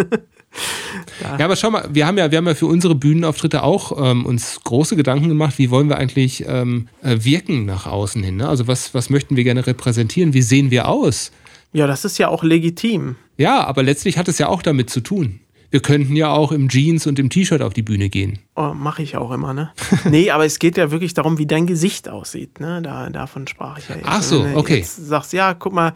ja. 1.21 1.45
aber 1.45 1.57
schau 1.57 1.71
mal, 1.71 1.87
wir 1.93 2.07
haben 2.07 2.17
ja, 2.17 2.31
wir 2.31 2.39
haben 2.39 2.47
ja 2.47 2.55
für 2.55 2.67
unsere 2.67 2.95
Bühnenauftritte 2.95 3.63
auch 3.63 3.93
ähm, 4.03 4.25
uns 4.25 4.61
große 4.65 4.97
Gedanken 4.97 5.29
gemacht, 5.29 5.59
wie 5.59 5.71
wollen 5.71 5.89
wir 5.89 5.99
eigentlich 5.99 6.45
ähm, 6.47 6.89
äh, 7.03 7.19
wirken 7.21 7.67
nach 7.67 7.87
außen 7.87 8.23
hin. 8.23 8.37
Ne? 8.37 8.49
Also 8.49 8.67
was, 8.67 8.95
was 8.95 9.11
möchten 9.11 9.37
wir 9.37 9.45
gerne 9.45 9.67
repräsentieren? 9.67 10.33
Wie 10.33 10.43
sehen 10.43 10.71
wir 10.71 10.89
aus? 10.89 11.33
Ja, 11.73 11.87
das 11.87 12.05
ist 12.05 12.19
ja 12.19 12.29
auch 12.29 12.43
legitim. 12.43 13.17
Ja, 13.37 13.65
aber 13.65 13.83
letztlich 13.83 14.19
hat 14.19 14.29
es 14.29 14.39
ja 14.39 14.49
auch 14.49 14.63
damit 14.63 14.91
zu 14.91 15.01
tun. 15.01 15.41
Wir 15.71 15.81
könnten 15.81 16.17
ja 16.17 16.31
auch 16.31 16.51
im 16.51 16.69
Jeans 16.69 17.07
und 17.07 17.19
im 17.19 17.29
T-Shirt 17.29 17.61
auf 17.61 17.75
die 17.75 17.83
Bühne 17.83 18.09
gehen. 18.09 18.39
Oh, 18.61 18.75
Mache 18.75 19.05
ich 19.05 19.17
auch 19.17 19.31
immer, 19.31 19.55
ne? 19.55 19.71
nee, 20.05 20.33
aber 20.33 20.45
es 20.45 20.59
geht 20.59 20.77
ja 20.77 20.91
wirklich 20.91 21.15
darum, 21.15 21.39
wie 21.39 21.47
dein 21.47 21.69
Gesicht 21.69 22.09
aussieht. 22.09 22.59
Ne? 22.59 22.83
Da, 22.83 23.09
davon 23.09 23.47
sprach 23.47 23.79
ich 23.79 23.89
ja 23.89 23.95
jetzt. 23.95 24.09
Ach 24.09 24.21
so, 24.21 24.45
okay. 24.57 24.79
Jetzt 24.79 24.97
sagst, 24.97 25.33
ja, 25.33 25.55
guck 25.55 25.73
mal, 25.73 25.93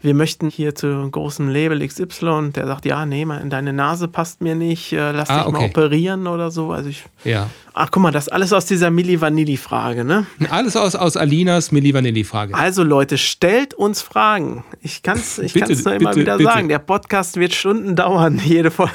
wir 0.00 0.14
möchten 0.14 0.48
hier 0.48 0.74
zu 0.74 1.10
großen 1.10 1.50
Label 1.50 1.86
XY. 1.86 2.52
Der 2.54 2.66
sagt, 2.66 2.86
ja, 2.86 3.04
nee, 3.04 3.26
deine 3.50 3.74
Nase 3.74 4.08
passt 4.08 4.40
mir 4.40 4.54
nicht, 4.54 4.94
äh, 4.94 5.12
lass 5.12 5.28
ah, 5.28 5.40
dich 5.40 5.46
okay. 5.48 5.58
mal 5.58 5.66
operieren 5.66 6.26
oder 6.26 6.50
so. 6.50 6.72
Also 6.72 6.88
ich. 6.88 7.04
Ja. 7.24 7.50
Ach, 7.74 7.90
guck 7.90 8.02
mal, 8.02 8.12
das 8.12 8.28
ist 8.28 8.32
alles 8.32 8.54
aus 8.54 8.64
dieser 8.64 8.90
Milli 8.90 9.20
Vanilli-Frage, 9.20 10.02
ne? 10.02 10.24
Alles 10.48 10.74
aus, 10.74 10.94
aus 10.94 11.18
Alinas 11.18 11.70
Milli 11.70 11.92
Vanilli-Frage. 11.92 12.54
Also, 12.54 12.82
Leute, 12.82 13.18
stellt 13.18 13.74
uns 13.74 14.00
Fragen. 14.00 14.64
Ich 14.80 15.02
kann 15.02 15.18
es 15.18 15.38
ich 15.38 15.52
kann's 15.52 15.84
nur 15.84 15.92
immer 15.92 16.10
bitte, 16.10 16.20
wieder 16.22 16.38
bitte. 16.38 16.50
sagen. 16.50 16.68
Der 16.70 16.78
Podcast 16.78 17.36
wird 17.36 17.52
Stunden 17.52 17.94
dauern, 17.94 18.40
jede 18.42 18.70
Folge. 18.70 18.94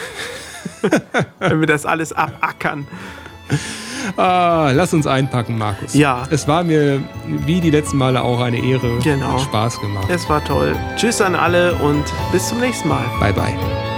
Wenn 1.39 1.59
wir 1.59 1.68
das 1.68 1.86
alles 1.86 2.14
abackern. 2.14 2.88
Ah, 4.18 4.72
lass 4.74 4.93
uns 4.93 5.07
einpacken, 5.07 5.57
Markus. 5.57 5.93
Ja. 5.93 6.24
Es 6.32 6.47
war 6.47 6.64
mir 6.64 7.01
wie 7.26 7.62
die 7.62 7.70
letzten 7.70 7.97
Male 7.97 8.22
auch 8.22 8.39
eine 8.39 8.64
Ehre. 8.64 8.99
Genau. 9.03 9.34
Hat 9.34 9.41
Spaß 9.41 9.80
gemacht. 9.80 10.07
Es 10.09 10.28
war 10.30 10.43
toll. 10.43 10.76
Tschüss 10.95 11.22
an 11.22 11.36
alle 11.36 11.76
und 11.76 12.03
bis 12.32 12.49
zum 12.49 12.59
nächsten 12.59 12.88
Mal. 12.88 13.05
Bye, 13.20 13.34
bye. 13.34 13.91